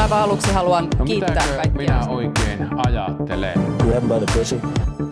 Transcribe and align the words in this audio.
Aivan 0.00 0.18
aluksi 0.22 0.52
haluan 0.52 0.88
No 0.98 1.04
kiittää 1.04 1.34
kaikkia. 1.56 1.72
minä 1.72 2.00
oikein 2.08 2.68
ajattelen? 2.86 3.54
Grab 3.78 4.02
by 4.04 4.26
the 4.26 4.38
pussy. 4.38 4.60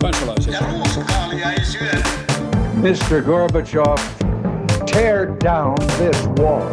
kansalaisia. 0.01 0.53
Ja 0.53 0.59
ruuskaalia 0.73 1.51
ei 1.51 1.65
syödä. 1.65 2.03
Mr. 2.73 3.21
Gorbachev, 3.21 3.97
tear 4.93 5.27
down 5.43 5.75
this 5.97 6.29
wall. 6.39 6.67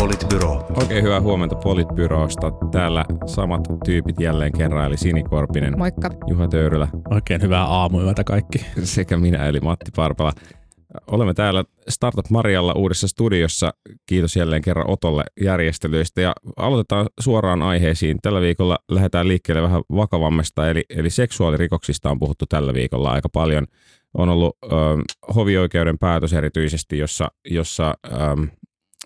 Politbyro. 0.00 0.66
Oikein 0.80 1.04
hyvää 1.04 1.20
huomenta 1.20 1.56
Politbyrosta. 1.56 2.50
Täällä 2.70 3.04
samat 3.26 3.60
tyypit 3.84 4.20
jälleen 4.20 4.52
kerran, 4.52 4.86
eli 4.86 4.96
Sini 4.96 5.22
Korpinen, 5.22 5.78
Moikka. 5.78 6.10
Juha 6.26 6.48
Töyrylä 6.48 6.88
Oikein 7.10 7.42
hyvää 7.42 7.64
aamuyötä 7.64 8.24
kaikki. 8.24 8.66
sekä 8.84 9.16
minä 9.16 9.46
eli 9.46 9.60
Matti 9.60 9.90
Parpala. 9.96 10.32
Olemme 11.06 11.34
täällä 11.34 11.64
Startup 11.88 12.30
Marialla 12.30 12.72
uudessa 12.72 13.08
studiossa. 13.08 13.72
Kiitos 14.06 14.36
jälleen 14.36 14.62
kerran 14.62 14.90
Otolle 14.90 15.24
järjestelyistä 15.40 16.20
ja 16.20 16.32
aloitetaan 16.56 17.06
suoraan 17.20 17.62
aiheisiin. 17.62 18.18
Tällä 18.22 18.40
viikolla 18.40 18.78
lähdetään 18.90 19.28
liikkeelle 19.28 19.62
vähän 19.62 19.82
vakavammasta, 19.96 20.70
eli, 20.70 20.84
eli 20.90 21.10
seksuaalirikoksista 21.10 22.10
on 22.10 22.18
puhuttu 22.18 22.44
tällä 22.48 22.74
viikolla 22.74 23.10
aika 23.10 23.28
paljon. 23.28 23.66
On 24.14 24.28
ollut 24.28 24.56
ö, 24.64 24.68
hovioikeuden 25.34 25.98
päätös 25.98 26.32
erityisesti, 26.32 26.98
jossa, 26.98 27.28
jossa 27.50 27.94
ö, 28.06 28.10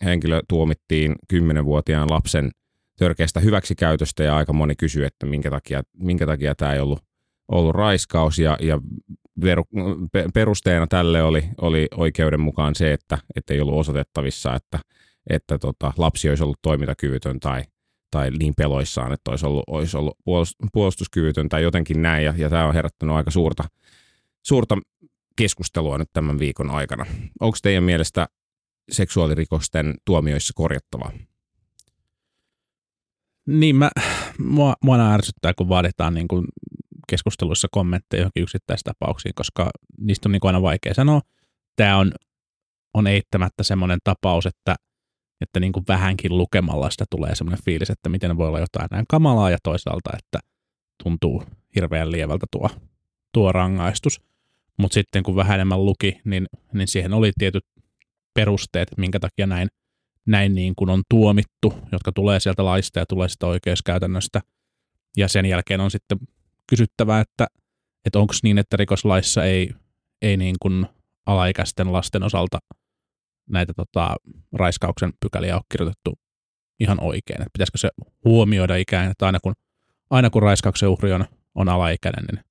henkilö 0.05 0.41
tuomittiin 0.49 1.15
10-vuotiaan 1.33 2.11
lapsen 2.11 2.51
törkeästä 2.99 3.41
hyväksikäytöstä 3.41 4.25
ja 4.25 4.37
aika 4.37 4.53
moni 4.53 4.77
kysyy, 4.77 5.05
että 5.05 5.27
minkä 5.27 5.51
takia, 5.51 5.83
minkä 5.99 6.27
takia 6.27 6.55
tämä 6.55 6.75
ei 6.75 6.81
ollut, 6.81 7.01
ollut 7.49 7.75
raiskaus 7.75 8.39
ja, 8.39 8.57
ja 8.61 8.81
perusteena 10.35 10.87
tälle 10.87 11.23
oli, 11.23 11.45
oli 11.61 11.89
oikeuden 11.97 12.41
mukaan 12.41 12.75
se, 12.75 12.93
että, 12.93 13.19
että 13.37 13.55
ei 13.55 13.61
ollut 13.61 13.81
osoitettavissa, 13.81 14.55
että, 14.55 14.79
että 15.31 15.59
tota, 15.59 15.93
lapsi 15.97 16.29
olisi 16.29 16.43
ollut 16.43 16.63
toimintakyvytön 16.63 17.41
tai, 17.41 17.63
tai 18.11 18.31
niin 18.31 18.55
peloissaan, 18.57 19.13
että 19.13 19.31
olisi 19.31 19.47
ollut, 19.47 19.65
olisi 19.67 19.97
ollut 19.97 20.19
puolust- 20.19 20.69
puolustuskyvytön 20.73 21.49
tai 21.49 21.63
jotenkin 21.63 22.03
näin, 22.03 22.25
ja, 22.25 22.35
ja 22.37 22.51
tämä 22.51 22.67
on 22.67 22.75
herättänyt 22.75 23.17
aika 23.17 23.31
suurta, 23.31 23.65
suurta 24.47 24.79
keskustelua 25.37 25.99
nyt 25.99 26.09
tämän 26.13 26.39
viikon 26.39 26.71
aikana. 26.71 27.07
Onko 27.41 27.57
teidän 27.63 27.85
mielestä 27.85 28.29
seksuaalirikosten 28.91 29.95
tuomioissa 30.05 30.53
korjattavaa? 30.57 31.13
Niin 33.47 33.77
mä, 33.77 33.91
mua, 34.39 34.75
mua 34.85 35.13
ärsyttää, 35.13 35.55
kun 35.55 35.69
vaaditaan 35.69 36.15
niin 36.15 36.29
kuin 36.29 36.45
keskusteluissa 37.13 37.69
kommentteja 37.71 38.21
johonkin 38.21 38.43
yksittäistapauksiin, 38.43 39.35
koska 39.35 39.71
niistä 40.01 40.29
on 40.29 40.33
niin 40.33 40.41
aina 40.43 40.63
vaikea 40.63 40.95
sanoa. 40.95 41.21
Tämä 41.77 41.99
on, 41.99 42.13
on 42.95 43.07
eittämättä 43.07 43.63
semmoinen 43.63 43.99
tapaus, 44.05 44.47
että, 44.47 44.75
että 45.41 45.61
niin 45.61 45.73
kuin 45.73 45.85
vähänkin 45.89 46.39
lukemalla 46.39 46.91
sitä 46.91 47.05
tulee 47.11 47.35
semmoinen 47.35 47.65
fiilis, 47.65 47.91
että 47.91 48.09
miten 48.09 48.37
voi 48.37 48.49
olla 48.49 48.61
jotain 48.61 48.89
näin 48.91 49.05
kamalaa 49.09 49.51
ja 49.51 49.59
toisaalta, 49.63 50.11
että 50.19 50.39
tuntuu 51.03 51.45
hirveän 51.75 52.13
lievältä 52.13 52.47
tuo, 52.51 52.71
tuo 53.35 53.53
rangaistus. 53.53 54.21
Mutta 54.79 54.95
sitten 54.95 55.23
kun 55.23 55.37
vähän 55.37 55.55
enemmän 55.55 55.85
luki, 55.85 56.21
niin, 56.25 56.47
niin 56.73 56.89
siihen 56.89 57.13
oli 57.13 57.31
tietyt 57.39 57.65
perusteet, 58.35 58.89
minkä 58.97 59.21
takia 59.21 59.47
näin, 59.47 59.69
näin 60.27 60.55
niin 60.55 60.75
kuin 60.77 60.91
on 60.91 61.03
tuomittu, 61.11 61.75
jotka 61.93 62.13
tulee 62.13 62.41
sieltä 62.41 62.65
laista 62.65 62.99
ja 62.99 63.07
tulee 63.07 63.29
sitä 63.29 63.47
oikeuskäytännöstä. 63.47 64.41
Ja 65.17 65.29
sen 65.29 65.47
jälkeen 65.47 65.81
on 65.81 65.91
sitten 65.91 66.19
kysyttävä, 66.73 67.21
että, 67.21 67.47
että 68.07 68.19
onko 68.19 68.35
niin, 68.43 68.59
että 68.59 68.77
rikoslaissa 68.77 69.45
ei, 69.45 69.71
ei 70.23 70.37
niin 70.37 70.57
kuin 70.63 70.87
alaikäisten 71.27 71.93
lasten 71.93 72.23
osalta 72.23 72.59
näitä 73.51 73.73
tota, 73.77 74.17
raiskauksen 74.53 75.13
pykäliä 75.21 75.55
ole 75.55 75.63
kirjoitettu 75.73 76.19
ihan 76.81 77.01
oikein. 77.01 77.43
Että 77.43 77.51
pitäisikö 77.53 77.79
se 77.79 77.91
huomioida 78.25 78.77
ikään, 78.77 79.11
että 79.11 79.27
aina 79.27 79.41
kun, 79.41 79.55
aina 80.11 80.31
kun 80.31 80.43
raiskauksen 80.43 80.89
uhri 80.89 81.13
on, 81.13 81.25
on 81.55 81.69
alaikäinen, 81.69 82.25
niin, 82.25 82.45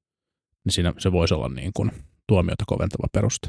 niin 0.66 0.74
siinä 0.74 0.94
se 0.98 1.12
voisi 1.12 1.34
olla 1.34 1.50
niin 1.50 1.72
kuin 1.74 1.92
tuomiota 2.28 2.64
koventava 2.68 3.08
peruste. 3.14 3.48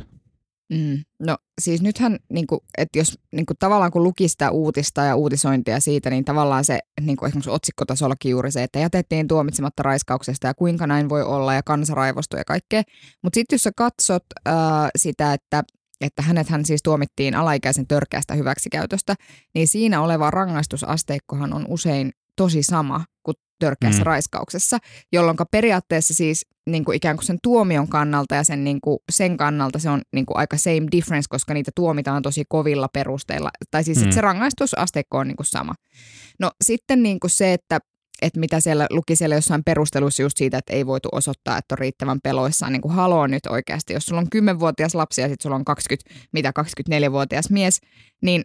Mm. 0.73 1.05
No 1.27 1.37
siis 1.61 1.83
nythän, 1.83 2.19
niin 2.33 2.47
kuin, 2.47 2.61
että 2.79 2.99
jos 2.99 3.19
niin 3.33 3.47
kuin, 3.47 3.57
tavallaan 3.59 3.91
kun 3.91 4.03
luki 4.03 4.29
sitä 4.29 4.51
uutista 4.51 5.03
ja 5.03 5.17
uutisointia 5.17 5.81
siitä, 5.81 6.11
niin 6.11 6.25
tavallaan 6.25 6.65
se 6.65 6.79
niin 7.01 7.17
kuin 7.17 7.29
esimerkiksi 7.29 7.51
otsikkotasollakin 7.51 8.31
juuri 8.31 8.53
se, 8.53 8.63
että 8.63 8.79
jätettiin 8.79 9.29
tuomitsematta 9.29 9.83
raiskauksesta 9.83 10.47
ja 10.47 10.55
kuinka 10.55 10.87
näin 10.87 11.09
voi 11.09 11.23
olla 11.23 11.55
ja 11.55 11.63
kansaraivostui 11.63 12.41
ja 12.41 12.45
kaikkea. 12.45 12.83
Mutta 13.23 13.35
sitten 13.35 13.55
jos 13.55 13.63
sä 13.63 13.71
katsot 13.77 14.25
äh, 14.49 14.55
sitä, 14.99 15.33
että 15.33 15.63
että 16.01 16.23
hänethän 16.23 16.65
siis 16.65 16.83
tuomittiin 16.83 17.35
alaikäisen 17.35 17.87
törkeästä 17.87 18.35
hyväksikäytöstä, 18.35 19.15
niin 19.55 19.69
siinä 19.69 20.03
oleva 20.03 20.31
rangaistusasteikkohan 20.31 21.53
on 21.53 21.67
usein 21.69 22.11
tosi 22.37 22.63
sama 22.63 23.05
kuin 23.23 23.35
törkeässä 23.63 24.01
mm. 24.03 24.07
raiskauksessa, 24.07 24.79
jolloin 25.13 25.37
periaatteessa 25.51 26.15
siis 26.15 26.47
niin 26.71 26.85
kuin 26.85 26.97
ikään 26.97 27.17
kuin 27.17 27.27
sen 27.27 27.39
tuomion 27.43 27.89
kannalta 27.89 28.35
ja 28.35 28.45
sen, 28.45 28.65
niin 28.65 28.81
kuin, 28.81 28.99
sen 29.13 29.37
kannalta 29.37 29.79
se 29.79 29.91
on 29.91 30.03
niin 30.13 30.27
kuin 30.27 30.37
aika 30.37 30.57
same 30.57 30.87
difference, 30.93 31.27
koska 31.31 31.55
niitä 31.55 31.71
tuomitaan 31.75 32.23
tosi 32.23 32.45
kovilla 32.49 32.89
perusteilla. 32.93 33.51
Tai 33.71 33.85
siis 33.85 34.05
mm. 34.05 34.11
se 34.11 34.21
rangaistusasteikko 34.21 35.19
on 35.19 35.29
niin 35.29 35.37
kuin 35.37 35.47
sama. 35.47 35.75
No 36.41 36.51
sitten 36.65 37.03
niin 37.03 37.21
kuin 37.21 37.31
se, 37.31 37.53
että 37.53 37.79
että 38.23 38.41
mitä 38.41 38.61
siellä 38.61 38.87
luki 38.91 39.17
siellä 39.17 39.35
jossain 39.35 39.65
perustelussa 39.65 40.23
just 40.23 40.37
siitä, 40.37 40.59
että 40.59 40.73
ei 40.73 40.87
voitu 40.87 41.09
osoittaa, 41.13 41.59
että 41.59 41.75
on 41.75 41.79
riittävän 41.79 42.21
peloissaan, 42.23 42.73
niin 42.73 42.83
kuin 42.83 42.95
haloo 42.95 43.27
nyt 43.27 43.47
oikeasti. 43.47 43.93
Jos 43.93 44.07
sulla 44.07 44.21
on 44.21 44.55
10-vuotias 44.55 44.95
lapsi 44.95 45.21
ja 45.21 45.29
sitten 45.29 45.43
sulla 45.43 45.57
on 45.57 45.65
20, 45.65 46.11
mitä 46.33 46.53
24-vuotias 46.61 47.51
mies, 47.51 47.81
niin 48.23 48.43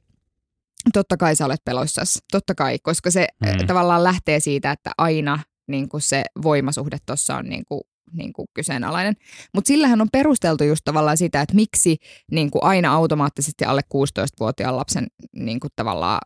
totta 0.93 1.17
kai 1.17 1.35
sä 1.35 1.45
olet 1.45 1.65
peloissasi. 1.65 2.19
Totta 2.31 2.55
kai, 2.55 2.79
koska 2.83 3.11
se 3.11 3.27
mm. 3.41 3.67
tavallaan 3.67 4.03
lähtee 4.03 4.39
siitä, 4.39 4.71
että 4.71 4.91
aina 4.97 5.39
niin 5.67 5.89
kuin 5.89 6.01
se 6.01 6.23
voimasuhde 6.43 6.97
tuossa 7.05 7.35
on 7.35 7.45
niin 7.45 7.65
kuin 7.65 7.81
niin 8.13 8.33
kuin 8.33 8.47
kyseenalainen. 8.53 9.15
Mutta 9.53 9.67
sillähän 9.67 10.01
on 10.01 10.07
perusteltu 10.11 10.63
just 10.63 10.81
tavallaan 10.85 11.17
sitä, 11.17 11.41
että 11.41 11.55
miksi 11.55 11.97
niin 12.31 12.51
kuin 12.51 12.63
aina 12.63 12.93
automaattisesti 12.93 13.65
alle 13.65 13.81
16-vuotiaan 13.95 14.77
lapsen 14.77 15.07
niin 15.35 15.59
kuin 15.59 15.71
tavallaan 15.75 16.19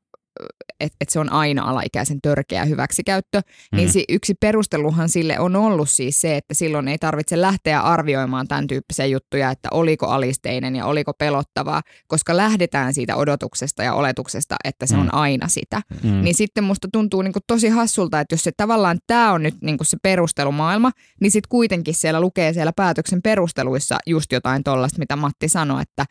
että 0.79 0.97
et 1.01 1.09
se 1.09 1.19
on 1.19 1.31
aina 1.31 1.63
alaikäisen 1.63 2.21
törkeä 2.21 2.65
hyväksikäyttö, 2.65 3.41
mm. 3.71 3.75
niin 3.75 3.91
si, 3.91 4.05
yksi 4.09 4.33
perusteluhan 4.33 5.09
sille 5.09 5.39
on 5.39 5.55
ollut 5.55 5.89
siis 5.89 6.21
se, 6.21 6.37
että 6.37 6.53
silloin 6.53 6.87
ei 6.87 6.97
tarvitse 6.97 7.41
lähteä 7.41 7.81
arvioimaan 7.81 8.47
tämän 8.47 8.67
tyyppisiä 8.67 9.05
juttuja, 9.05 9.51
että 9.51 9.69
oliko 9.71 10.07
alisteinen 10.07 10.75
ja 10.75 10.85
oliko 10.85 11.13
pelottavaa, 11.13 11.81
koska 12.07 12.37
lähdetään 12.37 12.93
siitä 12.93 13.15
odotuksesta 13.15 13.83
ja 13.83 13.93
oletuksesta, 13.93 14.55
että 14.63 14.85
se 14.85 14.95
mm. 14.95 15.01
on 15.01 15.13
aina 15.13 15.47
sitä. 15.47 15.81
Mm. 16.03 16.21
Niin 16.21 16.35
sitten 16.35 16.63
musta 16.63 16.87
tuntuu 16.93 17.21
niin 17.21 17.33
kuin 17.33 17.43
tosi 17.47 17.69
hassulta, 17.69 18.19
että 18.19 18.33
jos 18.33 18.43
se 18.43 18.51
tavallaan 18.57 18.99
tämä 19.07 19.31
on 19.31 19.43
nyt 19.43 19.55
niin 19.61 19.77
kuin 19.77 19.87
se 19.87 19.97
perustelumaailma, 20.03 20.91
niin 21.21 21.31
sitten 21.31 21.49
kuitenkin 21.49 21.93
siellä 21.93 22.21
lukee 22.21 22.53
siellä 22.53 22.73
päätöksen 22.75 23.21
perusteluissa 23.21 23.97
just 24.07 24.31
jotain 24.31 24.63
tollasta, 24.63 24.99
mitä 24.99 25.15
Matti 25.15 25.49
sanoi, 25.49 25.81
että 25.81 26.05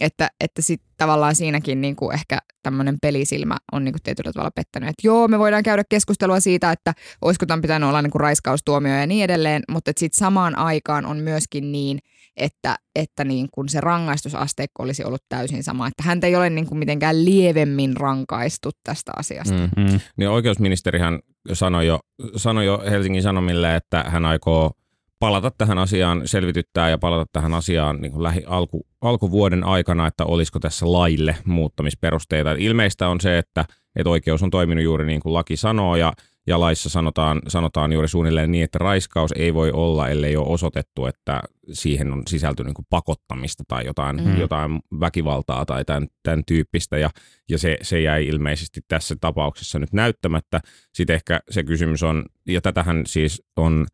että, 0.00 0.30
että 0.40 0.62
sitten 0.62 0.90
tavallaan 0.96 1.34
siinäkin 1.34 1.80
niin 1.80 1.96
kuin 1.96 2.14
ehkä 2.14 2.38
tämmöinen 2.62 2.96
pelisilmä 3.02 3.56
on 3.72 3.84
niin 3.84 3.92
kuin 3.92 4.02
tietyllä 4.02 4.32
tavalla 4.32 4.50
pettänyt. 4.50 4.88
Että 4.88 5.06
joo, 5.06 5.28
me 5.28 5.38
voidaan 5.38 5.62
käydä 5.62 5.82
keskustelua 5.88 6.40
siitä, 6.40 6.72
että 6.72 6.92
olisiko 7.22 7.46
tämän 7.46 7.62
pitänyt 7.62 7.88
olla 7.88 8.02
niin 8.02 8.10
kuin 8.10 8.20
raiskaustuomio 8.20 8.94
ja 8.94 9.06
niin 9.06 9.24
edelleen, 9.24 9.62
mutta 9.70 9.92
sitten 9.96 10.18
samaan 10.18 10.58
aikaan 10.58 11.06
on 11.06 11.16
myöskin 11.16 11.72
niin, 11.72 11.98
että, 12.36 12.76
että 12.94 13.24
niin 13.24 13.48
kuin 13.52 13.68
se 13.68 13.80
rangaistusasteikko 13.80 14.82
olisi 14.82 15.04
ollut 15.04 15.22
täysin 15.28 15.64
sama. 15.64 15.86
Että 15.86 16.02
häntä 16.02 16.26
ei 16.26 16.36
ole 16.36 16.50
niin 16.50 16.66
kuin 16.66 16.78
mitenkään 16.78 17.24
lievemmin 17.24 17.96
rankaistu 17.96 18.70
tästä 18.84 19.12
asiasta. 19.16 19.54
Mm-hmm. 19.54 20.00
Niin 20.16 20.28
oikeusministerihän 20.28 21.18
sanoi 21.52 21.86
jo, 21.86 21.98
sanoi 22.36 22.66
jo 22.66 22.82
Helsingin 22.90 23.22
Sanomille, 23.22 23.76
että 23.76 24.04
hän 24.08 24.24
aikoo 24.24 24.72
palata 25.20 25.50
tähän 25.58 25.78
asiaan, 25.78 26.22
selvityttää 26.24 26.90
ja 26.90 26.98
palata 26.98 27.26
tähän 27.32 27.54
asiaan 27.54 28.00
niin 28.00 28.12
kuin 28.12 28.22
lähi, 28.22 28.42
alku, 28.46 28.86
alkuvuoden 29.00 29.64
aikana, 29.64 30.06
että 30.06 30.24
olisiko 30.24 30.58
tässä 30.58 30.92
laille 30.92 31.36
muuttamisperusteita. 31.44 32.52
Ilmeistä 32.52 33.08
on 33.08 33.20
se, 33.20 33.38
että, 33.38 33.64
että 33.96 34.10
oikeus 34.10 34.42
on 34.42 34.50
toiminut 34.50 34.84
juuri 34.84 35.06
niin 35.06 35.20
kuin 35.20 35.32
laki 35.32 35.56
sanoo 35.56 35.96
ja, 35.96 36.12
ja 36.46 36.60
laissa 36.60 36.88
sanotaan, 36.88 37.42
sanotaan 37.48 37.92
juuri 37.92 38.08
suunnilleen 38.08 38.50
niin, 38.50 38.64
että 38.64 38.78
raiskaus 38.78 39.32
ei 39.36 39.54
voi 39.54 39.70
olla, 39.70 40.08
ellei 40.08 40.36
ole 40.36 40.48
osoitettu, 40.48 41.06
että 41.06 41.42
siihen 41.72 42.12
on 42.12 42.22
sisältynyt 42.28 42.66
niin 42.68 42.74
kuin 42.74 42.86
pakottamista 42.90 43.64
tai 43.68 43.86
jotain, 43.86 44.16
mm. 44.24 44.40
jotain 44.40 44.80
väkivaltaa 45.00 45.66
tai 45.66 45.84
tämän, 45.84 46.08
tämän 46.22 46.42
tyyppistä 46.46 46.98
ja, 46.98 47.10
ja 47.48 47.58
se, 47.58 47.76
se 47.82 48.00
jäi 48.00 48.26
ilmeisesti 48.26 48.80
tässä 48.88 49.16
tapauksessa 49.20 49.78
nyt 49.78 49.92
näyttämättä. 49.92 50.60
Sitten 50.94 51.14
ehkä 51.14 51.40
se 51.50 51.62
kysymys 51.64 52.02
on, 52.02 52.24
ja 52.46 52.60
tätähän 52.60 53.02
siis 53.06 53.42
on 53.56 53.86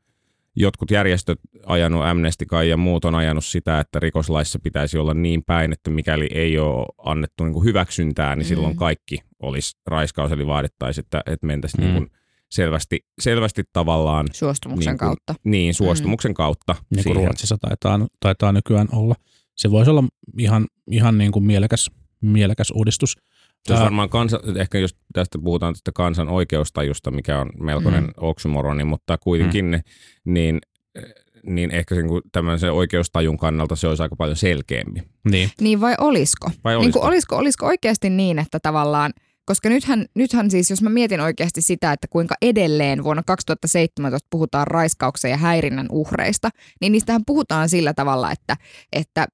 jotkut 0.57 0.91
järjestöt 0.91 1.39
ajanut, 1.67 2.05
Amnesty 2.05 2.47
Kai 2.47 2.69
ja 2.69 2.77
muut 2.77 3.05
on 3.05 3.15
ajanut 3.15 3.45
sitä, 3.45 3.81
että 3.81 4.01
rikoslaissa 4.01 4.59
pitäisi 4.59 4.99
olla 4.99 5.15
niin 5.15 5.43
päin, 5.47 5.73
että 5.73 5.91
mikäli 5.91 6.29
ei 6.35 6.59
ole 6.59 6.87
annettu 6.99 7.45
niin 7.45 7.53
kuin 7.53 7.65
hyväksyntää, 7.65 8.37
niin 8.37 8.47
mm. 8.47 8.49
silloin 8.49 8.77
kaikki 8.77 9.19
olisi 9.43 9.79
raiskaus, 9.87 10.33
eli 10.33 10.47
vaadittaisiin, 10.47 11.05
että, 11.05 11.23
että 11.27 11.47
mentäisiin 11.47 11.85
mm. 11.85 11.87
niin 11.87 12.03
kuin 12.03 12.11
selvästi, 12.51 12.99
selvästi 13.21 13.63
tavallaan... 13.73 14.27
Suostumuksen 14.33 14.91
niin 14.91 14.99
kuin, 14.99 15.09
kautta. 15.09 15.35
Niin, 15.45 15.75
suostumuksen 15.75 16.31
mm. 16.31 16.35
kautta. 16.35 16.75
Niin 16.91 17.05
kuin 17.05 17.17
Ruotsissa 17.17 17.59
taitaa, 17.59 18.07
taitaa 18.21 18.53
nykyään 18.53 18.89
olla. 18.93 19.15
Se 19.57 19.71
voisi 19.71 19.91
olla 19.91 20.05
ihan, 20.39 20.67
ihan 20.91 21.19
niin 21.19 21.33
kuin 21.33 21.45
mielekäs, 21.45 21.91
mielekäs 22.21 22.71
uudistus. 22.71 23.17
Se 23.67 23.73
olisi 23.73 23.81
Ää. 23.83 23.85
varmaan 23.85 24.09
kansa, 24.09 24.41
ehkä 24.57 24.79
jos 24.79 24.95
tästä 25.13 25.39
puhutaan 25.45 25.75
tästä 25.75 25.91
kansan 25.95 26.29
oikeustajusta, 26.29 27.11
mikä 27.11 27.41
on 27.41 27.51
melkoinen 27.61 28.05
Mm. 28.05 28.11
oksymoroni, 28.17 28.85
mutta 28.85 29.19
kuitenkin, 29.19 29.65
mm. 29.65 30.33
niin, 30.33 30.61
niin 31.47 31.71
ehkä 31.71 31.95
sen, 31.95 32.09
kun 32.09 32.23
tämän 32.33 32.59
sen 32.59 32.73
oikeustajun 32.73 33.39
kannalta 33.39 33.77
se 33.77 33.89
olisi 33.89 34.03
aika 34.03 34.17
paljon 34.17 34.37
selkeämpi. 34.37 35.03
Niin. 35.31 35.51
Niin 35.61 35.81
vai 35.81 35.95
olisiko? 35.99 36.51
Vai 36.65 36.73
Niin 36.73 36.79
olisiko? 36.79 37.01
kuin, 37.01 37.09
olisiko, 37.09 37.37
olisiko 37.37 37.67
oikeasti 37.67 38.11
niin, 38.11 38.39
että 38.39 38.61
tavallaan, 38.61 39.13
koska 39.45 39.69
nythän, 39.69 40.07
nythän 40.15 40.51
siis, 40.51 40.71
jos 40.71 40.83
mä 40.83 40.91
mietin 40.91 41.21
oikeasti 41.21 41.63
sitä, 41.63 41.93
että 41.93 42.07
kuinka 42.11 42.35
edelleen 42.43 43.05
vuonna 43.05 43.23
2017 43.27 44.27
puhutaan 44.31 44.67
raiskauksen 44.67 45.31
ja 45.31 45.37
häirinnän 45.37 45.87
uhreista, 45.91 46.51
niin 46.81 46.93
niistähän 46.93 47.23
puhutaan 47.27 47.69
sillä 47.69 47.95
tavalla, 47.95 48.33
että, 48.33 48.57
että 48.93 49.27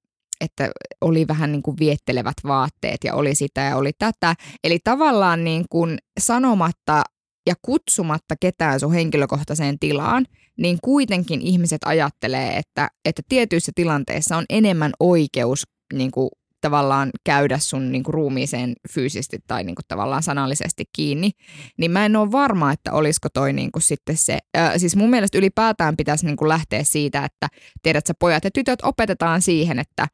että 0.43 0.71
oli 1.01 1.29
vähän 1.29 1.53
niin 1.53 1.63
kuin 1.63 1.77
viettelevät 1.81 2.37
vaatteet 2.45 3.05
ja 3.05 3.15
oli 3.15 3.35
sitä 3.35 3.61
ja 3.61 3.77
oli 3.77 3.93
tätä. 3.99 4.35
Eli 4.65 4.79
tavallaan 4.85 5.45
niin 5.45 5.65
kuin 5.71 5.99
sanomatta 6.21 7.03
ja 7.47 7.55
kutsumatta 7.63 8.35
ketään 8.41 8.81
sun 8.81 8.93
henkilökohtaiseen 8.93 9.79
tilaan, 9.79 10.27
niin 10.59 10.79
kuitenkin 10.85 11.41
ihmiset 11.41 11.81
ajattelee, 11.85 12.57
että, 12.57 12.89
että 13.05 13.23
tietyissä 13.29 13.73
tilanteissa 13.75 14.37
on 14.37 14.45
enemmän 14.51 14.93
oikeus 15.01 15.63
niin 15.95 16.11
kuin 16.11 16.29
tavallaan 16.63 17.11
käydä 17.25 17.59
sun 17.59 17.93
niin 17.93 18.03
kuin 18.03 18.15
ruumiiseen 18.15 18.73
fyysisesti 18.91 19.39
tai 19.47 19.65
niin 19.65 19.75
kuin 19.75 19.85
tavallaan 19.89 20.23
sanallisesti 20.23 20.85
kiinni, 20.97 21.31
niin 21.79 21.91
mä 21.91 22.07
en 22.07 22.17
ole 22.17 22.33
varma, 22.33 22.73
että 22.73 22.93
olisiko 22.93 23.29
toi 23.35 23.53
niin 23.53 23.73
kuin 23.73 23.83
sitten 23.83 24.17
se, 24.17 24.39
äh, 24.57 24.73
siis 24.77 24.97
mun 24.97 25.11
mielestä 25.11 25.39
ylipäätään 25.39 25.97
pitäisi 25.97 26.27
niin 26.27 26.37
kuin 26.37 26.49
lähteä 26.49 26.85
siitä, 26.85 27.25
että 27.25 27.49
tiedät 27.83 28.07
sä 28.07 28.15
pojat 28.19 28.45
ja 28.45 28.51
tytöt 28.51 28.79
opetetaan 28.83 29.43
siihen, 29.43 29.79
että, 29.79 30.07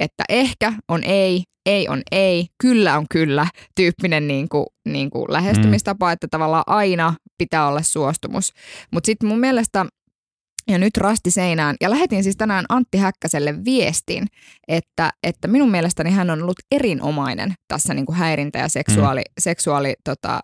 että 0.00 0.24
ehkä 0.28 0.72
on 0.88 1.04
ei, 1.04 1.42
ei 1.66 1.88
on 1.88 2.02
ei, 2.10 2.46
kyllä 2.62 2.98
on 2.98 3.06
kyllä 3.10 3.46
tyyppinen 3.74 4.28
niin 4.28 4.48
kuin, 4.48 4.66
niin 4.88 5.10
kuin 5.10 5.24
lähestymistapa, 5.28 6.06
mm. 6.06 6.12
että 6.12 6.26
tavallaan 6.30 6.64
aina 6.66 7.14
pitää 7.38 7.68
olla 7.68 7.82
suostumus. 7.82 8.52
Mutta 8.92 9.06
sitten 9.06 9.28
mun 9.28 9.40
mielestä 9.40 9.86
ja 10.68 10.78
nyt 10.78 10.96
rasti 10.96 11.30
seinään. 11.30 11.76
Ja 11.80 11.90
lähetin 11.90 12.22
siis 12.22 12.36
tänään 12.36 12.64
Antti 12.68 12.98
Häkkäselle 12.98 13.64
viestin, 13.64 14.26
että, 14.68 15.10
että 15.22 15.48
minun 15.48 15.70
mielestäni 15.70 16.10
hän 16.10 16.30
on 16.30 16.42
ollut 16.42 16.58
erinomainen 16.72 17.54
tässä 17.68 17.94
niin 17.94 18.06
kuin 18.06 18.16
häirintä- 18.16 18.58
ja 18.58 18.68
seksuaali, 18.68 19.20
mm. 19.20 19.32
seksuaali 19.40 19.94
tota, 20.04 20.40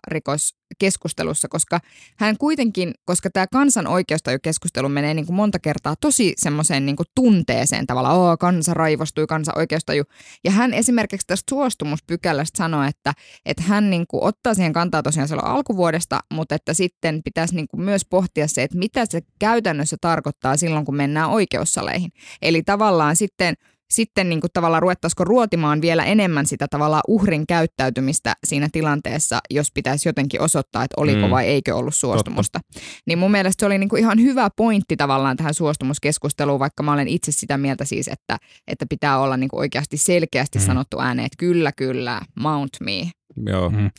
rikoskeskustelussa, 0.71 1.47
koska 1.47 1.79
hän 2.17 2.37
kuitenkin, 2.37 2.93
koska 3.05 3.29
tämä 3.29 3.47
kansan 3.47 3.87
oikeustajukeskustelu 3.87 4.89
menee 4.89 5.13
niin 5.13 5.25
kuin 5.25 5.35
monta 5.35 5.59
kertaa 5.59 5.95
tosi 6.01 6.33
semmoiseen 6.37 6.85
niin 6.85 6.95
kuin 6.95 7.07
tunteeseen 7.15 7.87
tavallaan, 7.87 8.15
oo, 8.15 8.37
kansa 8.37 8.73
raivostui, 8.73 9.27
kansa 9.27 9.51
oikeustaju. 9.55 10.03
Ja 10.43 10.51
hän 10.51 10.73
esimerkiksi 10.73 11.27
tästä 11.27 11.49
suostumuspykälästä 11.49 12.57
sanoi, 12.57 12.87
että, 12.87 13.13
että 13.45 13.63
hän 13.63 13.89
niin 13.89 14.05
kuin 14.07 14.23
ottaa 14.23 14.53
siihen 14.53 14.73
kantaa 14.73 15.03
tosiaan 15.03 15.27
silloin 15.27 15.47
alkuvuodesta, 15.47 16.19
mutta 16.33 16.55
että 16.55 16.73
sitten 16.73 17.23
pitäisi 17.23 17.55
niin 17.55 17.67
kuin 17.67 17.81
myös 17.81 18.05
pohtia 18.05 18.47
se, 18.47 18.63
että 18.63 18.77
mitä 18.77 19.05
se 19.09 19.21
käytännössä 19.39 19.97
tarkoittaa 20.01 20.57
silloin, 20.57 20.85
kun 20.85 20.95
mennään 20.95 21.29
oikeussaleihin. 21.29 22.11
Eli 22.41 22.63
tavallaan 22.63 23.15
sitten 23.15 23.55
sitten 23.91 24.29
niin 24.29 24.41
kuin 24.41 24.51
tavallaan 24.53 24.81
ruvettaisiko 24.81 25.23
ruotimaan 25.23 25.81
vielä 25.81 26.05
enemmän 26.05 26.45
sitä 26.45 26.67
tavallaan 26.69 27.03
uhrin 27.07 27.47
käyttäytymistä 27.47 28.33
siinä 28.47 28.69
tilanteessa, 28.71 29.39
jos 29.51 29.67
pitäisi 29.73 30.09
jotenkin 30.09 30.41
osoittaa, 30.41 30.83
että 30.83 31.01
oliko 31.01 31.25
Mm. 31.25 31.29
vai 31.29 31.45
eikö 31.45 31.75
ollut 31.75 31.95
suostumusta. 31.95 32.59
Niin 33.07 33.17
mun 33.19 33.31
mielestä 33.31 33.61
se 33.61 33.65
oli 33.65 33.77
niin 33.77 33.89
kuin 33.89 33.99
ihan 33.99 34.21
hyvä 34.21 34.49
pointti 34.57 34.97
tavallaan 34.97 35.37
tähän 35.37 35.53
suostumuskeskusteluun, 35.53 36.59
vaikka 36.59 36.83
mä 36.83 36.93
olen 36.93 37.07
itse 37.07 37.31
sitä 37.31 37.57
mieltä 37.57 37.85
siis, 37.85 38.07
että, 38.07 38.37
että 38.67 38.85
pitää 38.89 39.19
olla 39.19 39.37
niin 39.37 39.49
kuin 39.49 39.59
oikeasti 39.59 39.97
selkeästi 39.97 40.59
Mm. 40.59 40.65
sanottu 40.65 40.99
ääneen, 40.99 41.25
että 41.25 41.37
kyllä, 41.39 41.71
kyllä, 41.71 42.21
mount 42.39 42.69
me. 42.81 43.11
Joo. 43.45 43.69
Mm. 43.69 43.91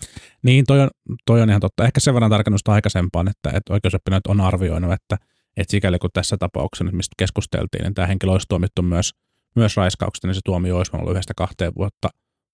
Niin, 0.42 0.64
toi 0.66 0.80
on, 0.80 0.90
toi 1.26 1.42
on 1.42 1.48
ihan 1.48 1.60
totta. 1.60 1.84
Ehkä 1.84 2.00
sen 2.00 2.14
verran 2.14 2.30
tarkennusta 2.30 2.72
aikaisempaan, 2.72 3.28
että, 3.28 3.56
että 3.56 3.72
oikeusoppineet 3.72 4.26
on 4.26 4.40
arvioinut, 4.40 4.92
että, 4.92 5.16
että 5.56 5.70
sikäli 5.70 5.98
kun 5.98 6.10
tässä 6.12 6.36
tapauksessa, 6.36 6.92
mistä 6.96 7.14
keskusteltiin, 7.18 7.82
niin 7.82 7.94
tämä 7.94 8.06
henkilö 8.06 8.32
olisi 8.32 8.46
tuomittu 8.48 8.82
myös, 8.82 9.10
myös 9.56 9.76
raiskauksesta, 9.76 10.26
niin 10.26 10.34
se 10.34 10.40
tuomio 10.44 10.76
olisi 10.76 10.90
ollut 10.96 11.10
yhdestä 11.10 11.34
kahteen 11.36 11.72
vuotta, 11.78 12.08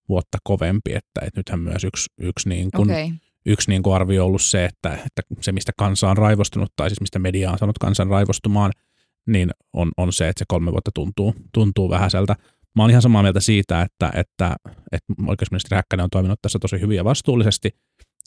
vuotta 0.08 0.38
kovempi. 0.44 0.90
Että, 0.90 1.20
että 1.26 1.40
nythän 1.40 1.60
myös 1.60 1.84
yksi, 1.84 2.10
yksi, 2.20 2.48
niin 2.48 2.68
kuin. 2.76 2.90
Okay. 2.90 3.10
yksi 3.46 3.70
niin 3.70 3.82
kuin 3.82 3.94
arvio 3.94 4.22
on 4.22 4.26
ollut 4.26 4.42
se, 4.42 4.64
että, 4.64 4.94
että 4.94 5.22
se 5.40 5.52
mistä 5.52 5.72
kansa 5.78 6.10
on 6.10 6.16
raivostunut, 6.16 6.72
tai 6.76 6.90
siis 6.90 7.00
mistä 7.00 7.18
media 7.18 7.50
on 7.50 7.58
saanut 7.58 7.78
kansan 7.78 8.08
raivostumaan, 8.08 8.72
niin 9.26 9.50
on, 9.72 9.90
on 9.96 10.12
se, 10.12 10.28
että 10.28 10.38
se 10.38 10.44
kolme 10.48 10.72
vuotta 10.72 10.90
tuntuu, 10.94 11.34
tuntuu 11.54 11.90
vähäiseltä. 11.90 12.36
Mä 12.76 12.82
oon 12.82 12.90
ihan 12.90 13.02
samaa 13.02 13.22
mieltä 13.22 13.40
siitä, 13.40 13.82
että, 13.82 14.06
että, 14.14 14.56
että 14.92 15.12
oikeusministeri 15.26 15.76
Häkkänen 15.76 16.04
on 16.04 16.10
toiminut 16.10 16.42
tässä 16.42 16.58
tosi 16.58 16.80
hyvin 16.80 16.96
ja 16.96 17.04
vastuullisesti, 17.04 17.70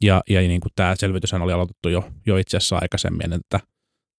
ja, 0.01 0.21
ja 0.30 0.42
niin 0.42 0.62
kuin 0.62 0.71
tämä 0.75 0.95
selvityshän 0.95 1.42
oli 1.42 1.54
aloitettu 1.54 1.89
jo, 1.89 2.10
jo 2.25 2.38
itse 2.38 2.57
asiassa 2.57 2.80
aikaisemmin, 2.81 3.33
että 3.33 3.60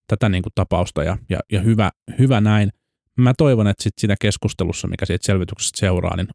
tätä 0.07 0.29
niin 0.29 0.43
kuin 0.43 0.53
tapausta, 0.55 1.05
ja, 1.05 1.19
ja, 1.31 1.39
ja 1.53 1.61
hyvä, 1.61 1.91
hyvä 2.19 2.41
näin. 2.41 2.71
Mä 3.17 3.33
toivon, 3.39 3.67
että 3.67 3.83
sit 3.83 3.93
siinä 3.99 4.17
keskustelussa, 4.21 4.89
mikä 4.89 5.07
siitä 5.07 5.27
selvityksestä 5.27 5.81
seuraa, 5.81 6.17
niin 6.17 6.29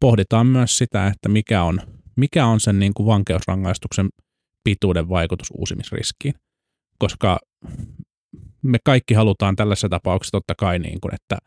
pohditaan 0.00 0.46
myös 0.46 0.78
sitä, 0.78 1.06
että 1.06 1.28
mikä 1.28 1.62
on, 1.62 1.80
mikä 2.16 2.46
on 2.46 2.60
sen 2.60 2.78
niin 2.78 2.94
kuin 2.94 3.06
vankeusrangaistuksen 3.06 4.08
pituuden 4.64 5.08
vaikutus 5.08 5.50
uusimisriskiin. 5.54 6.34
Koska 6.98 7.38
me 8.62 8.78
kaikki 8.84 9.14
halutaan 9.14 9.56
tällaisessa 9.56 9.88
tapauksessa 9.88 10.32
totta 10.32 10.54
kai, 10.54 10.78
niin 10.78 11.00
kuin, 11.00 11.14
että, 11.14 11.38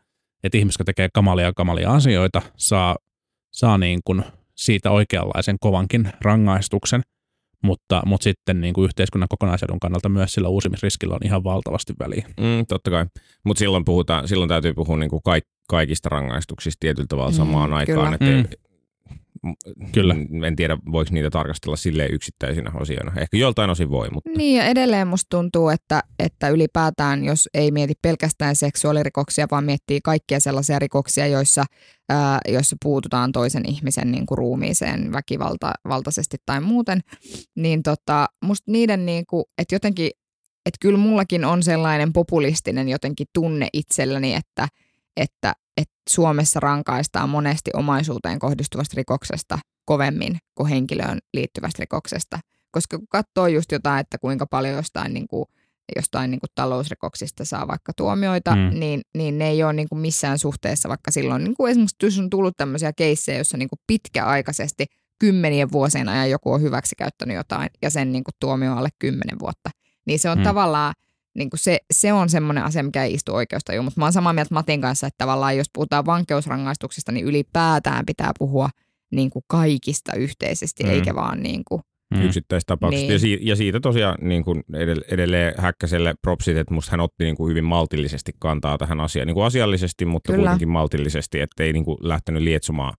että 0.44 0.58
ihmiset, 0.58 0.78
jotka 0.78 0.84
tekee 0.84 1.08
kamalia 1.14 1.52
kamalia 1.56 1.90
asioita, 1.92 2.42
saa, 2.56 2.96
saa 3.52 3.78
niin 3.78 4.00
kuin 4.04 4.24
siitä 4.56 4.90
oikeanlaisen 4.90 5.56
kovankin 5.60 6.12
rangaistuksen, 6.20 7.02
mutta, 7.64 8.02
mutta 8.06 8.24
sitten 8.24 8.60
niin 8.60 8.74
kuin 8.74 8.84
yhteiskunnan 8.84 9.28
kokonaisedun 9.28 9.80
kannalta 9.80 10.08
myös 10.08 10.32
sillä 10.32 10.48
uusimisriskillä 10.48 11.14
on 11.14 11.20
ihan 11.24 11.44
valtavasti 11.44 11.92
väliä. 12.00 12.26
Mm, 12.40 12.66
totta 12.68 12.90
kai. 12.90 13.06
Mutta 13.44 13.58
silloin, 13.58 13.84
puhutaan, 13.84 14.28
silloin 14.28 14.48
täytyy 14.48 14.74
puhua 14.74 14.96
niinku 14.96 15.20
kaik, 15.20 15.44
kaikista 15.68 16.08
rangaistuksista 16.08 16.80
tietyllä 16.80 17.06
tavalla 17.08 17.30
Mm, 17.30 17.36
samaan 17.36 17.64
kyllä. 17.64 17.76
aikaan. 17.76 18.14
Että 18.14 18.26
Mm. 18.26 18.44
Kyllä. 19.92 20.16
En 20.46 20.56
tiedä, 20.56 20.78
voiko 20.92 21.10
niitä 21.12 21.30
tarkastella 21.30 21.76
silleen 21.76 22.14
yksittäisinä 22.14 22.70
osioina. 22.80 23.12
Ehkä 23.20 23.36
joltain 23.36 23.70
osin 23.70 23.90
voi, 23.90 24.08
mutta 24.10 24.30
Niin 24.36 24.56
ja 24.56 24.64
edelleen 24.64 25.08
musta 25.08 25.26
tuntuu, 25.36 25.68
että, 25.68 26.02
että 26.18 26.48
ylipäätään 26.48 27.24
jos 27.24 27.48
ei 27.54 27.70
mieti 27.70 27.94
pelkästään 28.02 28.56
seksuaalirikoksia, 28.56 29.46
vaan 29.50 29.64
miettii 29.64 30.00
kaikkia 30.04 30.40
sellaisia 30.40 30.78
rikoksia, 30.78 31.26
joissa, 31.26 31.64
ää, 32.08 32.40
joissa 32.48 32.76
puututaan 32.84 33.32
toisen 33.32 33.68
ihmisen 33.68 34.10
niin 34.12 34.26
kuin 34.26 34.38
ruumiiseen 34.38 35.12
väkivaltaisesti 35.12 36.36
tai 36.46 36.60
muuten, 36.60 37.00
niin 37.56 37.82
tota, 37.82 38.26
musta 38.44 38.72
niiden 38.72 39.06
niin 39.06 39.24
kuin, 39.26 39.44
että 39.58 39.74
jotenkin, 39.74 40.10
että 40.66 40.78
kyllä 40.80 40.98
mullakin 40.98 41.44
on 41.44 41.62
sellainen 41.62 42.12
populistinen 42.12 42.88
jotenkin 42.88 43.26
tunne 43.32 43.68
itselläni, 43.72 44.34
että, 44.34 44.68
että, 45.16 45.52
että 45.76 45.94
Suomessa 46.08 46.60
rankaistaan 46.60 47.28
monesti 47.28 47.70
omaisuuteen 47.74 48.38
kohdistuvasta 48.38 48.94
rikoksesta 48.96 49.58
kovemmin 49.84 50.38
kuin 50.54 50.68
henkilöön 50.68 51.18
liittyvästä 51.34 51.80
rikoksesta. 51.80 52.38
Koska 52.70 52.98
kun 52.98 53.06
katsoo 53.10 53.46
just 53.46 53.72
jotain, 53.72 54.00
että 54.00 54.18
kuinka 54.18 54.46
paljon 54.46 54.74
jostain, 54.74 55.14
niin 55.14 55.28
kuin, 55.28 55.44
jostain 55.96 56.30
niin 56.30 56.40
kuin 56.40 56.50
talousrikoksista 56.54 57.44
saa 57.44 57.68
vaikka 57.68 57.92
tuomioita, 57.96 58.56
Mm. 58.56 58.80
niin, 58.80 59.00
niin 59.14 59.38
ne 59.38 59.48
ei 59.48 59.64
ole 59.64 59.72
niin 59.72 59.88
kuin 59.88 59.98
missään 59.98 60.38
suhteessa, 60.38 60.88
vaikka 60.88 61.10
silloin 61.10 61.44
niin 61.44 61.54
kuin 61.56 61.70
esimerkiksi 61.70 61.96
jos 62.02 62.18
on 62.18 62.30
tullut 62.30 62.54
tämmöisiä 62.56 62.92
keissejä, 62.92 63.38
joissa 63.38 63.56
niin 63.56 63.68
kuin 63.68 63.78
pitkäaikaisesti 63.86 64.86
kymmenien 65.18 65.72
vuosien 65.72 66.08
ajan 66.08 66.30
joku 66.30 66.52
on 66.52 66.62
hyväksi 66.62 66.96
käyttänyt 66.98 67.36
jotain 67.36 67.68
ja 67.82 67.90
sen 67.90 68.12
niin 68.12 68.24
kuin 68.24 68.34
tuomio 68.40 68.76
alle 68.76 68.88
kymmenen 68.98 69.38
vuotta. 69.38 69.70
Niin 70.06 70.18
se 70.18 70.30
on 70.30 70.38
mm. 70.38 70.44
tavallaan, 70.44 70.94
niin 71.34 71.50
kuin 71.50 71.60
se, 71.60 71.78
se 71.92 72.12
on 72.12 72.28
semmoinen 72.28 72.64
asia, 72.64 72.82
mikä 72.82 73.04
ei 73.04 73.14
istu 73.14 73.34
oikeustajuun. 73.34 73.84
Mutta 73.84 74.00
mä 74.00 74.04
oon 74.04 74.12
samaa 74.12 74.32
mieltä 74.32 74.54
Matin 74.54 74.80
kanssa, 74.80 75.06
että 75.06 75.18
tavallaan 75.18 75.56
jos 75.56 75.66
puhutaan 75.72 76.06
vankeusrangaistuksista, 76.06 77.12
niin 77.12 77.26
ylipäätään 77.26 78.06
pitää 78.06 78.32
puhua 78.38 78.68
niin 79.12 79.30
kuin 79.30 79.44
kaikista 79.48 80.14
yhteisesti, 80.14 80.84
Mm. 80.84 80.90
eikä 80.90 81.14
vaan 81.14 81.42
niin 81.42 81.62
kuin, 81.68 81.82
Mm. 82.14 82.22
yksittäistapauksista. 82.22 83.02
Niin. 83.06 83.12
Ja, 83.12 83.18
si- 83.18 83.38
ja 83.42 83.56
siitä 83.56 83.80
tosiaan 83.80 84.18
niin 84.20 84.44
kuin 84.44 84.62
edell- 84.72 85.04
edelleen 85.14 85.54
Häkkäselle 85.58 86.14
propsit, 86.22 86.56
että 86.56 86.74
musta 86.74 86.90
hän 86.90 87.00
otti 87.00 87.24
niin 87.24 87.36
kuin 87.36 87.50
hyvin 87.50 87.64
maltillisesti 87.64 88.32
kantaa 88.38 88.78
tähän 88.78 89.00
asiaan. 89.00 89.26
Niin 89.26 89.34
kuin 89.34 89.44
asiallisesti, 89.46 90.04
mutta 90.04 90.32
Kyllä. 90.32 90.42
kuitenkin 90.44 90.68
maltillisesti, 90.68 91.40
ettei 91.40 91.72
niin 91.72 91.84
kuin 91.84 91.98
lähtenyt 92.00 92.42
lietsomaan, 92.42 92.94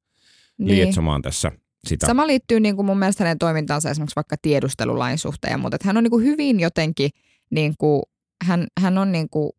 niin. 0.58 0.68
lietsomaan 0.76 1.22
tässä 1.22 1.52
sitä. 1.88 2.06
Sama 2.08 2.28
liittyy 2.28 2.60
niin 2.60 2.76
kuin 2.76 2.86
mun 2.86 3.00
mielestä 3.00 3.24
hänen 3.24 3.40
toimintaansa 3.40 3.90
esimerkiksi 3.90 4.16
vaikka 4.16 4.36
tiedustelulain 4.42 5.18
suhteen, 5.18 5.60
mutta 5.60 5.76
että 5.76 5.88
hän 5.88 5.98
on 5.98 6.04
niin 6.04 6.12
kuin 6.12 6.26
hyvin 6.26 6.60
jotenkin, 6.60 7.10
niin 7.50 7.74
kuin, 7.78 8.02
hän, 8.46 8.68
hän 8.80 8.98
on 8.98 9.12
niin 9.12 9.30
kuin 9.30 9.52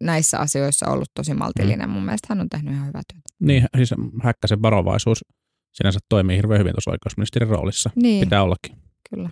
näissä 0.00 0.38
asioissa 0.38 0.90
ollut 0.90 1.10
tosi 1.14 1.34
maltillinen. 1.34 1.88
Mm. 1.88 1.92
Mun 1.92 2.04
mielestä 2.04 2.26
hän 2.30 2.40
on 2.40 2.48
tehnyt 2.48 2.74
ihan 2.74 2.86
hyvää 2.86 3.02
työtä. 3.12 3.28
Niin, 3.38 3.66
siis 3.76 3.94
Häkkäsen 4.22 4.62
varovaisuus 4.62 5.24
sinänsä 5.72 5.98
toimii 6.08 6.36
hirveän 6.36 6.60
hyvin 6.60 6.72
tuossa 6.72 6.90
oikeusministerin 6.90 7.48
roolissa. 7.48 7.90
Niin, 7.96 8.20
Pitää 8.20 8.42
ollakin. 8.42 8.76
kyllä. 9.10 9.30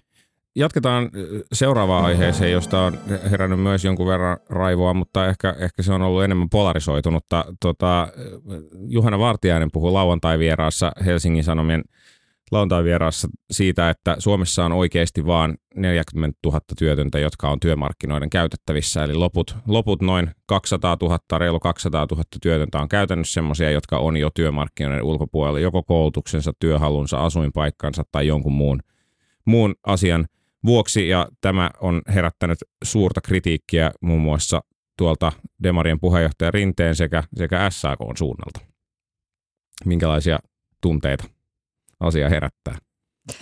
Jatketaan 0.56 1.04
äh, 1.04 1.10
seuraavaan 1.52 2.04
aiheeseen, 2.04 2.52
josta 2.52 2.80
on 2.80 2.98
herännyt 3.30 3.60
myös 3.60 3.84
jonkun 3.84 4.06
verran 4.06 4.36
raivoa, 4.48 4.94
mutta 4.94 5.26
ehkä, 5.28 5.56
ehkä 5.58 5.82
se 5.82 5.92
on 5.92 6.02
ollut 6.02 6.24
enemmän 6.24 6.50
polarisoitunutta. 6.50 7.44
Tota, 7.60 8.08
Juhana 8.88 9.18
Vartiainen 9.18 9.68
puhui 9.72 9.92
lauantai-vieraassa 9.92 10.92
Helsingin 11.04 11.44
Sanomien 11.44 11.84
lauantai 12.50 12.84
vieraassa 12.84 13.28
siitä, 13.50 13.90
että 13.90 14.16
Suomessa 14.18 14.64
on 14.64 14.72
oikeasti 14.72 15.26
vain 15.26 15.54
40 15.74 16.38
000 16.46 16.60
työtöntä, 16.78 17.18
jotka 17.18 17.50
on 17.50 17.60
työmarkkinoiden 17.60 18.30
käytettävissä. 18.30 19.04
Eli 19.04 19.14
loput, 19.14 19.56
loput 19.66 20.02
noin 20.02 20.30
200 20.46 20.96
000, 21.02 21.38
reilu 21.38 21.60
200 21.60 22.06
000 22.10 22.24
työtöntä 22.42 22.78
on 22.78 22.88
käytännössä 22.88 23.34
sellaisia, 23.34 23.70
jotka 23.70 23.98
on 23.98 24.16
jo 24.16 24.30
työmarkkinoiden 24.30 25.02
ulkopuolella, 25.02 25.60
joko 25.60 25.82
koulutuksensa, 25.82 26.52
työhalunsa, 26.58 27.24
asuinpaikkansa 27.24 28.02
tai 28.12 28.26
jonkun 28.26 28.52
muun, 28.52 28.80
muun 29.44 29.74
asian 29.86 30.26
vuoksi. 30.64 31.08
Ja 31.08 31.28
tämä 31.40 31.70
on 31.80 32.02
herättänyt 32.14 32.58
suurta 32.84 33.20
kritiikkiä 33.20 33.90
muun 34.00 34.20
muassa 34.20 34.60
tuolta 34.98 35.32
Demarien 35.62 36.00
puheenjohtaja 36.00 36.50
Rinteen 36.50 36.96
sekä, 36.96 37.22
sekä 37.34 37.70
SAK 37.70 37.98
suunnalta. 38.18 38.60
Minkälaisia 39.84 40.38
tunteita 40.80 41.37
asia 42.00 42.28
herättää? 42.28 42.78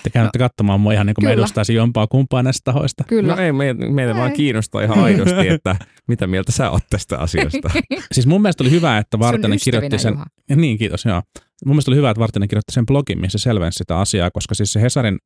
Te 0.03 0.11
käytte 0.11 0.39
katsomaan 0.39 0.81
mua 0.81 0.93
ihan 0.93 1.07
niin 1.07 1.15
kuin 1.15 1.25
mä 1.25 1.31
edustaisin 1.31 1.77
jompaa 1.77 2.07
kumpaa 2.07 2.43
näistä 2.43 2.61
tahoista. 2.65 3.05
Kyllä. 3.05 3.35
No 3.37 3.43
ei, 3.43 3.53
meitä, 3.53 3.91
meitä 3.91 4.15
vaan 4.15 4.31
Ei. 4.31 4.37
kiinnostaa 4.37 4.83
ihan 4.83 4.99
aidosti, 4.99 5.49
että 5.49 5.77
mitä 6.09 6.27
mieltä 6.27 6.53
sä 6.53 6.71
oot 6.71 6.83
tästä 6.91 7.19
asiasta. 7.19 7.71
Siis 8.13 8.27
mun 8.27 8.43
mielestä 8.43 8.65
oli 8.65 8.71
hyvä, 8.71 8.99
että 8.99 9.17
Sun 9.17 9.21
Vartijainen 9.21 9.59
kirjoitti 9.65 9.99
sen, 9.99 10.13
Juha. 10.13 10.27
niin 10.57 10.79
kiitos, 10.79 11.05
joo. 11.05 11.23
Mun 11.65 11.75
mielestä 11.75 11.91
oli 11.91 11.97
hyvä, 11.97 12.11
että 12.11 12.21
Vartijainen 12.21 12.49
kirjoitti 12.49 12.73
sen 12.73 12.87
blogin, 12.87 13.21
missä 13.21 13.39
selvensi 13.39 13.79
sitä 13.79 13.99
asiaa, 13.99 14.31
koska 14.31 14.55
siis 14.55 14.73
se 14.73 14.81
Hesarin 14.81 15.19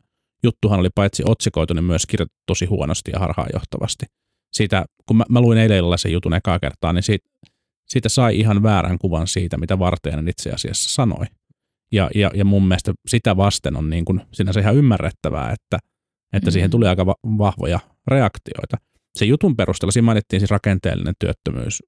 juttuhan 0.42 0.80
oli 0.80 0.90
paitsi 0.94 1.22
otsikoitu, 1.26 1.74
niin 1.74 1.84
myös 1.84 2.06
kirjoitettu 2.06 2.42
tosi 2.46 2.66
huonosti 2.66 3.10
ja 3.10 3.18
harhaanjohtavasti. 3.18 4.06
Siitä, 4.52 4.84
kun 5.06 5.16
mä, 5.16 5.24
mä 5.28 5.40
luin 5.40 5.58
eilen 5.58 5.78
illalla 5.78 5.96
sen 5.96 6.12
jutun 6.12 6.34
ekaa 6.34 6.58
kertaa, 6.58 6.92
niin 6.92 7.02
siitä, 7.02 7.28
siitä 7.88 8.08
sai 8.08 8.38
ihan 8.38 8.62
väärän 8.62 8.98
kuvan 8.98 9.26
siitä, 9.26 9.58
mitä 9.58 9.78
Vartijainen 9.78 10.28
itse 10.28 10.50
asiassa 10.50 10.90
sanoi. 10.90 11.26
Ja, 11.92 12.10
ja, 12.14 12.30
ja 12.34 12.44
mun 12.44 12.68
mielestä 12.68 12.92
sitä 13.08 13.36
vasten 13.36 13.76
on 13.76 13.90
niin 13.90 14.04
kuin 14.04 14.20
sinänsä 14.32 14.60
ihan 14.60 14.76
ymmärrettävää, 14.76 15.50
että, 15.52 15.78
että 16.32 16.50
Mm. 16.50 16.52
siihen 16.52 16.70
tuli 16.70 16.86
aika 16.86 17.06
va- 17.06 17.14
vahvoja 17.38 17.80
reaktioita. 18.06 18.76
Se 19.18 19.24
jutun 19.24 19.56
perusteella 19.56 19.92
siinä 19.92 20.06
mainittiin 20.06 20.40
siis 20.40 20.50
rakenteellinen 20.50 21.14
työttömyys 21.18 21.82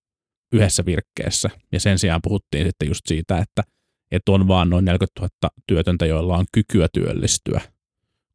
yhdessä 0.53 0.85
virkkeessä, 0.87 1.51
ja 1.73 1.81
sen 1.81 1.99
sijaan 1.99 2.21
puhuttiin 2.23 2.67
sitten 2.67 2.89
just 2.89 3.01
siitä, 3.07 3.39
että, 3.39 3.63
että 4.11 4.33
on 4.33 4.49
vaan 4.49 4.71
noin 4.71 4.85
40 4.85 5.21
000 5.21 5.51
työtöntä, 5.67 6.07
joilla 6.07 6.37
on 6.37 6.45
kykyä 6.53 6.87
työllistyä. 6.95 7.61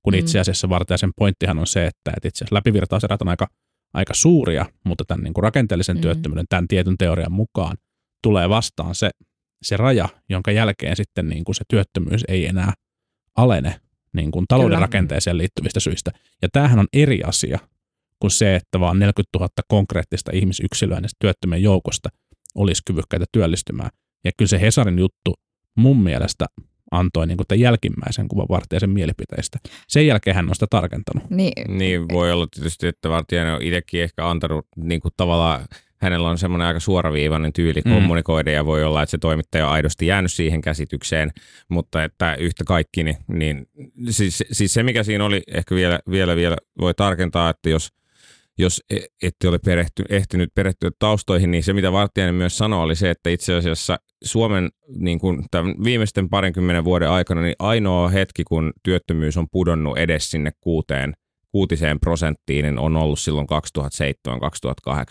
Kun 0.03 0.13
Mm. 0.13 0.19
itse 0.19 0.39
asiassa 0.39 0.69
Vartijaisen 0.69 1.11
pointtihan 1.15 1.59
on 1.59 1.67
se, 1.67 1.85
että, 1.87 2.11
että 2.17 2.27
itse 2.27 2.37
asiassa 2.43 2.55
läpivirtauserät 2.55 3.21
on 3.21 3.27
aika, 3.27 3.47
aika 3.93 4.13
suuria, 4.13 4.65
mutta 4.85 5.03
tämän 5.07 5.23
niin 5.23 5.33
kuin 5.33 5.43
rakenteellisen 5.43 5.95
Mm. 5.97 6.01
työttömyyden, 6.01 6.45
tämän 6.49 6.67
tietyn 6.67 6.97
teorian 6.97 7.31
mukaan, 7.31 7.77
tulee 8.23 8.49
vastaan 8.49 8.95
se, 8.95 9.09
se 9.61 9.77
raja, 9.77 10.09
jonka 10.29 10.51
jälkeen 10.51 10.95
sitten 10.95 11.29
niin 11.29 11.43
kuin 11.43 11.55
se 11.55 11.63
työttömyys 11.67 12.23
ei 12.27 12.45
enää 12.45 12.73
alene 13.37 13.79
niin 14.13 14.31
kuin 14.31 14.45
talouden 14.47 14.75
Kyllä. 14.75 14.85
rakenteeseen 14.85 15.37
liittyvistä 15.37 15.79
syistä. 15.79 16.11
Ja 16.41 16.49
tämähän 16.51 16.79
on 16.79 16.87
eri 16.93 17.23
asia 17.23 17.59
kuin 18.19 18.31
se, 18.31 18.55
että 18.55 18.79
vaan 18.79 18.99
40 18.99 19.39
000 19.39 19.49
konkreettista 19.67 20.31
ihmisyksilöä 20.33 21.01
näistä 21.01 21.17
työttömien 21.19 21.63
joukosta 21.63 22.09
olisi 22.55 22.81
kyvykkäitä 22.85 23.25
työllistymään. 23.31 23.89
Ja 24.25 24.31
kyllä 24.37 24.49
se 24.49 24.61
Hesarin 24.61 24.99
juttu 24.99 25.33
mun 25.77 26.03
mielestä 26.03 26.45
antoi 26.91 27.27
niin 27.27 27.37
kuin 27.37 27.47
tämän 27.47 27.59
jälkimmäisen 27.59 28.27
kuvan 28.27 28.47
Vartijaisen 28.49 28.89
mielipiteistä. 28.89 29.59
Sen 29.87 30.07
jälkeen 30.07 30.35
hän 30.35 30.49
on 30.49 30.55
sitä 30.55 30.67
tarkentanut. 30.69 31.29
Niin, 31.29 31.77
Niin 31.77 32.09
voi 32.09 32.31
olla 32.31 32.47
tietysti, 32.55 32.87
että 32.87 33.09
Vartijainen 33.09 33.53
on 33.53 33.61
itsekin 33.61 34.01
ehkä 34.01 34.29
antanut 34.29 34.67
niin 34.75 35.01
kuin 35.01 35.13
tavallaan 35.17 35.65
hänellä 35.97 36.29
on 36.29 36.37
semmoinen 36.37 36.67
aika 36.67 36.79
suoraviivainen 36.79 37.53
tyyli 37.53 37.81
Mm. 37.85 37.93
kommunikoida 37.93 38.51
ja 38.51 38.65
voi 38.65 38.83
olla, 38.83 39.03
että 39.03 39.11
se 39.11 39.17
toimittaja 39.17 39.67
on 39.67 39.73
aidosti 39.73 40.07
jäänyt 40.07 40.31
siihen 40.31 40.61
käsitykseen, 40.61 41.31
mutta 41.69 42.03
että 42.03 42.35
yhtä 42.35 42.63
kaikki, 42.63 43.03
niin, 43.03 43.17
niin 43.27 43.65
siis, 44.09 44.43
siis 44.51 44.73
se 44.73 44.83
mikä 44.83 45.03
siinä 45.03 45.25
oli 45.25 45.41
ehkä 45.47 45.75
vielä, 45.75 45.99
vielä, 46.11 46.35
vielä 46.35 46.57
voi 46.81 46.93
tarkentaa, 46.93 47.49
että 47.49 47.69
jos 47.69 47.89
jos 48.59 48.83
e- 48.89 49.27
ette 49.27 49.47
ole 49.47 49.59
perehty, 49.65 50.03
ehtinyt 50.09 50.49
perehtyä 50.55 50.89
taustoihin, 50.99 51.51
niin 51.51 51.63
se 51.63 51.73
mitä 51.73 51.91
Vartijainen 51.91 52.35
myös 52.35 52.57
sanoi 52.57 52.83
oli 52.83 52.95
se, 52.95 53.09
että 53.09 53.29
itse 53.29 53.53
asiassa 53.53 53.97
Suomen 54.23 54.69
niin 54.95 55.19
kuin 55.19 55.45
tämän 55.51 55.75
viimeisten 55.83 56.29
parinkymmenen 56.29 56.83
vuoden 56.83 57.09
aikana 57.09 57.41
niin 57.41 57.55
ainoa 57.59 58.09
hetki, 58.09 58.43
kun 58.43 58.73
työttömyys 58.83 59.37
on 59.37 59.47
pudonnut 59.51 59.97
edes 59.97 60.31
sinne 60.31 60.51
kuuteen, 60.61 61.13
kuutiseen 61.57 61.99
prosenttiin, 61.99 62.63
niin 62.63 62.79
on 62.79 62.95
ollut 62.95 63.19
silloin 63.19 63.47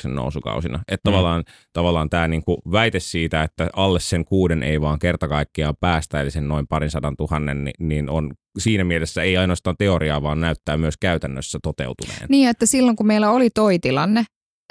2007-2008 0.07 0.09
nousukausina. 0.09 0.81
Että 0.88 1.11
Mm. 1.11 1.12
tavallaan, 1.12 1.45
tavallaan 1.73 2.11
tämä 2.11 2.29
niin 2.29 2.43
kuin 2.45 2.59
väite 2.73 3.00
siitä, 3.00 3.43
että 3.43 3.71
alle 3.73 4.00
sen 4.00 4.25
kuuden 4.25 4.62
ei 4.62 4.81
vaan 4.81 4.99
kerta 4.99 5.29
kaikkiaan 5.29 5.75
päästä, 5.81 6.21
eli 6.21 6.31
sen 6.31 6.49
noin 6.49 6.67
parin 6.67 6.91
sadan 6.91 7.17
tuhannen, 7.17 7.65
niin, 7.65 7.75
niin 7.79 8.11
on 8.11 8.35
siinä 8.59 8.85
mielessä 8.85 9.23
ei 9.23 9.37
ainoastaan 9.37 9.76
teoriaa, 9.79 10.23
vaan 10.23 10.41
näyttää 10.41 10.76
myös 10.76 10.95
käytännössä 11.00 11.59
toteutuneen. 11.62 12.26
Niin, 12.29 12.49
että 12.49 12.67
silloin 12.67 12.97
kun 12.97 13.07
meillä 13.07 13.31
oli 13.31 13.50
toi 13.50 13.79
tilanne, 13.79 14.25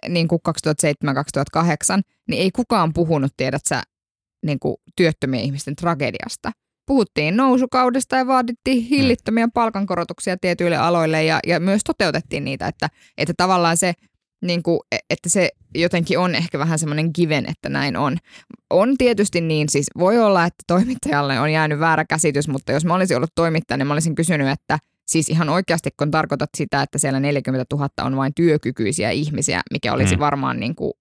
niin 0.10 0.28
kuin 0.28 0.40
2007-2008, 0.50 2.02
niin 2.30 2.42
ei 2.42 2.52
kukaan 2.52 2.94
puhunut, 2.94 3.32
tiedät 3.38 3.62
sä, 3.70 3.84
niin 4.46 4.60
kuin 4.60 4.76
työttömien 4.96 5.44
ihmisten 5.44 5.76
tragediasta. 5.76 6.52
Puhuttiin 6.86 7.38
nousukaudesta 7.38 8.16
ja 8.16 8.28
vaadittiin 8.28 8.84
hillittömiä 8.84 9.48
palkankorotuksia 9.54 10.38
tietyille 10.38 10.78
aloille 10.78 11.24
ja, 11.24 11.40
ja 11.48 11.60
myös 11.60 11.82
toteutettiin 11.84 12.46
niitä, 12.46 12.68
että, 12.68 12.88
että 13.18 13.34
tavallaan 13.38 13.78
se, 13.78 13.94
niin 14.42 14.64
kuin, 14.64 14.80
että 15.10 15.30
se 15.30 15.50
jotenkin 15.76 16.20
on 16.20 16.36
ehkä 16.36 16.60
vähän 16.60 16.80
semmoinen 16.80 17.10
given, 17.16 17.46
että 17.50 17.70
näin 17.70 17.98
on. 17.98 18.18
On 18.70 18.98
tietysti 18.98 19.42
niin, 19.42 19.70
siis 19.70 19.88
voi 20.00 20.20
olla, 20.20 20.46
että 20.46 20.64
toimittajalle 20.68 21.40
on 21.40 21.52
jäänyt 21.52 21.80
väärä 21.80 22.06
käsitys, 22.06 22.48
mutta 22.48 22.72
jos 22.72 22.86
mä 22.86 22.94
olisin 22.96 23.18
ollut 23.18 23.36
toimittaja, 23.36 23.78
niin 23.78 23.88
mä 23.88 23.94
olisin 23.94 24.16
kysynyt, 24.16 24.48
että 24.48 24.80
siis 25.08 25.30
ihan 25.30 25.50
oikeasti 25.50 25.90
kun 26.00 26.12
tarkoitat 26.12 26.50
sitä, 26.58 26.82
että 26.82 26.98
siellä 26.98 27.20
40 27.20 27.66
000 27.76 27.90
on 28.02 28.16
vain 28.16 28.34
työkykyisiä 28.36 29.10
ihmisiä, 29.12 29.62
mikä 29.72 29.94
olisi 29.94 30.16
Mm. 30.16 30.20
varmaan 30.20 30.60
niin 30.60 30.76
kuin 30.76 30.94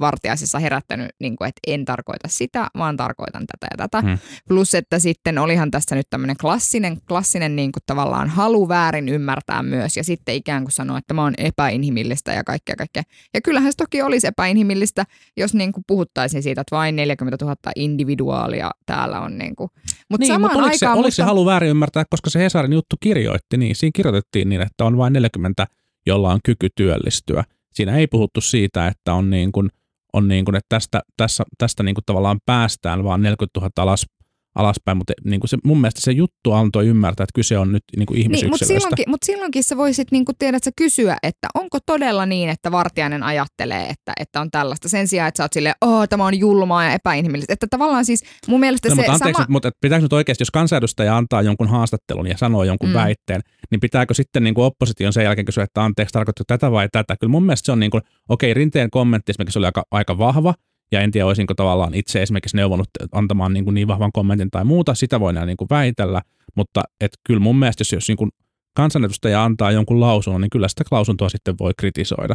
vartiaisessa 0.00 0.58
herättänyt, 0.58 1.10
niin 1.20 1.36
kuin, 1.36 1.48
että 1.48 1.60
en 1.66 1.84
tarkoita 1.84 2.28
sitä, 2.28 2.66
vaan 2.78 2.96
tarkoitan 2.96 3.44
tätä 3.46 3.66
ja 3.70 3.88
tätä. 3.88 4.08
Mm. 4.08 4.18
Plus, 4.48 4.74
että 4.74 4.98
sitten 4.98 5.38
olihan 5.38 5.70
tässä 5.70 5.94
nyt 5.94 6.06
tämmöinen 6.10 6.36
klassinen, 6.36 7.00
klassinen 7.08 7.56
niin 7.56 7.72
kuin 7.72 7.82
tavallaan 7.86 8.28
halu 8.28 8.68
väärin 8.68 9.08
ymmärtää 9.08 9.62
myös 9.62 9.96
ja 9.96 10.04
sitten 10.04 10.34
ikään 10.34 10.62
kuin 10.62 10.72
sanoa, 10.72 10.98
että 10.98 11.08
tämä 11.08 11.24
on 11.24 11.34
epäinhimillistä 11.38 12.32
ja 12.32 12.44
kaikkea 12.44 12.76
kaikkea. 12.76 13.02
Ja 13.34 13.40
kyllähän 13.40 13.72
se 13.72 13.76
toki 13.76 14.02
olisi 14.02 14.26
epäinhimillistä, 14.26 15.04
jos 15.36 15.54
niin 15.54 15.72
kuin 15.72 15.84
puhuttaisiin 15.86 16.42
siitä, 16.42 16.60
että 16.60 16.76
vain 16.76 16.96
40 16.96 17.44
000 17.44 17.56
individuaalia 17.76 18.70
täällä 18.86 19.20
on. 19.20 19.38
Niin 19.38 19.56
kuin. 19.56 19.70
Mutta 20.10 20.22
niin, 20.24 20.34
samaan 20.34 20.52
mutta 20.52 20.58
oliko, 20.58 20.78
se, 20.78 20.86
aikaan... 20.86 20.98
oliko 20.98 21.06
musta- 21.06 21.16
se 21.16 21.22
halu 21.22 21.46
väärin 21.46 21.70
ymmärtää, 21.70 22.04
koska 22.10 22.30
se 22.30 22.38
Hesarin 22.38 22.72
juttu 22.72 22.96
kirjoitti 23.00 23.56
niin, 23.56 23.76
siinä 23.76 23.92
kirjoitettiin 23.94 24.48
niin, 24.48 24.60
että 24.60 24.84
on 24.84 24.98
vain 24.98 25.12
40, 25.12 25.66
jolla 26.06 26.32
on 26.32 26.40
kyky 26.44 26.68
työllistyä. 26.76 27.44
Siinä 27.72 27.96
ei 27.96 28.06
puhuttu 28.06 28.40
siitä, 28.40 28.86
että 28.86 29.14
on 29.14 29.30
niin 29.30 29.52
kuin, 29.52 29.70
on 30.12 30.28
niin 30.28 30.44
kuin, 30.44 30.54
että 30.54 30.68
tästä, 30.68 31.00
tässä, 31.16 31.44
tästä 31.58 31.82
niin 31.82 31.94
kuin 31.94 32.04
tavallaan 32.06 32.40
päästään 32.46 33.04
vaan 33.04 33.22
40 33.22 33.60
000 33.60 33.70
alas, 33.76 34.06
alaspäin, 34.54 34.98
mutta 34.98 35.12
niin 35.24 35.40
kuin 35.40 35.48
se, 35.48 35.56
mun 35.64 35.80
mielestä 35.80 36.00
se 36.00 36.12
juttu 36.12 36.52
antoi 36.52 36.86
ymmärtää, 36.86 37.24
että 37.24 37.34
kyse 37.34 37.58
on 37.58 37.72
nyt 37.72 37.84
niin 37.96 38.06
kuin 38.06 38.30
Niin, 38.30 38.50
mutta 38.50 38.66
silloinkin, 38.66 39.04
mut 39.10 39.22
silloinkin 39.26 39.64
sä 39.64 39.76
voisit 39.76 40.10
niinku, 40.10 40.32
tiedät, 40.38 40.64
sä 40.64 40.70
kysyä, 40.76 41.16
että 41.22 41.48
onko 41.54 41.78
todella 41.86 42.26
niin, 42.26 42.48
että 42.48 42.72
Vartiainen 42.72 43.22
ajattelee, 43.22 43.82
että, 43.82 44.12
että 44.20 44.40
on 44.40 44.50
tällaista 44.50 44.88
sen 44.88 45.08
sijaan, 45.08 45.28
että 45.28 45.36
sä 45.36 45.44
oot 45.44 45.52
silleen, 45.52 45.74
oh, 45.80 46.08
tämä 46.08 46.26
on 46.26 46.38
julmaa 46.38 46.84
ja 46.84 46.92
epäinhimillistä. 46.92 47.52
Että 47.52 47.66
tavallaan 47.70 48.04
siis 48.04 48.24
mun 48.48 48.60
mielestä 48.60 48.88
No, 48.88 48.94
se 48.94 48.96
mutta 48.96 49.12
anteeksi, 49.12 49.42
sama... 49.42 49.46
mutta 49.48 49.70
pitääkö 49.80 50.02
nyt 50.02 50.12
oikeasti, 50.12 50.42
jos 50.42 50.50
kansanedustaja 50.50 51.16
antaa 51.16 51.42
jonkun 51.42 51.68
haastattelun 51.68 52.26
ja 52.26 52.36
sanoo 52.38 52.64
jonkun 52.64 52.88
Mm. 52.88 52.94
väitteen, 52.94 53.40
niin 53.70 53.80
pitääkö 53.80 54.14
sitten 54.14 54.44
niin 54.44 54.54
kuin 54.54 54.64
opposition 54.64 55.12
sen 55.12 55.24
jälkeen 55.24 55.44
kysyä, 55.44 55.64
että 55.64 55.84
anteeksi, 55.84 56.12
tarkoittaa 56.12 56.44
tätä 56.46 56.70
vai 56.70 56.88
tätä? 56.92 57.16
Kyllä 57.20 57.30
mun 57.30 57.42
mielestä 57.42 57.66
se 57.66 57.72
on 57.72 57.80
niin 57.80 57.90
kuin, 57.90 58.02
okei, 58.28 58.54
Rinteen 58.54 58.90
kommentti 58.90 59.32
esimerkiksi 59.32 59.58
oli 59.58 59.66
aika, 59.66 59.82
aika 59.90 60.18
vahva, 60.18 60.54
ja 60.92 61.00
en 61.00 61.10
tiedä, 61.10 61.26
olisinko 61.26 61.54
tavallaan 61.54 61.94
itse 61.94 62.22
esimerkiksi 62.22 62.56
neuvonut 62.56 62.88
antamaan 63.12 63.52
niin, 63.52 63.64
kuin 63.64 63.74
niin 63.74 63.88
vahvan 63.88 64.12
kommentin 64.12 64.50
tai 64.50 64.64
muuta, 64.64 64.94
sitä 64.94 65.20
voi 65.20 65.30
enää 65.30 65.46
niin 65.46 65.56
kuin 65.56 65.68
väitellä, 65.70 66.22
mutta 66.56 66.82
et 67.00 67.12
kyllä 67.26 67.40
mun 67.40 67.58
mielestä, 67.58 67.80
jos, 67.80 67.92
jos 67.92 68.08
niin 68.08 68.16
kuin 68.16 68.30
kansanedustaja 68.76 69.44
antaa 69.44 69.72
jonkun 69.72 70.00
lausunnon, 70.00 70.40
niin 70.40 70.50
kyllä 70.50 70.68
sitä 70.68 70.84
lausuntoa 70.90 71.28
sitten 71.28 71.54
voi 71.60 71.72
kritisoida. 71.78 72.34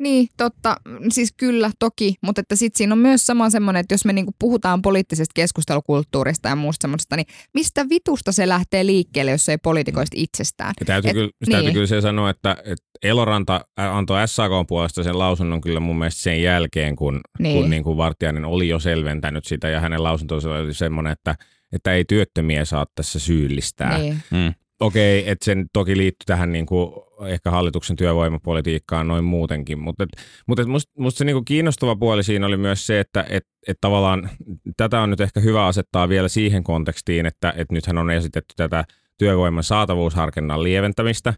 Niin, 0.00 0.28
totta. 0.36 0.76
Siis 1.12 1.34
kyllä, 1.36 1.70
toki. 1.78 2.14
Mutta 2.22 2.40
että 2.40 2.56
sitten 2.56 2.78
siinä 2.78 2.92
on 2.92 2.98
myös 2.98 3.26
sama 3.26 3.50
semmoinen, 3.50 3.80
että 3.80 3.94
jos 3.94 4.04
me 4.04 4.12
niinku 4.12 4.32
puhutaan 4.38 4.82
poliittisesta 4.82 5.32
keskustelukulttuurista 5.34 6.48
ja 6.48 6.56
muusta 6.56 6.82
semmoista, 6.84 7.16
niin 7.16 7.26
mistä 7.54 7.88
vitusta 7.88 8.32
se 8.32 8.48
lähtee 8.48 8.86
liikkeelle, 8.86 9.30
jos 9.30 9.48
ei 9.48 9.58
poliitikoista 9.58 10.14
itsestään? 10.18 10.74
Ja 10.80 10.86
täytyy, 10.86 11.10
Et- 11.10 11.14
kyllä, 11.14 11.30
täytyy 11.50 11.62
niin. 11.66 11.74
kyllä 11.74 11.86
se 11.86 12.00
sanoa, 12.00 12.30
että, 12.30 12.56
että 12.64 12.84
Eloranta 13.02 13.60
antoi 13.76 14.28
SAK 14.28 14.50
puolesta 14.68 15.02
sen 15.02 15.18
lausunnon 15.18 15.60
kyllä 15.60 15.80
mun 15.80 15.98
mielestä 15.98 16.22
sen 16.22 16.42
jälkeen, 16.42 16.96
kun, 16.96 17.20
Niin. 17.38 17.56
kun 17.60 17.70
niin 17.70 17.82
kuin 17.84 17.96
Vartijainen 17.96 18.44
oli 18.44 18.68
jo 18.68 18.78
selventänyt 18.78 19.44
sitä 19.44 19.68
ja 19.68 19.80
hänen 19.80 20.02
lausuntonsa 20.02 20.50
oli 20.50 20.74
semmoinen, 20.74 21.12
että, 21.12 21.34
että 21.72 21.92
ei 21.92 22.04
työttömiä 22.04 22.64
saa 22.64 22.86
tässä 22.94 23.18
syyllistää. 23.18 23.98
Niin. 23.98 24.16
Mm. 24.30 24.54
Okei, 24.80 25.30
että 25.30 25.44
sen 25.44 25.66
toki 25.72 25.96
liittyy 25.96 26.24
tähän 26.26 26.52
niin 26.52 26.66
kuin 26.66 26.92
ehkä 27.26 27.50
hallituksen 27.50 27.96
työvoimapolitiikkaan 27.96 29.08
noin 29.08 29.24
muutenkin, 29.24 29.78
mutta, 29.78 30.04
et, 30.04 30.10
mutta 30.46 30.62
et 30.62 30.68
musta, 30.68 30.92
musta 30.98 31.18
se 31.18 31.24
niin 31.24 31.34
kuin 31.36 31.44
kiinnostava 31.44 31.96
puoli 31.96 32.22
siinä 32.22 32.46
oli 32.46 32.56
myös 32.56 32.86
se, 32.86 33.00
että 33.00 33.26
et, 33.28 33.46
et 33.68 33.78
tavallaan 33.80 34.30
tätä 34.76 35.00
on 35.00 35.10
nyt 35.10 35.20
ehkä 35.20 35.40
hyvä 35.40 35.66
asettaa 35.66 36.08
vielä 36.08 36.28
siihen 36.28 36.64
kontekstiin, 36.64 37.26
että 37.26 37.52
et 37.56 37.72
nythän 37.72 37.98
on 37.98 38.10
esitetty 38.10 38.54
tätä 38.56 38.84
työvoiman 39.18 39.64
saatavuusharkinnan 39.64 40.62
lieventämistä, 40.62 41.34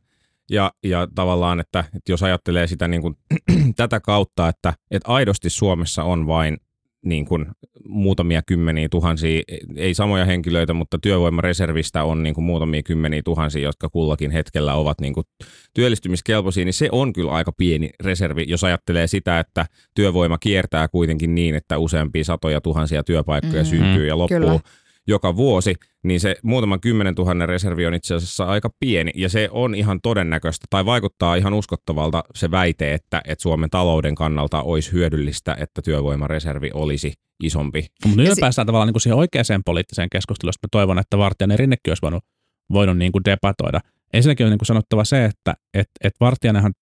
ja, 0.51 0.73
ja 0.85 1.09
tavallaan, 1.15 1.61
että, 1.61 1.85
että 1.97 2.13
jos 2.13 2.23
ajattelee 2.23 2.67
sitä 2.67 2.89
niin 2.89 3.03
kuin, 3.03 3.15
tätä 3.77 4.01
kautta, 4.01 4.49
että, 4.49 4.75
että 4.91 5.13
aidosti 5.13 5.51
Suomessa 5.51 6.05
on 6.05 6.27
vain 6.27 6.57
niin 7.05 7.25
kuin 7.25 7.47
muutamia 7.89 8.43
kymmeniä 8.47 8.89
tuhansia, 8.89 9.43
ei 9.77 9.95
samoja 9.95 10.25
henkilöitä, 10.25 10.75
mutta 10.75 10.99
työvoimareservistä 10.99 12.05
on 12.05 12.23
niin 12.23 12.35
kuin 12.35 12.45
muutamia 12.45 12.83
kymmeniä 12.83 13.23
tuhansia, 13.25 13.63
jotka 13.63 13.89
kullakin 13.89 14.31
hetkellä 14.31 14.75
ovat 14.75 15.01
niin 15.01 15.15
kuin 15.15 15.27
työllistymiskelpoisia, 15.75 16.65
niin 16.65 16.73
se 16.73 16.89
on 16.93 17.13
kyllä 17.13 17.33
aika 17.33 17.53
pieni 17.53 17.91
reservi, 18.05 18.45
jos 18.49 18.65
ajattelee 18.65 19.07
sitä, 19.07 19.39
että 19.39 19.67
työvoima 19.95 20.39
kiertää 20.39 20.89
kuitenkin 20.89 21.35
niin, 21.35 21.55
että 21.55 21.79
useampia 21.79 22.25
satoja 22.25 22.61
tuhansia 22.61 23.03
työpaikkoja 23.03 23.63
mm, 23.63 23.69
syntyy 23.69 24.07
ja 24.07 24.19
loppuu. 24.19 24.39
Kyllä 24.39 24.61
joka 25.09 25.37
vuosi, 25.37 25.75
niin 26.05 26.21
se 26.21 26.37
muutaman 26.43 26.81
kymmenen 26.81 27.15
tuhannen 27.15 27.49
reservi 27.49 27.87
on 27.87 27.95
itse 27.95 28.15
asiassa 28.15 28.45
aika 28.45 28.71
pieni. 28.81 29.11
Ja 29.15 29.29
se 29.29 29.49
on 29.53 29.75
ihan 29.75 30.01
todennäköistä, 30.03 30.67
tai 30.71 30.85
vaikuttaa 30.85 31.35
ihan 31.35 31.55
uskottavalta 31.55 32.25
se 32.35 32.51
väite, 32.51 32.95
että, 32.95 33.23
että 33.25 33.43
Suomen 33.43 33.71
talouden 33.71 34.15
kannalta 34.15 34.63
olisi 34.63 34.93
hyödyllistä, 34.93 35.57
että 35.61 35.83
työvoimareservi 35.83 36.71
olisi 36.75 37.13
isompi. 37.43 37.87
Mutta 38.07 38.23
nyt 38.23 38.41
päästään 38.41 38.67
tavallaan 38.67 38.87
niin 38.87 38.95
kuin 38.95 39.03
siihen 39.03 39.19
oikeaan 39.19 39.63
poliittiseen 39.65 40.09
keskusteluun, 40.13 40.53
mä 40.63 40.69
toivon, 40.71 40.99
että 40.99 41.19
Vartijainen 41.19 41.59
Rinnekin 41.59 41.91
olisi 41.91 42.03
voinut, 42.03 42.25
voinut 42.73 42.99
niin 42.99 43.13
kuin 43.13 43.25
debatoida. 43.25 43.81
Ensinnäkin 44.13 44.47
on 44.47 44.51
niin 44.51 44.59
kuin 44.59 44.67
sanottava 44.67 45.05
se, 45.05 45.25
että 45.25 45.55
et, 45.75 45.89
et 46.05 46.15
Vartijanenhan 46.21 46.73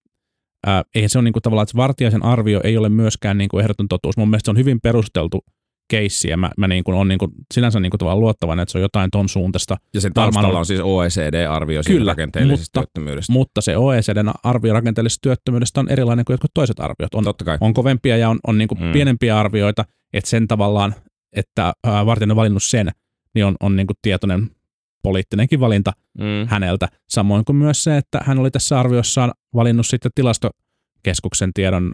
Ää, 0.67 0.83
eihän 0.95 1.11
se 1.11 1.19
on 1.19 1.25
niin 1.25 1.33
kuin 1.33 1.43
tavallaan, 1.43 1.63
että 1.63 1.77
Vartijaisen 1.77 2.25
arvio 2.25 2.61
ei 2.65 2.77
ole 2.77 2.89
myöskään 2.89 3.39
niin 3.39 3.49
kuin 3.49 3.63
ehdoton 3.63 3.89
totuus. 3.89 4.17
Mun 4.17 4.29
mielestä 4.31 4.47
se 4.47 4.51
on 4.51 4.59
hyvin 4.59 4.81
perusteltu 4.81 5.45
keissiä. 5.91 6.37
Mä, 6.37 6.51
mä 6.57 6.69
niin 6.69 6.85
kuin 6.85 6.95
on 6.95 7.09
niin 7.09 7.19
kuin 7.19 7.31
sinänsä 7.55 7.81
niin 7.81 7.91
kuin 7.91 7.99
tavallaan 7.99 8.21
luottavainen, 8.21 8.63
että 8.63 8.73
se 8.73 8.79
on 8.79 8.83
jotain 8.83 9.11
ton 9.11 9.29
suuntaista. 9.29 9.77
Ja 9.95 10.01
sen 10.01 10.13
taustalla 10.13 10.59
on 10.59 10.67
siis 10.67 10.81
OECD-arvio 10.81 11.81
Kyllä, 11.87 12.13
rakenteellisesta 12.13 12.81
mutta, 12.81 12.91
työttömyydestä. 12.93 13.33
Mutta 13.33 13.61
se 13.61 13.77
OECDn 13.77 14.33
arvio 14.43 14.73
rakenteellisesta 14.73 15.23
työttömyydestä 15.23 15.81
on 15.81 15.89
erilainen 15.89 16.25
kuin 16.25 16.35
jotkut 16.35 16.51
toiset 16.55 16.81
arviot. 16.81 17.15
On, 17.15 17.25
Totta 17.25 17.45
kai. 17.45 17.59
on 17.61 17.75
kovempia 17.75 18.17
ja 18.17 18.29
on, 18.29 18.39
on 18.47 18.59
niin 18.59 18.69
kuin 18.69 18.83
mm. 18.83 18.93
pienempiä 18.93 19.39
arvioita, 19.39 19.85
että 20.13 20.31
sen 20.31 20.49
tavallaan, 20.49 20.95
että 21.37 21.73
Vartijainen 21.87 22.33
on 22.33 22.37
valinnut 22.37 22.63
sen, 22.63 22.91
niin 23.35 23.45
on, 23.47 23.57
on 23.61 23.77
niin 23.77 23.87
kuin 23.87 23.97
tietoinen 24.03 24.51
poliittinenkin 25.03 25.61
valinta 25.61 25.93
mm. 26.19 26.49
häneltä. 26.49 26.89
Samoin 27.09 27.45
kuin 27.45 27.57
myös 27.57 27.85
se, 27.85 27.97
että 27.97 28.21
hän 28.25 28.39
oli 28.39 28.51
tässä 28.51 28.81
arviossaan 28.81 29.33
valinnut 29.55 29.87
sitten 29.87 30.11
tilastokeskuksen 30.15 31.51
tiedon 31.55 31.93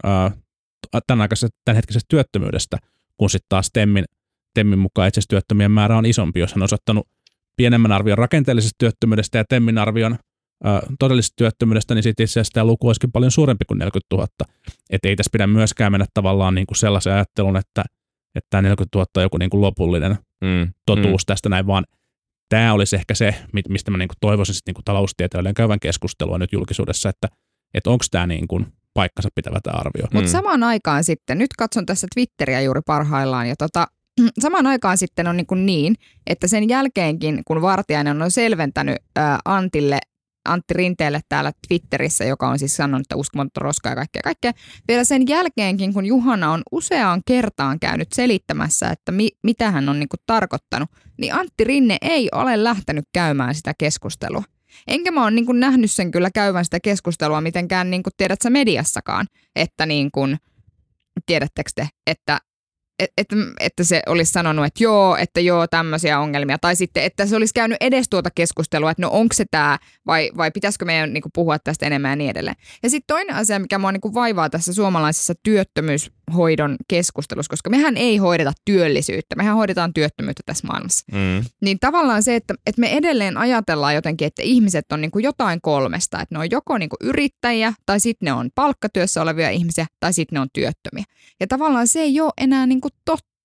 tämän, 1.07 1.29
tämän 1.65 1.75
hetkisestä 1.75 2.07
työttömyydestä– 2.09 2.77
kun 3.17 3.29
sitten 3.29 3.49
taas 3.49 3.69
Temmin, 3.73 4.05
Temmin 4.53 4.79
mukaan 4.79 5.07
itse 5.07 5.21
työttömien 5.29 5.71
määrä 5.71 5.97
on 5.97 6.05
isompi, 6.05 6.39
jos 6.39 6.53
hän 6.53 6.61
on 6.61 6.65
osoittanut 6.65 7.07
pienemmän 7.55 7.91
arvion 7.91 8.17
rakenteellisesta 8.17 8.75
työttömyydestä 8.77 9.37
ja 9.37 9.45
Temmin 9.49 9.77
arvion 9.77 10.17
ö, 10.65 10.69
todellisesta 10.99 11.35
työttömyydestä, 11.37 11.95
niin 11.95 12.03
sitten 12.03 12.23
itse 12.23 12.39
asiassa 12.39 12.53
tämä 12.53 12.65
luku 12.65 12.87
olisikin 12.87 13.11
paljon 13.11 13.31
suurempi 13.31 13.65
kuin 13.65 13.77
40 13.77 14.15
000. 14.15 14.27
Että 14.89 15.07
ei 15.07 15.15
tässä 15.15 15.29
pidä 15.31 15.47
myöskään 15.47 15.91
mennä 15.91 16.05
tavallaan 16.13 16.55
niin 16.55 16.67
kuin 16.67 16.77
sellaisen 16.77 17.13
ajattelun, 17.13 17.57
että, 17.57 17.83
että 18.35 18.47
tämä 18.49 18.61
40 18.61 18.97
000 18.97 19.07
on 19.17 19.23
joku 19.23 19.37
niin 19.37 19.49
kuin 19.49 19.61
lopullinen 19.61 20.17
mm, 20.41 20.73
totuus 20.85 21.21
mm. 21.21 21.25
tästä 21.25 21.49
näin, 21.49 21.67
vaan 21.67 21.85
tämä 22.49 22.73
olisi 22.73 22.95
ehkä 22.95 23.15
se, 23.15 23.35
mistä 23.69 23.91
mä 23.91 23.97
niin 23.97 24.07
kuin 24.07 24.17
toivoisin 24.21 24.55
niin 24.65 24.75
taloustieteilijöiden 24.85 25.53
käyvän 25.53 25.79
keskustelua 25.79 26.37
nyt 26.37 26.53
julkisuudessa, 26.53 27.09
että, 27.09 27.27
että 27.73 27.89
onko 27.89 28.05
tämä 28.11 28.27
niin 28.27 28.47
kuin 28.47 28.65
paikkansa 28.97 29.29
pitävä 29.35 29.59
tämä 29.63 29.79
arvio. 29.79 30.07
Mutta 30.13 30.27
mm. 30.27 30.31
samaan 30.31 30.63
aikaan 30.63 31.03
sitten, 31.03 31.37
nyt 31.37 31.53
katson 31.57 31.85
tässä 31.85 32.07
Twitteriä 32.15 32.61
juuri 32.61 32.81
parhaillaan, 32.85 33.49
ja 33.49 33.55
tota, 33.55 33.87
samaan 34.43 34.67
aikaan 34.67 34.97
sitten 34.97 35.27
on 35.27 35.37
niin, 35.37 35.47
kuin 35.47 35.65
niin, 35.65 35.95
että 36.27 36.47
sen 36.47 36.69
jälkeenkin, 36.69 37.41
kun 37.47 37.61
Vartiainen 37.61 38.21
on 38.21 38.31
selventänyt 38.31 38.97
ää, 39.15 39.39
Antille 39.45 39.99
Antti 40.47 40.73
Rinteelle 40.73 41.21
täällä 41.29 41.51
Twitterissä, 41.67 42.25
joka 42.25 42.47
on 42.47 42.59
siis 42.59 42.75
sanonut, 42.75 43.05
että 43.05 43.15
uskomatonta 43.15 43.59
roskaa 43.59 43.91
ja 43.91 43.95
kaikkea, 43.95 44.21
kaikkea. 44.23 44.51
Vielä 44.87 45.03
sen 45.03 45.27
jälkeenkin, 45.29 45.93
kun 45.93 46.05
Juhana 46.05 46.51
on 46.51 46.61
useaan 46.71 47.21
kertaan 47.25 47.79
käynyt 47.79 48.07
selittämässä, 48.13 48.89
että 48.89 49.11
mi, 49.11 49.29
mitä 49.43 49.71
hän 49.71 49.89
on 49.89 49.99
niin 49.99 50.09
kuin 50.09 50.19
tarkoittanut, 50.25 50.89
niin 51.17 51.33
Antti 51.33 51.63
Rinne 51.63 51.97
ei 52.01 52.29
ole 52.31 52.63
lähtenyt 52.63 53.05
käymään 53.13 53.55
sitä 53.55 53.73
keskustelua. 53.77 54.43
Enkä 54.87 55.11
mä 55.11 55.23
oon 55.23 55.35
niin 55.35 55.45
kuin 55.45 55.59
nähnyt 55.59 55.91
sen 55.91 56.11
kyllä 56.11 56.29
käyvän 56.33 56.65
sitä 56.65 56.79
keskustelua 56.79 57.41
mitenkään, 57.41 57.91
niin 57.91 58.03
kuin 58.03 58.13
tiedät 58.17 58.41
sä 58.41 58.49
mediassakaan, 58.49 59.27
että 59.55 59.85
niin 59.85 60.11
kuin, 60.11 60.37
tiedättekö 61.25 61.69
te, 61.75 61.87
että 62.07 62.39
että, 63.17 63.35
että 63.59 63.83
se 63.83 64.01
olisi 64.05 64.31
sanonut, 64.31 64.65
että 64.65 64.83
joo, 64.83 65.15
että 65.15 65.39
joo, 65.39 65.67
tämmöisiä 65.67 66.19
ongelmia. 66.19 66.57
Tai 66.57 66.75
sitten, 66.75 67.03
että 67.03 67.25
se 67.25 67.35
olisi 67.35 67.53
käynyt 67.53 67.77
edes 67.81 68.09
tuota 68.09 68.29
keskustelua, 68.35 68.91
että 68.91 69.01
no 69.01 69.09
onko 69.11 69.33
se 69.33 69.45
tämä 69.51 69.77
vai, 70.07 70.31
vai 70.37 70.51
pitäisikö 70.51 70.85
meidän 70.85 71.13
niin 71.13 71.21
kuin, 71.21 71.31
puhua 71.33 71.59
tästä 71.59 71.85
enemmän 71.85 72.11
ja 72.11 72.15
niin 72.15 72.29
edelleen. 72.29 72.55
Ja 72.83 72.89
sitten 72.89 73.15
toinen 73.15 73.35
asia, 73.35 73.59
mikä 73.59 73.77
mua 73.77 73.91
niin 73.91 74.01
kuin, 74.01 74.13
vaivaa 74.13 74.49
tässä 74.49 74.73
suomalaisessa 74.73 75.33
työttömyyshoidon 76.27 76.75
keskustelussa, 76.87 77.49
koska 77.49 77.69
mehän 77.69 77.97
ei 77.97 78.17
hoideta 78.17 78.53
työllisyyttä, 78.65 79.35
mehän 79.35 79.55
hoidetaan 79.55 79.93
työttömyyttä 79.93 80.43
tässä 80.45 80.67
maailmassa. 80.67 81.05
Mm. 81.11 81.45
Niin 81.61 81.79
tavallaan 81.79 82.23
se, 82.23 82.35
että, 82.35 82.53
että 82.65 82.81
me 82.81 82.97
edelleen 82.97 83.37
ajatellaan 83.37 83.95
jotenkin, 83.95 84.25
että 84.25 84.41
ihmiset 84.41 84.91
on 84.91 85.01
niin 85.01 85.11
kuin 85.11 85.23
jotain 85.23 85.59
kolmesta, 85.61 86.21
että 86.21 86.35
ne 86.35 86.39
on 86.39 86.51
joko 86.51 86.77
niin 86.77 86.89
kuin 86.89 87.09
yrittäjiä, 87.09 87.73
tai 87.85 87.99
sitten 87.99 88.25
ne 88.25 88.33
on 88.33 88.49
palkkatyössä 88.55 89.21
olevia 89.21 89.49
ihmisiä, 89.49 89.85
tai 89.99 90.13
sitten 90.13 90.35
ne 90.35 90.39
on 90.39 90.47
työttömiä. 90.53 91.03
Ja 91.39 91.47
tavallaan 91.47 91.87
se 91.87 91.99
ei 91.99 92.21
ole 92.21 92.31
enää 92.37 92.65
niin 92.65 92.81
kuin 92.81 92.91
totta. 93.05 93.36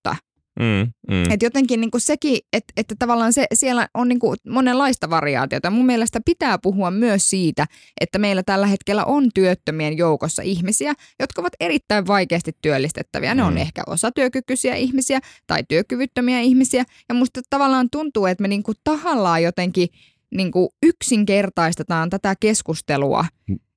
Mm, 0.61 0.93
mm. 1.15 1.31
Et 1.31 1.43
jotenkin 1.43 1.81
niin 1.81 1.91
kuin 1.91 2.01
sekin, 2.01 2.39
että, 2.53 2.73
että 2.77 2.95
tavallaan 2.99 3.33
se, 3.33 3.47
siellä 3.55 3.89
on 3.95 4.09
niin 4.09 4.19
kuin 4.19 4.37
monenlaista 4.49 5.11
variaatiota. 5.11 5.71
Mun 5.71 5.87
mielestä 5.87 6.21
pitää 6.25 6.59
puhua 6.59 6.91
myös 6.91 7.31
siitä, 7.31 7.67
että 8.01 8.19
meillä 8.19 8.43
tällä 8.43 8.67
hetkellä 8.67 9.05
on 9.05 9.29
työttömien 9.35 9.97
joukossa 9.97 10.43
ihmisiä, 10.43 10.95
jotka 11.21 11.43
ovat 11.43 11.53
erittäin 11.61 12.07
vaikeasti 12.07 12.53
työllistettäviä. 12.63 13.35
Ne 13.35 13.43
mm. 13.43 13.49
on 13.49 13.59
ehkä 13.59 13.83
osatyökykyisiä 13.87 14.75
ihmisiä 14.75 15.21
tai 15.47 15.65
työkyvyttömiä 15.69 16.41
ihmisiä. 16.41 16.85
Ja 17.09 17.15
musta 17.15 17.41
tavallaan 17.51 17.89
tuntuu, 17.93 18.27
että 18.27 18.43
me 18.43 18.49
niin 18.49 18.63
kuin 18.63 18.77
tahallaan 18.85 19.43
jotenkin 19.43 19.89
niin 20.35 20.51
kuin 20.51 20.69
yksinkertaistetaan 20.83 22.11
tätä 22.11 22.35
keskustelua. 22.41 23.25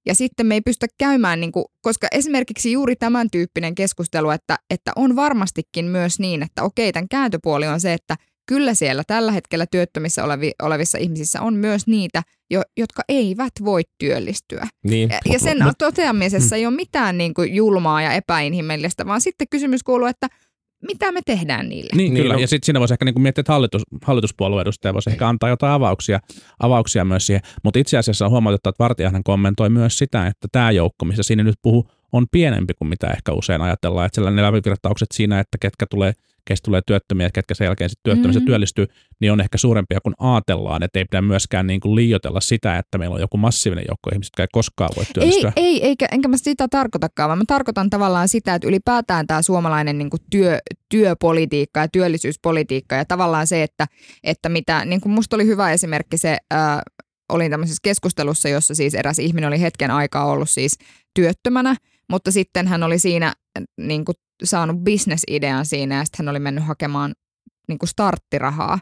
Ja 0.06 0.16
sitten 0.16 0.46
me 0.46 0.54
ei 0.54 0.62
pystytä 0.62 0.94
käymään, 0.98 1.42
niin 1.42 1.52
kuin, 1.52 1.66
koska 1.82 2.08
esimerkiksi 2.12 2.72
juuri 2.72 2.96
tämän 2.96 3.28
tyyppinen 3.32 3.76
keskustelu, 3.76 4.30
että, 4.30 4.58
että 4.70 4.92
on 4.96 5.16
varmastikin 5.16 5.86
myös 5.86 6.20
niin, 6.20 6.44
että 6.44 6.64
okei, 6.64 6.94
tämän 6.94 7.10
kääntöpuoli 7.10 7.68
on 7.68 7.80
se, 7.80 7.94
että 7.94 8.16
kyllä 8.46 8.74
siellä 8.74 9.04
tällä 9.08 9.32
hetkellä 9.32 9.66
työttömissä 9.72 10.24
olevi, 10.24 10.52
olevissa 10.62 10.98
ihmisissä 10.98 11.42
on 11.42 11.54
myös 11.54 11.88
niitä, 11.88 12.22
jo, 12.50 12.62
jotka 12.78 13.04
eivät 13.10 13.54
voi 13.66 13.82
työllistyä. 13.98 14.68
Niin. 14.84 15.10
Ja, 15.10 15.20
ja 15.34 15.40
sen 15.40 15.58
toteamisessa 15.78 16.56
ei 16.56 16.66
ole 16.66 16.76
mitään 16.76 17.18
niin 17.18 17.34
kuin 17.34 17.56
julmaa 17.56 18.02
ja 18.02 18.12
epäinhimillistä, 18.12 19.06
vaan 19.06 19.22
sitten 19.22 19.48
kysymys 19.50 19.84
kuuluu, 19.84 20.08
että– 20.08 20.28
mitä 20.82 21.12
me 21.12 21.22
tehdään 21.26 21.70
niille. 21.70 21.90
Niin, 21.94 22.14
niin 22.14 22.24
kyllä, 22.24 22.34
no. 22.34 22.40
ja 22.40 22.48
sitten 22.48 22.66
siinä 22.66 22.80
voisi 22.80 22.94
ehkä 22.94 23.06
niin 23.06 23.22
miettiä, 23.22 23.42
että 23.42 23.54
hallitus, 23.54 23.84
hallituspuolueen 24.04 24.62
edustaja 24.62 24.94
voisi 24.94 25.10
ehkä 25.10 25.28
antaa 25.28 25.50
jotain 25.50 25.74
avauksia, 25.74 26.20
avauksia 26.60 27.06
myös 27.06 27.28
siihen. 27.28 27.42
Mutta 27.64 27.80
itse 27.80 27.98
asiassa 27.98 28.26
on 28.26 28.32
huomautettu, 28.32 28.70
että 28.70 28.84
Vartijahan 28.84 29.24
kommentoi 29.24 29.70
myös 29.70 29.98
sitä, 29.98 30.28
että 30.28 30.48
tämä 30.52 30.72
joukko, 30.72 31.06
missä 31.06 31.24
siinä 31.24 31.44
nyt 31.44 31.60
puhuu, 31.62 31.92
on 32.12 32.26
pienempi 32.32 32.74
kuin 32.74 32.90
mitä 32.90 33.08
ehkä 33.08 33.32
usein 33.32 33.62
ajatellaan. 33.62 34.06
Että 34.06 34.16
sellainen 34.16 34.46
läpivirtaukset 34.46 35.08
siinä, 35.14 35.40
että 35.40 35.58
ketkä 35.62 35.86
tulee– 35.90 36.14
kestä 36.46 36.66
tulee 36.66 36.82
työttömiä, 36.88 37.30
ketkä 37.34 37.54
sen 37.54 37.66
jälkeen 37.66 37.90
sitten 37.90 38.04
työttömissä 38.04 38.40
mm-hmm. 38.40 38.46
työllistyy, 38.46 38.88
niin 39.22 39.32
on 39.32 39.42
ehkä 39.42 39.58
suurempia 39.58 40.00
kuin 40.02 40.14
ajatellaan, 40.20 40.84
että 40.84 41.00
ei 41.00 41.06
pidä 41.06 41.22
myöskään 41.22 41.68
niin 41.68 41.80
kuin 41.80 41.96
liioitella 41.96 42.42
sitä, 42.42 42.78
että 42.78 42.98
meillä 42.98 43.14
on 43.14 43.22
joku 43.22 43.38
massiivinen 43.38 43.86
joukko 43.88 44.10
ihmisiä, 44.14 44.28
jotka 44.28 44.44
ei 44.44 44.48
koskaan 44.52 44.90
voi 44.96 45.06
työllistyä. 45.14 45.54
Ei, 45.56 45.64
ei 45.66 45.86
eikä, 45.86 46.08
enkä 46.12 46.28
mä 46.28 46.38
sitä 46.38 46.68
tarkoitakaan, 46.68 47.28
vaan 47.28 47.38
mä 47.38 47.44
tarkoitan 47.48 47.90
tavallaan 47.90 48.28
sitä, 48.28 48.56
että 48.56 48.68
ylipäätään 48.68 49.28
tämä 49.28 49.42
suomalainen 49.42 49.98
niin 49.98 50.10
kuin 50.10 50.22
työ, 50.32 50.60
työpolitiikka 50.90 51.80
ja 51.80 51.88
työllisyyspolitiikka 51.88 52.96
ja 52.96 53.06
tavallaan 53.06 53.48
se, 53.48 53.64
että, 53.64 53.88
että 54.24 54.50
mitä, 54.50 54.86
niin 54.86 55.02
kuin 55.02 55.14
musta 55.14 55.36
oli 55.36 55.46
hyvä 55.46 55.72
esimerkki 55.72 56.18
se, 56.18 56.38
ää, 56.52 56.82
olin 57.30 57.52
tämmöisessä 57.52 57.80
keskustelussa, 57.84 58.50
jossa 58.50 58.76
siis 58.76 58.96
eräs 58.96 59.20
ihminen 59.20 59.48
oli 59.48 59.62
hetken 59.62 59.92
aikaa 59.92 60.26
ollut 60.26 60.50
siis 60.50 60.78
työttömänä, 61.16 61.76
mutta 62.10 62.32
sitten 62.32 62.68
hän 62.68 62.84
oli 62.84 63.00
siinä 63.00 63.34
niin 63.78 64.06
kuin 64.06 64.16
saanut 64.44 64.78
bisnesidean 64.78 65.66
siinä 65.66 65.96
ja 65.96 66.06
sitten 66.06 66.26
hän 66.26 66.32
oli 66.32 66.40
mennyt 66.40 66.66
hakemaan 66.66 67.14
niin 67.68 67.80
kuin 67.80 67.90
starttirahaa. 67.90 68.80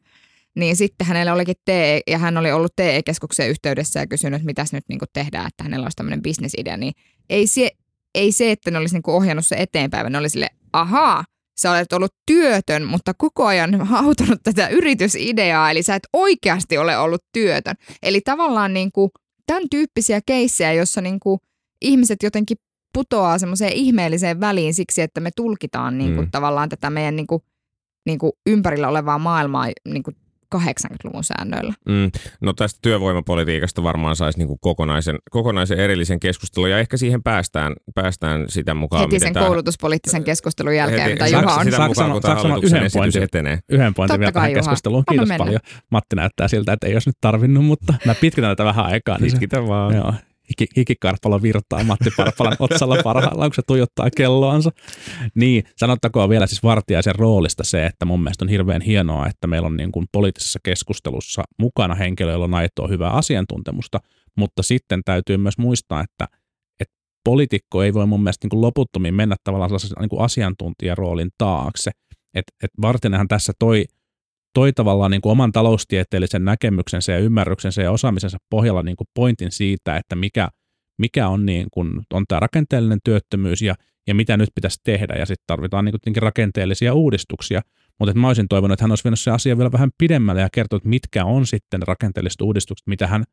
Niin 0.56 0.76
sitten 0.76 1.08
hänellä 1.08 1.34
olikin 1.34 1.56
TE, 1.66 2.02
ja 2.08 2.18
hän 2.18 2.38
oli 2.38 2.52
ollut 2.52 2.76
TE-keskuksen 2.76 3.50
yhteydessä 3.50 4.00
ja 4.00 4.08
kysynyt, 4.08 4.38
että 4.38 4.46
mitäs 4.46 4.74
nyt 4.74 4.84
niin 4.90 5.00
kuin 5.00 5.10
tehdään, 5.14 5.48
että 5.48 5.64
hänellä 5.64 5.86
olisi 5.86 5.96
tämmöinen 5.96 6.22
bisnesidea. 6.22 6.78
Niin 6.78 6.94
ei 7.30 7.48
se, 7.48 7.72
ei 8.16 8.32
se 8.32 8.52
että 8.52 8.72
ne 8.72 8.78
olisi 8.78 8.96
niin 8.96 9.04
kuin 9.04 9.16
ohjannut 9.16 9.46
se 9.46 9.56
eteenpäin, 9.56 10.12
ne 10.12 10.18
oli 10.18 10.30
sille, 10.30 10.50
ahaa, 10.74 11.24
sä 11.58 11.72
olet 11.72 11.94
ollut 11.94 12.16
työtön, 12.26 12.86
mutta 12.86 13.14
koko 13.14 13.46
ajan 13.46 13.82
hautunut 13.82 14.40
tätä 14.44 14.68
yritysideaa, 14.68 15.72
eli 15.72 15.84
sä 15.84 15.96
et 15.96 16.08
oikeasti 16.14 16.78
ole 16.78 16.98
ollut 16.98 17.24
työtön. 17.34 17.76
Eli 18.04 18.22
tavallaan 18.22 18.74
niin 18.74 18.92
kuin 18.92 19.12
tämän 19.46 19.64
tyyppisiä 19.72 20.22
keissejä, 20.26 20.74
jossa 20.74 21.02
niin 21.02 21.20
kuin 21.20 21.40
ihmiset 21.82 22.24
jotenkin 22.24 22.58
putoaa 22.94 23.38
semmoiseen 23.38 23.74
ihmeelliseen 23.74 24.40
väliin 24.40 24.74
siksi, 24.74 25.02
että 25.02 25.20
me 25.22 25.30
tulkitaan 25.36 25.98
niin 25.98 26.16
kuin 26.16 26.26
Mm. 26.26 26.32
tavallaan 26.32 26.70
tätä 26.70 26.90
meidän 26.90 27.16
niin 27.16 27.28
kuin, 27.28 27.42
niin 28.06 28.20
kuin 28.20 28.32
ympärillä 28.48 28.88
olevaa 28.88 29.18
maailmaa 29.18 29.66
niin 29.88 30.04
kuin 30.04 30.16
80-luvun 30.56 31.24
säännöillä. 31.24 31.74
Mm. 31.90 32.12
No 32.42 32.54
tästä 32.54 32.80
työvoimapolitiikasta 32.82 33.84
varmaan 33.84 34.16
saisi 34.16 34.38
niinku 34.38 34.58
kokonaisen, 34.58 35.16
kokonaisen 35.32 35.80
erillisen 35.80 36.20
keskustelun 36.20 36.70
ja 36.70 36.80
ehkä 36.80 36.98
siihen 36.98 37.24
päästään, 37.24 37.74
päästään 37.96 38.46
sitä 38.50 38.74
mukaan, 38.74 39.04
Heti 39.04 39.20
sen 39.20 39.34
tää- 39.34 39.44
koulutuspoliittisen 39.46 40.24
keskustelun 40.24 40.76
jälkeen, 40.76 41.02
heti- 41.02 41.14
mitä 41.14 41.28
Juha 41.28 41.56
on. 41.56 41.64
Sitä 41.66 41.78
Saanko 41.78 41.94
mukaan, 41.94 42.12
kun 42.12 42.22
tämä 42.22 42.36
hallituksen 42.36 42.78
yhden 42.78 42.90
pointin? 42.94 43.24
etenee. 43.24 43.60
Yhden 43.70 43.94
pointin 43.94 44.14
Totta 44.14 44.20
vielä 44.20 44.32
kai, 44.32 44.42
tähän 44.42 44.52
Juha. 44.52 44.60
keskusteluun. 44.62 45.04
Kiitos 45.10 45.28
mennä. 45.28 45.46
paljon. 45.46 45.60
Matti 45.92 46.16
näyttää 46.16 46.48
siltä, 46.48 46.74
että 46.74 46.88
ei 46.88 46.94
olisi 46.96 47.10
nyt 47.10 47.18
tarvinnut, 47.22 47.66
mutta 47.66 47.94
mä 48.06 48.16
pitkitän 48.16 48.52
tätä 48.52 48.66
vähän 48.66 48.86
aikaa. 48.86 49.18
Niin 49.18 49.32
se, 49.32 49.38
Pitkitä 49.38 49.68
vaan. 49.68 49.96
joo, 49.96 50.14
hiki, 50.50 50.66
hikikarpalo 50.78 51.42
virtaa 51.42 51.84
Matti 51.84 52.10
Parpalan 52.18 52.56
otsalla 52.60 52.98
parhaillaan, 53.04 53.50
kun 53.50 53.56
se 53.56 53.62
tuijottaa 53.68 54.10
kelloansa. 54.18 54.72
Niin, 55.36 55.64
sanottakoon 55.78 56.30
vielä 56.30 56.48
siis 56.48 56.64
vartijaisen 56.64 57.16
roolista 57.16 57.64
se, 57.64 57.86
että 57.86 58.06
mun 58.06 58.24
mielestä 58.24 58.46
on 58.46 58.50
hirveän 58.50 58.82
hienoa, 58.82 59.28
että 59.28 59.48
meillä 59.48 59.66
on 59.66 59.78
niin 59.78 59.92
kuin 59.92 60.06
poliittisessa 60.12 60.60
keskustelussa 60.64 61.44
mukana 61.60 61.96
henkilö, 61.96 62.32
jolla 62.32 62.46
on 62.46 62.54
aitoa 62.54 62.88
hyvää 62.88 63.12
asiantuntemusta, 63.12 64.00
mutta 64.38 64.64
sitten 64.64 65.02
täytyy 65.06 65.38
myös 65.38 65.58
muistaa, 65.58 66.02
että, 66.02 66.28
poliitikko 67.24 67.84
ei 67.84 67.94
voi 67.94 68.06
mun 68.06 68.24
mielestä 68.24 68.46
niin 68.46 68.50
kuin 68.50 68.62
loputtomiin 68.62 69.16
mennä 69.16 69.36
tavallaan 69.44 69.72
niin 70.00 70.10
kuin 70.10 70.22
asiantuntijaroolin 70.22 71.30
taakse. 71.38 71.92
Et, 72.34 72.46
et 72.64 72.72
Vartinenhan 72.82 73.28
tässä 73.28 73.54
toi, 73.60 73.86
toi 74.54 74.74
tavallaan 74.74 75.12
niin 75.12 75.22
kuin 75.22 75.32
oman 75.32 75.52
taloustieteellisen 75.52 76.46
näkemyksensä 76.46 77.12
ja 77.12 77.20
ymmärryksensä 77.20 77.82
ja 77.82 77.92
osaamisensa 77.92 78.38
pohjalla 78.50 78.84
niin 78.84 78.96
kuin 78.98 79.08
pointin 79.14 79.52
siitä, 79.52 79.98
että 79.98 80.16
mikä, 80.16 80.50
mikä 80.98 81.28
on, 81.28 81.46
niin 81.46 81.68
kuin, 81.72 82.02
on 82.14 82.26
tämä 82.28 82.40
rakenteellinen 82.40 83.00
työttömyys 83.04 83.62
ja, 83.62 83.76
ja 84.08 84.16
mitä 84.16 84.38
nyt 84.38 84.50
pitäisi 84.56 84.80
tehdä. 84.84 85.16
Ja 85.20 85.26
sitten 85.26 85.44
tarvitaan 85.48 85.86
niin 85.86 85.96
kuin 86.04 86.16
rakenteellisia 86.16 86.94
uudistuksia. 86.94 87.62
Mutta 88.00 88.14
mä 88.14 88.28
olisin 88.28 88.48
toivonut, 88.48 88.74
että 88.74 88.84
hän 88.84 88.92
olisi 88.92 89.04
vienyt 89.04 89.20
se 89.20 89.32
asia 89.32 89.58
vielä 89.58 89.72
vähän 89.72 89.92
pidemmälle 89.98 90.42
ja 90.42 90.50
kertonut, 90.54 90.86
mitkä 90.86 91.26
on 91.26 91.46
sitten 91.46 91.82
rakenteelliset 91.82 92.42
uudistukset, 92.42 92.88
mitä 92.88 93.08
hän 93.08 93.24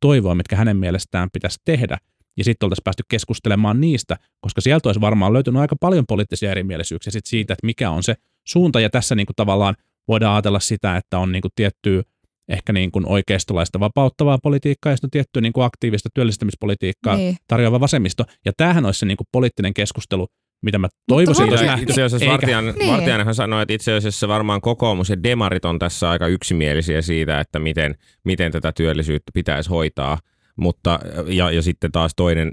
toivoo, 0.00 0.34
mitkä 0.34 0.56
hänen 0.56 0.76
mielestään 0.76 1.28
pitäisi 1.32 1.60
tehdä. 1.64 1.98
Ja 2.36 2.44
sitten 2.44 2.66
oltaisiin 2.66 2.84
päästy 2.84 3.02
keskustelemaan 3.08 3.80
niistä, 3.80 4.16
koska 4.40 4.60
sieltä 4.60 4.88
olisi 4.88 5.00
varmaan 5.00 5.32
löytynyt 5.32 5.60
aika 5.60 5.76
paljon 5.76 6.04
poliittisia 6.08 6.50
erimielisyyksiä 6.50 7.10
sit 7.10 7.26
siitä, 7.26 7.52
että 7.52 7.66
mikä 7.66 7.90
on 7.90 8.02
se 8.02 8.14
suunta. 8.46 8.80
Ja 8.80 8.90
tässä 8.90 9.14
niin 9.14 9.26
kuin 9.26 9.36
tavallaan 9.36 9.74
voidaan 10.08 10.34
ajatella 10.34 10.60
sitä, 10.60 10.96
että 10.96 11.18
on 11.18 11.32
niin 11.32 11.42
kuin 11.42 11.52
tiettyä 11.54 12.02
ehkä 12.48 12.72
niin 12.72 12.92
kuin 12.92 13.08
oikeistolaista 13.08 13.80
vapauttavaa 13.80 14.38
politiikkaa 14.42 14.92
ja 14.92 14.96
sitten 14.96 15.06
on 15.06 15.10
tiettyä 15.10 15.42
niin 15.42 15.52
kuin 15.52 15.64
aktiivista 15.64 16.08
työllistämispolitiikkaa 16.14 17.16
Niin. 17.16 17.36
tarjoava 17.48 17.80
vasemmisto. 17.80 18.24
Ja 18.44 18.52
tämähän 18.56 18.86
olisi 18.86 18.98
se 19.00 19.06
niin 19.06 19.16
kuin 19.16 19.26
poliittinen 19.32 19.74
keskustelu, 19.74 20.26
mitä 20.62 20.78
mä 20.78 20.88
toivoisin, 21.08 21.48
nähty. 21.66 21.84
itse 21.88 22.02
asiassa 22.02 22.30
Vartijan, 22.30 22.64
Niin. 22.78 22.92
Vartijanenhan 22.92 23.34
sanoi, 23.34 23.62
että 23.62 23.74
itse 23.74 23.92
asiassa 23.92 24.28
varmaan 24.28 24.60
kokoomus 24.60 25.10
ja 25.10 25.22
demarit 25.22 25.64
on 25.64 25.78
tässä 25.78 26.10
aika 26.10 26.26
yksimielisiä 26.26 27.02
siitä, 27.02 27.40
että 27.40 27.58
miten, 27.58 27.94
miten 28.24 28.52
tätä 28.52 28.72
työllisyyttä 28.72 29.30
pitäisi 29.34 29.70
hoitaa. 29.70 30.18
Mutta, 30.56 30.98
ja, 31.26 31.50
ja 31.50 31.62
sitten 31.62 31.92
taas 31.92 32.12
toinen, 32.16 32.52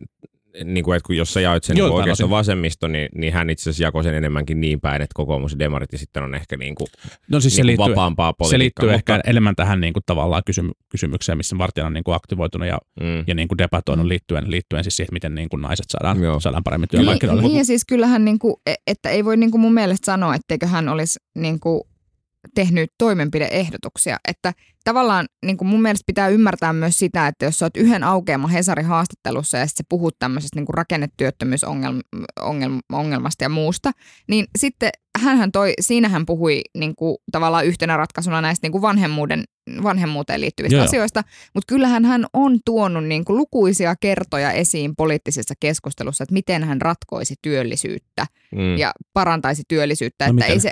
niin 0.63 0.83
kuin, 0.83 0.97
että 0.97 1.07
kun 1.07 1.17
jos 1.17 1.33
sä 1.33 1.41
jaoit 1.41 1.63
sen 1.63 1.73
niin 1.73 1.83
oikeastaan 1.83 2.11
osin. 2.25 2.29
vasemmisto, 2.29 2.87
niin, 2.87 3.09
niin 3.15 3.33
hän 3.33 3.49
itse 3.49 3.61
asiassa 3.69 3.83
jakoi 3.83 4.03
sen 4.03 4.13
enemmänkin 4.13 4.61
niin 4.61 4.81
päin, 4.81 5.01
että 5.01 5.13
kokoomus 5.15 5.51
ja 5.51 5.59
demarit 5.59 5.91
ja 5.91 5.97
sitten 5.97 6.23
on 6.23 6.35
ehkä 6.35 6.57
niin 6.57 6.75
kuin, 6.75 6.87
No 7.29 7.39
siis 7.39 7.55
se 7.55 7.63
niin 7.63 7.77
kuin 7.77 7.85
liittyy, 7.85 7.95
vapaampaa 7.95 8.31
se 8.31 8.35
politiikkaa. 8.37 8.57
liittyy 8.85 8.93
ehkä 8.95 9.13
mutta, 9.13 9.29
enemmän 9.29 9.55
tähän 9.55 9.81
niin 9.81 9.93
kuin 9.93 10.03
tavallaan 10.05 10.43
kysymy- 10.45 10.71
kysymykseen, 10.89 11.37
missä 11.37 11.55
Martina 11.55 11.87
on 11.87 11.93
niin 11.93 12.03
kuin 12.03 12.15
aktivoitunut 12.15 12.67
ja, 12.67 12.77
mm, 13.01 13.23
ja 13.27 13.35
niin 13.35 13.47
kuin 13.47 13.57
debatoinut 13.57 14.05
liittyen, 14.05 14.51
liittyen 14.51 14.83
siis 14.83 14.95
siihen, 14.95 15.13
miten 15.13 15.35
niin 15.35 15.49
kuin 15.49 15.61
naiset 15.61 15.85
saadaan, 15.89 16.23
Joo. 16.23 16.39
saadaan 16.39 16.63
paremmin 16.63 16.87
Niin, 16.91 16.99
työmarkkinoille. 17.01 17.41
niin 17.41 17.57
ja 17.57 17.65
siis 17.65 17.85
kyllähän, 17.87 18.25
niin 18.25 18.39
kuin, 18.39 18.55
että 18.87 19.09
ei 19.09 19.25
voi 19.25 19.37
niin 19.37 19.51
kuin 19.51 19.61
mun 19.61 19.73
mielestä 19.73 20.05
sanoa, 20.05 20.35
etteikö 20.35 20.67
hän 20.67 20.89
olisi 20.89 21.19
niin 21.35 21.59
kuin, 21.59 21.81
tehnyt 22.55 22.91
toimenpideehdotuksia. 22.97 24.17
Että 24.27 24.53
tavallaan 24.83 25.25
niin 25.45 25.57
kuin 25.57 25.67
mun 25.67 25.81
mielestä 25.81 26.03
pitää 26.05 26.27
ymmärtää 26.27 26.73
myös 26.73 26.99
sitä, 26.99 27.27
että 27.27 27.45
jos 27.45 27.59
sä 27.59 27.65
oot 27.65 27.77
yhden 27.77 28.03
aukeama 28.03 28.47
Hesarin 28.47 28.85
haastattelussa 28.85 29.57
ja 29.57 29.67
sitten 29.67 29.83
sä 29.83 29.87
puhut 29.89 30.15
tämmöisestä 30.19 30.59
niin 30.59 30.73
rakennetyöttömyysongelmasta 30.73 33.43
ja 33.43 33.49
muusta, 33.49 33.91
niin 34.27 34.45
sitten 34.57 34.89
hänhän 35.19 35.51
toi, 35.51 35.73
siinä 35.81 36.09
hän 36.09 36.25
puhui 36.25 36.61
niin 36.77 36.95
kuin, 36.95 37.17
tavallaan 37.31 37.65
yhtenä 37.65 37.97
ratkaisuna 37.97 38.41
näistä 38.41 38.65
niin 38.65 38.71
kuin 38.71 38.81
vanhemmuuden, 38.81 39.43
vanhemmuuteen 39.83 40.41
liittyvistä 40.41 40.77
joo. 40.77 40.85
asioista, 40.85 41.23
mutta 41.53 41.73
kyllähän 41.73 42.05
hän 42.05 42.25
on 42.33 42.59
tuonut 42.65 43.03
niin 43.03 43.25
kuin 43.25 43.37
lukuisia 43.37 43.95
kertoja 44.01 44.51
esiin 44.51 44.95
poliittisessa 44.95 45.53
keskustelussa, 45.59 46.23
että 46.23 46.33
miten 46.33 46.63
hän 46.63 46.81
ratkoisi 46.81 47.35
työllisyyttä 47.41 48.25
mm. 48.55 48.77
ja 48.77 48.91
parantaisi 49.13 49.63
työllisyyttä. 49.67 50.25
No 50.25 50.29
että 50.29 50.35
miten? 50.35 50.51
ei 50.51 50.59
se, 50.59 50.71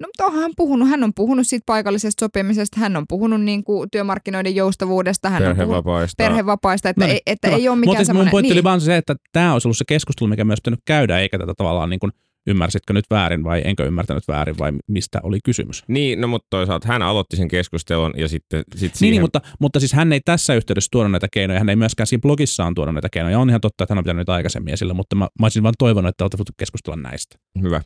no 0.00 0.06
mutta 0.08 0.24
onhan 0.24 0.42
hän 0.42 0.50
puhunut, 0.56 0.88
hän 0.88 1.04
on 1.04 1.12
puhunut 1.14 1.46
siitä 1.46 1.62
paikallisesta 1.66 2.24
sopimisesta, 2.24 2.80
hän 2.80 2.96
on 2.96 3.04
puhunut 3.08 3.40
niin 3.40 3.64
kuin 3.64 3.90
työmarkkinoiden 3.90 4.54
joustavuudesta, 4.54 5.30
hän 5.30 5.42
on 5.42 5.48
puhunut 5.56 5.58
perhevapaista. 5.68 6.14
perhevapaista, 6.24 6.88
että, 6.88 7.00
No 7.00 7.06
niin, 7.06 7.14
ei, 7.14 7.22
että 7.26 7.48
hyvä. 7.48 7.56
ei 7.58 7.68
ole 7.68 7.76
Mutta 7.76 7.90
mikään 7.90 8.00
mun 8.00 8.06
semmoinen... 8.06 8.30
pointti 8.30 8.48
niin. 8.48 8.56
oli 8.58 8.64
vaan 8.64 8.80
se, 8.80 8.96
että 8.96 9.14
tämä 9.32 9.52
olisi 9.52 9.68
ollut 9.68 9.76
se 9.78 9.84
keskustelu, 9.88 10.28
mikä 10.28 10.44
myös 10.44 10.58
pitänyt 10.64 10.80
käydä, 10.84 11.18
eikä 11.18 11.38
tätä 11.38 11.54
tavallaan 11.56 11.90
niin 11.90 12.00
kuin, 12.00 12.12
ymmärsitkö 12.48 12.92
nyt 12.92 13.04
väärin 13.10 13.44
vai 13.44 13.62
enkö 13.64 13.84
ymmärtänyt 13.86 14.28
väärin 14.28 14.58
vai 14.58 14.72
mistä 14.86 15.20
oli 15.22 15.38
kysymys. 15.44 15.82
Niin, 15.88 16.20
no 16.20 16.28
mutta 16.28 16.46
toisaalta 16.50 16.88
hän 16.88 17.02
aloitti 17.02 17.36
sen 17.36 17.48
keskustelun 17.48 18.12
ja 18.16 18.28
sitten 18.28 18.62
sit 18.74 18.80
Niin, 18.80 18.98
siihen... 18.98 19.12
niin 19.12 19.20
mutta, 19.20 19.40
mutta 19.60 19.80
siis 19.80 19.92
hän 19.92 20.12
ei 20.12 20.20
tässä 20.24 20.54
yhteydessä 20.54 20.88
tuonut 20.92 21.12
näitä 21.12 21.26
keinoja, 21.32 21.58
hän 21.60 21.68
ei 21.68 21.76
myöskään 21.76 22.06
siinä 22.06 22.20
blogissaan 22.20 22.74
tuonut 22.74 22.94
näitä 22.94 23.08
keinoja. 23.12 23.38
On 23.38 23.48
ihan 23.48 23.60
totta, 23.60 23.84
että 23.84 23.94
hän 23.94 23.98
on 23.98 24.04
pitänyt 24.04 24.20
niitä 24.20 24.34
aikaisemmin 24.34 24.74
esillä, 24.74 24.94
mutta 24.94 25.16
mä, 25.16 25.28
mä 25.40 25.44
olisin 25.44 25.62
vaan 25.62 25.74
toivonut, 25.78 26.08
että 26.08 26.24
olette 26.24 26.38
voitu 26.38 26.52
keskustella 26.58 26.96
näistä. 26.96 27.36
Hyvä. 27.62 27.80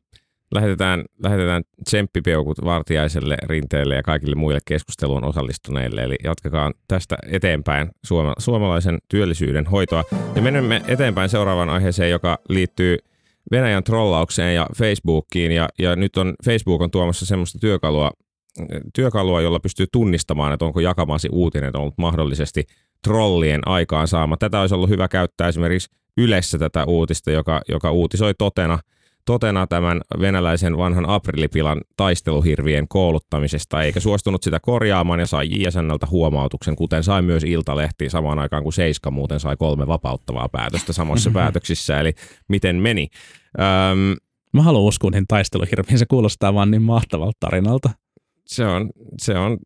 Lähetetään, 0.55 1.05
lähetetään 1.23 1.63
tsemppipeukut 1.85 2.65
Vartiaiselle, 2.65 3.37
Rinteelle 3.43 3.95
ja 3.95 4.03
kaikille 4.03 4.37
muille 4.37 4.61
keskusteluun 4.65 5.25
osallistuneille. 5.25 6.03
Eli 6.03 6.17
jatkakaa 6.25 6.73
tästä 6.89 7.17
eteenpäin 7.27 7.91
suoma, 8.05 8.35
suomalaisen 8.39 8.99
työllisyyden 9.09 9.67
hoitoa. 9.67 10.05
Ja 10.35 10.43
menemme 10.43 10.83
eteenpäin 10.89 11.29
seuraavaan 11.29 11.69
aiheeseen, 11.69 12.11
joka 12.11 12.39
liittyy 12.49 12.99
Venäjän 13.51 13.85
trollaukseen 13.85 14.55
ja 14.55 14.67
Facebookiin. 14.77 15.53
Ja, 15.53 15.69
ja 15.79 15.97
nyt 15.97 16.17
on 16.17 16.35
Facebook 16.45 16.83
on 16.83 16.91
tuomassa 16.91 17.27
semmoista 17.27 17.59
työkalua, 17.59 18.11
työkalua, 18.95 19.41
jolla 19.41 19.61
pystyy 19.61 19.87
tunnistamaan, 19.93 20.53
että 20.53 20.65
onko 20.65 20.81
jakamasi 20.81 21.29
uutinen 21.33 21.77
ollut 21.77 21.99
mahdollisesti 21.99 22.65
trollien 23.05 23.61
aikaan 23.69 24.09
saama. 24.09 24.37
Tätä 24.37 24.61
olisi 24.61 24.75
ollut 24.75 24.91
hyvä 24.91 25.09
käyttää 25.09 25.49
esimerkiksi 25.49 25.91
Ylessä 26.17 26.59
tätä 26.59 26.85
uutista, 26.85 27.31
joka, 27.31 27.61
joka 27.69 27.91
uutisoi 27.91 28.35
totena, 28.39 28.79
totena 29.25 29.67
tämän 29.67 30.01
venäläisen 30.21 30.77
vanhan 30.77 31.09
aprilipilan 31.09 31.81
taisteluhirvien 31.97 32.89
kouluttamisesta, 32.89 33.83
eikä 33.83 34.01
suostunut 34.01 34.43
sitä 34.43 34.61
korjaamaan 34.61 35.21
ja 35.21 35.27
sai 35.27 35.49
JSNltä 35.51 36.07
huomautuksen, 36.11 36.77
kuten 36.77 37.03
sai 37.03 37.23
myös 37.23 37.45
Iltalehti 37.45 38.11
samaan 38.11 38.39
aikaan 38.39 38.63
kuin 38.63 38.73
Seiska 38.73 39.11
muuten 39.11 39.41
sai 39.41 39.57
kolme 39.57 39.87
vapauttavaa 39.87 40.49
päätöstä 40.49 40.93
samoissa 40.93 41.31
päätöksissä, 41.41 42.01
eli 42.01 42.13
miten 42.49 42.77
meni. 42.77 43.09
Öm, 43.59 44.17
Mä 44.53 44.63
haluan 44.63 44.85
uskoa 44.85 45.11
niihin 45.11 45.27
taisteluhirviin, 45.29 45.99
se 45.99 46.07
kuulostaa 46.07 46.55
vaan 46.55 46.71
niin 46.71 46.83
mahtavalta 46.83 47.37
tarinalta. 47.41 47.91
se 48.47 48.67
on, 48.67 48.91
se 49.19 49.39
on... 49.39 49.59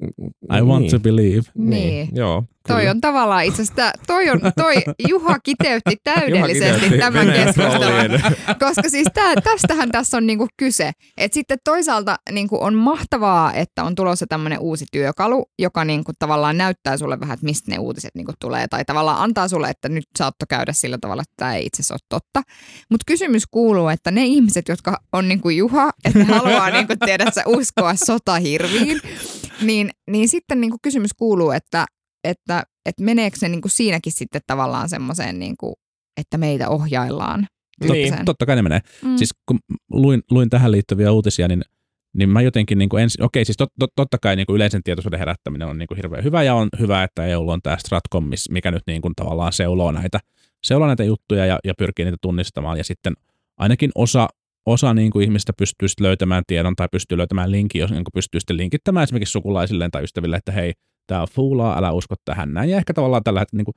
I 0.59 0.62
want 0.62 0.83
niin, 0.83 0.90
to 0.90 1.01
believe. 1.01 1.43
Niin. 1.55 2.09
Joo. 2.12 2.45
Toi 2.68 2.81
kyllä. 2.81 2.90
on 2.90 3.00
tavallaan 3.00 3.44
itse 3.44 3.62
asiassa, 3.62 3.92
toi, 4.07 4.31
on, 4.31 4.40
toi 4.57 4.74
Juha 5.09 5.38
kiteytti 5.38 5.96
täydellisesti 6.14 6.81
kiteytti 6.81 6.98
tämän 6.98 7.27
keskustelun. 7.27 8.20
Koska 8.66 8.88
siis 8.88 9.09
tää, 9.14 9.35
tästähän 9.44 9.90
tässä 9.90 10.16
on 10.16 10.27
niinku 10.27 10.48
kyse. 10.57 10.92
Et 11.16 11.33
sitten 11.33 11.59
toisaalta 11.64 12.16
niinku 12.31 12.59
on 12.62 12.74
mahtavaa, 12.74 13.53
että 13.53 13.85
on 13.85 13.94
tulossa 13.94 14.27
tämmöinen 14.27 14.59
uusi 14.59 14.87
työkalu, 14.92 15.46
joka 15.59 15.85
niinku 15.85 16.12
tavallaan 16.18 16.57
näyttää 16.57 16.96
sulle 16.96 17.20
vähän, 17.20 17.35
että 17.35 17.46
mistä 17.46 17.70
ne 17.70 17.79
uutiset 17.79 18.14
niinku 18.14 18.33
tulee. 18.40 18.68
Tai 18.68 18.85
tavallaan 18.85 19.20
antaa 19.20 19.48
sulle, 19.48 19.68
että 19.68 19.88
nyt 19.88 20.05
saatto 20.18 20.44
käydä 20.48 20.72
sillä 20.72 20.98
tavalla, 21.00 21.22
että 21.22 21.35
tämä 21.37 21.55
ei 21.55 21.66
itse 21.66 21.83
asiassa 21.83 21.94
ole 21.94 22.00
totta. 22.09 22.42
Mutta 22.90 23.05
kysymys 23.07 23.42
kuuluu, 23.50 23.88
että 23.88 24.11
ne 24.11 24.24
ihmiset, 24.24 24.68
jotka 24.68 24.98
on 25.12 25.29
niinku 25.29 25.50
Juha, 25.50 25.90
että 26.05 26.18
ne 26.18 26.24
haluaa 26.24 26.70
niinku 26.70 26.94
tiedä, 27.05 27.24
uskoa 27.46 27.94
sotahirviin, 27.94 29.00
niin, 29.61 29.90
niin 30.11 30.29
sitten 30.29 30.61
niinku 30.61 30.77
kysymys 30.83 31.11
kuuluu, 31.14 31.50
että, 31.50 31.87
että, 32.24 32.62
että 32.87 33.04
meneekö 33.04 33.38
se 33.38 33.48
niinku 33.48 33.68
siinäkin 33.68 34.12
sitten 34.12 34.40
tavallaan 34.46 34.88
semmoiseen, 34.88 35.38
niinku, 35.38 35.74
että 36.20 36.38
meitä 36.38 36.68
ohjaillaan. 36.68 37.46
Niin. 37.80 38.24
Totta 38.24 38.46
kai 38.46 38.56
ne 38.56 38.62
menee. 38.62 38.80
Mm. 39.02 39.16
Siis 39.16 39.30
kun 39.46 39.58
luin, 39.90 40.22
luin 40.30 40.50
tähän 40.50 40.72
liittyviä 40.72 41.12
uutisia, 41.12 41.48
niin, 41.48 41.62
niin 42.16 42.28
mä 42.28 42.42
jotenkin 42.42 42.78
niin 42.78 42.88
kuin 42.88 43.02
ensin, 43.02 43.24
okei 43.24 43.44
siis 43.44 43.56
tot, 43.56 43.68
tot, 43.78 43.90
totta 43.96 44.18
kai 44.18 44.37
niin 44.37 44.46
kuin 44.46 44.56
yleisen 44.56 44.82
tietoisuuden 44.82 45.18
herättäminen 45.18 45.68
on 45.68 45.78
niin 45.78 45.87
kuin 45.87 45.96
hirveän 45.96 46.24
hyvä 46.24 46.42
ja 46.42 46.54
on 46.54 46.68
hyvä, 46.78 47.02
että 47.02 47.26
EU 47.26 47.50
on 47.50 47.62
tämä 47.62 47.76
Stratcom, 47.78 48.30
mikä 48.50 48.70
nyt 48.70 48.82
niin 48.87 49.02
kuin 49.02 49.14
tavallaan 49.16 49.52
seuloo 49.52 49.92
näitä, 49.92 50.20
seuloo 50.62 50.87
näitä 50.87 51.04
juttuja 51.04 51.46
ja, 51.46 51.58
ja 51.64 51.74
pyrkii 51.78 52.04
niitä 52.04 52.18
tunnistamaan 52.22 52.78
ja 52.78 52.84
sitten 52.84 53.14
ainakin 53.56 53.90
osa 53.94 54.28
osa 54.66 54.94
niin 54.94 55.10
kuin 55.10 55.24
ihmistä 55.24 55.52
pystyy 55.58 55.88
löytämään 56.00 56.42
tiedon 56.46 56.76
tai 56.76 56.88
pystyy 56.92 57.18
löytämään 57.18 57.50
linkin, 57.50 57.80
jos 57.80 57.90
niin 57.90 58.04
kuin 58.04 58.12
pystyy 58.14 58.40
sitten 58.40 58.56
linkittämään 58.56 59.04
esimerkiksi 59.04 59.32
sukulaisilleen 59.32 59.90
tai 59.90 60.04
ystäville, 60.04 60.37
että 60.37 60.52
hei, 60.52 60.72
tämä 61.07 61.21
on 61.21 61.29
fuulaa, 61.33 61.79
älä 61.79 61.93
usko 61.93 62.14
tähän 62.25 62.55
näin. 62.55 62.71
Ja 62.71 62.77
ehkä 62.77 62.95
tavallaan 62.95 63.23
tällä 63.25 63.40
hetkellä 63.40 63.59
niin 63.59 63.64
kuin 63.64 63.75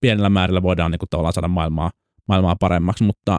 pienellä 0.00 0.30
määrällä 0.30 0.62
voidaan 0.62 0.90
niin 0.90 0.98
kuin 0.98 1.08
tavallaan 1.10 1.32
saada 1.32 1.48
maailmaa, 1.48 1.90
maailmaa 2.28 2.56
paremmaksi, 2.60 3.04
mutta, 3.04 3.38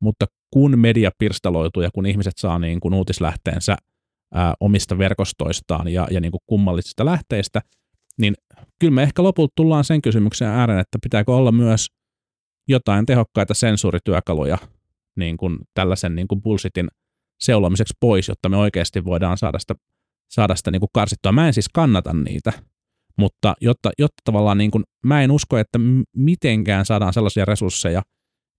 mutta 0.00 0.26
kun 0.50 0.78
media 0.78 1.10
pirstaloituu 1.18 1.82
ja 1.82 1.90
kun 1.94 2.06
ihmiset 2.06 2.38
saa 2.38 2.58
niin 2.58 2.80
kuin 2.80 2.94
uutislähteensä 2.94 3.76
ää, 4.34 4.54
omista 4.60 4.98
verkostoistaan 4.98 5.88
ja, 5.88 6.08
ja 6.10 6.20
niin 6.20 6.32
kuin 6.32 6.40
kummallisista 6.46 7.04
lähteistä, 7.04 7.60
niin 8.18 8.34
kyllä 8.78 8.94
me 8.94 9.02
ehkä 9.02 9.22
lopulta 9.22 9.52
tullaan 9.56 9.84
sen 9.84 10.02
kysymyksen 10.02 10.48
ääreen, 10.48 10.80
että 10.80 10.98
pitääkö 11.02 11.34
olla 11.34 11.52
myös 11.52 11.86
jotain 12.68 13.06
tehokkaita 13.06 13.54
sensuurityökaluja 13.54 14.58
niin 15.16 15.36
kuin 15.36 15.58
tällaisen 15.74 16.14
niin 16.14 16.28
kuin 16.28 16.42
bullshitin 16.42 16.88
seulomiseksi 17.40 17.94
pois, 18.00 18.28
jotta 18.28 18.48
me 18.48 18.56
oikeasti 18.56 19.04
voidaan 19.04 19.38
saada 19.38 19.58
sitä, 19.58 19.74
saada 20.32 20.56
sitä 20.56 20.70
niin 20.70 20.80
kuin 20.80 20.90
karsittua. 20.92 21.32
Mä 21.32 21.46
en 21.46 21.54
siis 21.54 21.68
kannata 21.68 22.12
niitä, 22.12 22.52
mutta 23.16 23.54
jotta, 23.60 23.90
jotta 23.98 24.22
tavallaan 24.24 24.58
niin 24.58 24.70
kuin, 24.70 24.84
mä 25.04 25.22
en 25.22 25.30
usko, 25.30 25.58
että 25.58 25.78
mitenkään 26.16 26.84
saadaan 26.84 27.12
sellaisia 27.12 27.44
resursseja, 27.44 28.02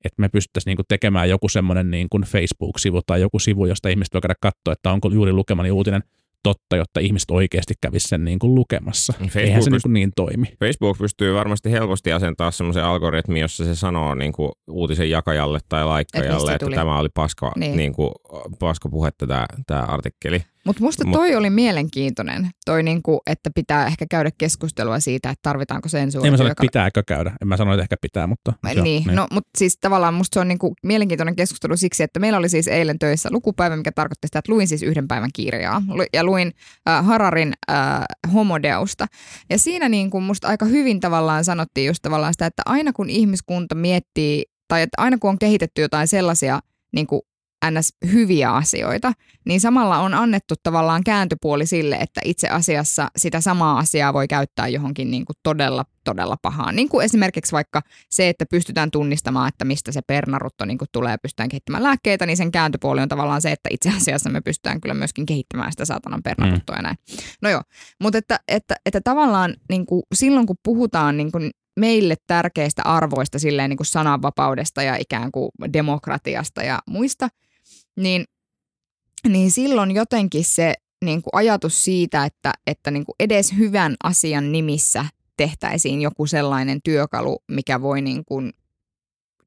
että 0.05 0.21
me 0.21 0.29
pystyttäisiin 0.29 0.71
niin 0.71 0.77
kuin 0.77 0.86
tekemään 0.89 1.29
joku 1.29 1.49
semmoinen 1.49 1.91
niin 1.91 2.07
kuin 2.09 2.23
Facebook-sivu 2.23 3.01
tai 3.05 3.21
joku 3.21 3.39
sivu, 3.39 3.65
josta 3.65 3.89
ihmiset 3.89 4.13
voi 4.13 4.21
käydä 4.21 4.36
katsoa, 4.41 4.73
että 4.73 4.91
onko 4.91 5.09
juuri 5.09 5.33
lukemani 5.33 5.71
uutinen 5.71 6.03
totta, 6.43 6.75
jotta 6.75 6.99
ihmiset 6.99 7.31
oikeasti 7.31 7.73
kävisi 7.81 8.07
sen 8.07 8.25
niin 8.25 8.39
kuin 8.39 8.55
lukemassa. 8.55 9.13
Facebook 9.13 9.36
Eihän 9.36 9.63
se 9.63 9.69
pyst- 9.69 9.71
niin, 9.71 9.81
kuin 9.81 9.93
niin 9.93 10.12
toimi. 10.15 10.47
Facebook 10.59 10.97
pystyy 10.97 11.33
varmasti 11.33 11.71
helposti 11.71 12.12
asentaa 12.12 12.51
semmoisen 12.51 12.83
algoritmin, 12.83 13.41
jossa 13.41 13.65
se 13.65 13.75
sanoo 13.75 14.15
niin 14.15 14.33
kuin 14.33 14.51
uutisen 14.67 15.09
jakajalle 15.09 15.59
tai 15.69 15.86
laikkajalle, 15.86 16.53
että, 16.53 16.65
että 16.65 16.75
tämä 16.75 16.99
oli 16.99 17.09
paska, 17.13 17.51
niin. 17.55 17.77
Niin 17.77 17.93
kuin, 17.93 18.12
paska 18.59 18.89
puhetta 18.89 19.27
tämä, 19.27 19.45
tämä 19.67 19.81
artikkeli. 19.81 20.43
Mutta 20.65 20.84
musta 20.84 21.04
toi 21.12 21.30
Mut, 21.30 21.38
oli 21.38 21.49
mielenkiintoinen, 21.49 22.49
toi 22.65 22.84
niinku, 22.84 23.21
että 23.28 23.49
pitää 23.56 23.88
ehkä 23.88 24.06
käydä 24.10 24.32
keskustelua 24.38 24.99
siitä, 24.99 25.30
että 25.30 25.39
tarvitaanko 25.41 25.89
sensuuria. 25.89 26.28
En 26.28 26.34
mä 26.34 26.38
sano, 26.38 26.52
että 26.52 26.62
pitääkö 26.62 27.04
käydä. 27.08 27.34
En 27.41 27.47
mä 27.47 27.58
sano, 27.58 27.73
että 27.73 27.82
ehkä 27.82 27.95
pitää, 28.02 28.28
mutta... 28.28 28.54
Niin, 28.63 28.78
jo, 28.78 28.84
niin. 28.84 29.04
no 29.12 29.28
mutta 29.32 29.49
siis 29.58 29.78
tavallaan 29.82 30.13
musta 30.13 30.36
se 30.36 30.39
on 30.39 30.47
niinku 30.47 30.73
mielenkiintoinen 30.84 31.36
keskustelu 31.36 31.78
siksi, 31.78 32.04
että 32.04 32.19
meillä 32.19 32.38
oli 32.38 32.49
siis 32.49 32.67
eilen 32.67 32.99
töissä 32.99 33.30
lukupäivä, 33.32 33.76
mikä 33.76 33.91
tarkoitti 33.91 34.28
sitä, 34.28 34.39
että 34.39 34.52
luin 34.52 34.67
siis 34.67 34.84
yhden 34.84 35.08
päivän 35.08 35.30
kirjaa. 35.34 35.82
Ja 36.13 36.23
luin 36.23 36.52
äh, 36.89 37.06
Hararin 37.06 37.54
äh, 37.71 37.78
homodeusta. 38.34 39.08
Ja 39.49 39.58
siinä 39.58 39.89
niinku 39.89 40.21
musta 40.21 40.47
aika 40.47 40.65
hyvin 40.65 40.99
tavallaan 40.99 41.45
sanottiin 41.45 41.88
just 41.88 42.02
tavallaan 42.02 42.34
sitä, 42.34 42.45
että 42.45 42.62
aina 42.65 42.93
kun 42.93 43.10
ihmiskunta 43.10 43.76
miettii, 43.76 44.45
tai 44.67 44.82
että 44.82 45.02
aina 45.02 45.17
kun 45.17 45.30
on 45.30 45.39
kehitetty 45.39 45.82
jotain 45.82 46.08
sellaisia 46.08 46.60
niin 46.93 47.08
kuin 47.08 47.21
ns. 47.71 47.93
hyviä 48.12 48.52
asioita, 48.52 49.13
niin 49.45 49.60
samalla 49.62 49.99
on 49.99 50.13
annettu 50.13 50.56
tavallaan 50.63 51.04
kääntöpuoli 51.04 51.65
sille, 51.65 51.95
että 51.95 52.21
itse 52.26 52.47
asiassa 52.49 53.12
sitä 53.17 53.41
samaa 53.41 53.80
asiaa 53.80 54.13
voi 54.13 54.28
käyttää 54.28 54.67
johonkin 54.67 55.12
niin 55.12 55.26
kuin 55.26 55.36
todella, 55.43 55.86
todella 56.04 56.38
pahaan. 56.41 56.76
Niin 56.76 56.89
kuin 56.89 57.06
esimerkiksi 57.06 57.52
vaikka 57.52 57.82
se, 58.10 58.30
että 58.30 58.45
pystytään 58.45 58.91
tunnistamaan, 58.91 59.47
että 59.47 59.65
mistä 59.65 59.91
se 59.91 60.02
pernarutto 60.08 60.65
niin 60.65 60.78
kuin 60.78 60.88
tulee 60.91 61.12
ja 61.12 61.17
pystytään 61.17 61.49
kehittämään 61.49 61.84
lääkkeitä, 61.84 62.26
niin 62.26 62.38
sen 62.38 62.52
kääntöpuoli 62.52 63.02
on 63.02 63.10
tavallaan 63.10 63.41
se, 63.41 63.52
että 63.52 63.69
itse 63.71 63.89
asiassa 63.97 64.30
me 64.30 64.41
pystytään 64.41 64.82
kyllä 64.82 64.93
myöskin 64.93 65.26
kehittämään 65.26 65.71
sitä 65.71 65.86
saatanan 65.86 66.23
pernaruttoa 66.23 66.76
mm. 66.76 66.80
ja 66.80 66.84
näin. 66.84 66.97
No 67.41 67.49
joo, 67.49 67.62
mutta 68.02 68.17
että, 68.17 68.39
että, 68.47 68.76
että 68.86 69.02
tavallaan 69.04 69.56
niin 69.69 69.86
kuin 69.86 70.04
silloin 70.15 70.45
kun 70.45 70.58
puhutaan 70.63 71.17
niin 71.17 71.32
kuin 71.32 71.52
meille 71.80 72.15
tärkeistä 72.28 72.82
arvoista, 72.86 73.39
silleen 73.39 73.69
niin 73.69 73.78
kuin 73.78 73.88
sananvapaudesta 73.88 74.84
ja 74.84 74.95
ikään 74.95 75.32
kuin 75.32 75.49
demokratiasta 75.73 76.63
ja 76.63 76.80
muista– 76.88 77.30
niin, 77.97 78.25
niin 79.27 79.51
silloin 79.51 79.91
jotenkin 79.91 80.45
se 80.45 80.73
niin 81.06 81.21
kuin 81.21 81.32
ajatus 81.34 81.84
siitä, 81.84 82.25
että, 82.25 82.53
että 82.67 82.91
niin 82.91 83.06
kuin 83.06 83.15
edes 83.19 83.53
hyvän 83.58 83.95
asian 84.03 84.51
nimissä 84.51 85.06
tehtäisiin 85.38 86.01
joku 86.01 86.25
sellainen 86.25 86.79
työkalu, 86.84 87.38
mikä 87.51 87.82
voi 87.82 88.01
niin 88.01 88.25
kuin 88.25 88.51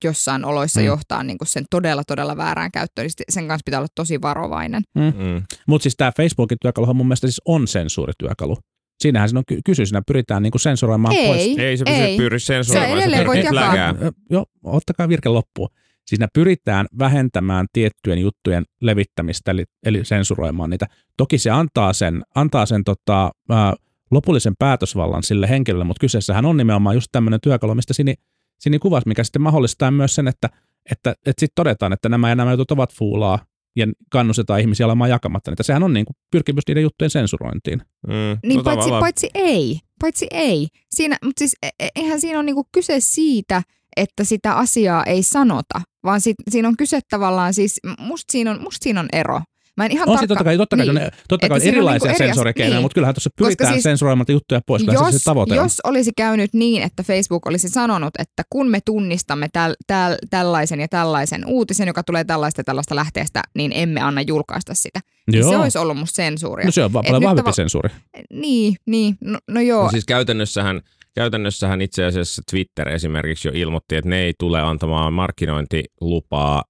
jossain 0.04 0.44
oloissa 0.44 0.80
mm. 0.80 0.86
johtaa 0.86 1.22
niin 1.22 1.38
kuin 1.38 1.48
sen 1.48 1.64
todella, 1.70 2.02
todella 2.06 2.36
väärään 2.36 2.72
käyttöön, 2.72 3.04
niin 3.04 3.24
sen 3.28 3.48
kanssa 3.48 3.62
pitää 3.64 3.80
olla 3.80 3.88
tosi 3.94 4.22
varovainen. 4.22 4.82
Mm. 4.94 5.02
Mm. 5.02 5.42
Mutta 5.68 5.82
siis 5.82 5.94
tämä 5.96 6.12
Facebookin 6.16 6.58
työkalu 6.62 6.94
mun 6.94 7.06
mielestä 7.06 7.26
siis 7.26 7.40
on 7.44 7.68
sensuurityökalu. 7.68 8.56
Siinähän 9.00 9.28
siinä 9.28 9.38
on 9.38 9.44
ky- 9.48 9.60
kysy, 9.64 9.86
siinä 9.86 10.02
pyritään 10.06 10.42
niinku 10.42 10.58
sensuroimaan 10.58 11.14
ei, 11.14 11.26
pois. 11.26 11.58
Ei, 11.58 11.76
se 11.76 11.84
ei. 11.86 12.16
pyri 12.16 12.40
sensuroimaan. 12.40 12.98
Se 12.98 13.02
edelleen 13.02 13.26
voit 13.26 13.44
jakaa. 13.44 13.94
Joo, 14.30 14.46
ottakaa 14.64 15.08
virke 15.08 15.28
loppuun. 15.28 15.68
Siinä 16.06 16.28
pyritään 16.34 16.86
vähentämään 16.98 17.66
tiettyjen 17.72 18.18
juttujen 18.18 18.64
levittämistä, 18.80 19.50
eli, 19.50 19.64
eli 19.86 20.04
sensuroimaan 20.04 20.70
niitä. 20.70 20.86
Toki 21.16 21.38
se 21.38 21.50
antaa 21.50 21.92
sen, 21.92 22.22
antaa 22.34 22.66
sen 22.66 22.84
tota, 22.84 23.30
ää, 23.50 23.74
lopullisen 24.10 24.54
päätösvallan 24.58 25.22
sille 25.22 25.48
henkilölle, 25.48 25.84
mutta 25.84 26.00
kyseessähän 26.00 26.46
on 26.46 26.56
nimenomaan 26.56 26.96
just 26.96 27.08
tämmöinen 27.12 27.40
työkalu, 27.40 27.74
mistä 27.74 27.94
Sini, 27.94 28.14
Sini 28.60 28.78
kuvasi, 28.78 29.08
mikä 29.08 29.24
sitten 29.24 29.42
mahdollistaa 29.42 29.90
myös 29.90 30.14
sen, 30.14 30.28
että, 30.28 30.48
että, 30.90 31.10
että 31.10 31.40
sitten 31.40 31.54
todetaan, 31.54 31.92
että 31.92 32.08
nämä 32.08 32.28
ja 32.28 32.34
nämä 32.34 32.52
jutut 32.52 32.70
ovat 32.70 32.94
fuulaa, 32.94 33.38
ja 33.76 33.86
kannustetaan 34.10 34.60
ihmisiä 34.60 34.86
olemaan 34.86 35.10
jakamatta 35.10 35.50
niitä. 35.50 35.62
Sehän 35.62 35.82
on 35.82 35.92
niin 35.92 36.06
kuin 36.06 36.16
pyrkimys 36.30 36.64
niiden 36.68 36.82
juttujen 36.82 37.10
sensurointiin. 37.10 37.82
Mm, 38.06 38.38
niin 38.42 38.56
no 38.56 38.62
paitsi, 38.62 38.90
paitsi 38.90 39.30
ei, 39.34 39.78
paitsi 40.00 40.26
ei. 40.30 40.68
Siinä, 40.90 41.16
mutta 41.24 41.38
siis 41.38 41.56
e, 41.62 41.68
e, 41.80 41.88
eihän 41.96 42.20
siinä 42.20 42.38
ole 42.38 42.44
niin 42.44 42.54
kuin 42.54 42.66
kyse 42.72 43.00
siitä, 43.00 43.62
että 43.96 44.24
sitä 44.24 44.54
asiaa 44.54 45.04
ei 45.04 45.22
sanota, 45.22 45.80
vaan 46.04 46.20
sit, 46.20 46.36
siinä 46.50 46.68
on 46.68 46.76
kyse 46.76 47.00
tavallaan 47.10 47.54
siis, 47.54 47.80
musta 47.98 48.32
siinä 48.32 48.50
on, 48.50 48.62
musta 48.62 48.84
siinä 48.84 49.00
on 49.00 49.08
ero. 49.12 49.40
Mä 49.76 49.84
en 49.86 49.92
ihan 49.92 50.08
on 50.08 50.16
tarkka... 50.16 50.26
totta 50.26 50.44
kai, 50.44 50.56
totta 50.56 50.76
kai, 50.76 50.86
niin. 50.86 51.10
totta 51.28 51.48
kai 51.48 51.56
on 51.56 51.66
erilaisia 51.66 52.08
niinku 52.08 52.24
sensorikeinoja, 52.24 52.76
niin. 52.76 52.82
mutta 52.82 52.94
kyllähän 52.94 53.14
tuossa 53.14 53.30
pyritään 53.36 53.72
siis, 53.72 53.82
sensuroimaan 53.82 54.26
juttuja 54.28 54.60
pois, 54.66 54.82
jos, 54.86 55.12
se, 55.12 55.18
se 55.18 55.24
tavoite 55.24 55.52
on. 55.52 55.64
Jos 55.64 55.80
olisi 55.84 56.12
käynyt 56.16 56.54
niin, 56.54 56.82
että 56.82 57.02
Facebook 57.02 57.46
olisi 57.46 57.68
sanonut, 57.68 58.14
että 58.18 58.42
kun 58.50 58.70
me 58.70 58.80
tunnistamme 58.84 59.48
täl, 59.52 59.74
täl, 59.86 60.16
tällaisen 60.30 60.80
ja 60.80 60.88
tällaisen 60.88 61.46
uutisen, 61.46 61.86
joka 61.86 62.02
tulee 62.02 62.24
tällaista 62.24 62.60
ja 62.60 62.64
tällaista 62.64 62.96
lähteestä, 62.96 63.42
niin 63.54 63.72
emme 63.74 64.00
anna 64.00 64.20
julkaista 64.20 64.74
sitä. 64.74 65.00
Niin 65.32 65.44
se 65.44 65.56
olisi 65.56 65.78
ollut 65.78 65.96
musta 65.96 66.16
sensuuria. 66.16 66.66
No 66.66 66.72
se 66.72 66.84
on 66.84 66.92
paljon 66.92 67.22
vahvempi 67.22 67.42
tava... 67.42 67.52
sensuuri. 67.52 67.88
Niin, 68.32 68.76
niin, 68.86 69.16
no, 69.20 69.38
no 69.50 69.60
joo. 69.60 69.84
No 69.84 69.90
siis 69.90 70.04
käytännössähän 70.04 70.80
Käytännössähän 71.16 71.82
itse 71.82 72.04
asiassa 72.04 72.42
Twitter 72.50 72.88
esimerkiksi 72.88 73.48
jo 73.48 73.52
ilmoitti, 73.54 73.96
että 73.96 74.10
ne 74.10 74.18
ei 74.18 74.34
tule 74.38 74.60
antamaan 74.60 75.12
markkinointilupaa 75.12 76.64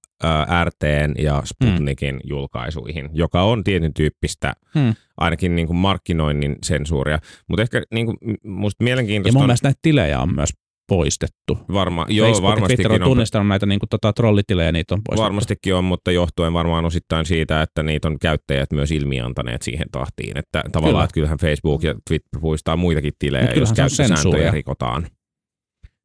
RTn 0.63 1.13
ja 1.17 1.43
Sputnikin 1.45 2.15
hmm. 2.15 2.29
julkaisuihin, 2.29 3.09
joka 3.13 3.43
on 3.43 3.63
tietyn 3.63 3.93
tyyppistä 3.93 4.53
hmm. 4.73 4.95
ainakin 5.17 5.55
niin 5.55 5.67
kuin 5.67 5.77
markkinoinnin 5.77 6.55
sensuuria. 6.63 7.19
Mutta 7.47 7.61
ehkä 7.61 7.81
niin 7.93 8.05
kuin, 8.05 8.17
musta 8.43 8.83
mielenkiintoista 8.83 9.37
Ja 9.37 9.39
mun 9.39 9.47
mielestä 9.47 9.67
näitä 9.67 9.79
tilejä 9.81 10.19
on 10.19 10.35
myös 10.35 10.49
poistettu. 10.87 11.59
Varma, 11.73 12.05
joo, 12.09 12.27
Facebook 12.27 12.49
varmastikin 12.49 12.87
Twitter 12.87 13.03
on 13.03 13.09
tunnistanut 13.09 13.47
näitä 13.47 13.65
niin 13.65 13.79
kuin, 13.79 13.89
tota, 13.89 14.13
trollitilejä, 14.13 14.71
niitä 14.71 14.95
on 14.95 15.01
poistettu. 15.03 15.23
Varmastikin 15.23 15.75
on, 15.75 15.83
mutta 15.83 16.11
johtuen 16.11 16.53
varmaan 16.53 16.85
osittain 16.85 17.25
siitä, 17.25 17.61
että 17.61 17.83
niitä 17.83 18.07
on 18.07 18.19
käyttäjät 18.19 18.71
myös 18.71 18.91
ilmiantaneet 18.91 19.61
siihen 19.61 19.87
tahtiin. 19.91 20.37
Että 20.37 20.63
tavallaan, 20.71 20.93
Kyllä. 20.93 21.03
että 21.03 21.13
kyllähän 21.13 21.37
Facebook 21.37 21.83
ja 21.83 21.95
Twitter 22.07 22.41
puistaa 22.41 22.77
muitakin 22.77 23.13
tilejä, 23.19 23.53
jos 23.55 23.73
käyttösääntöjä 23.73 24.51
rikotaan. 24.51 25.07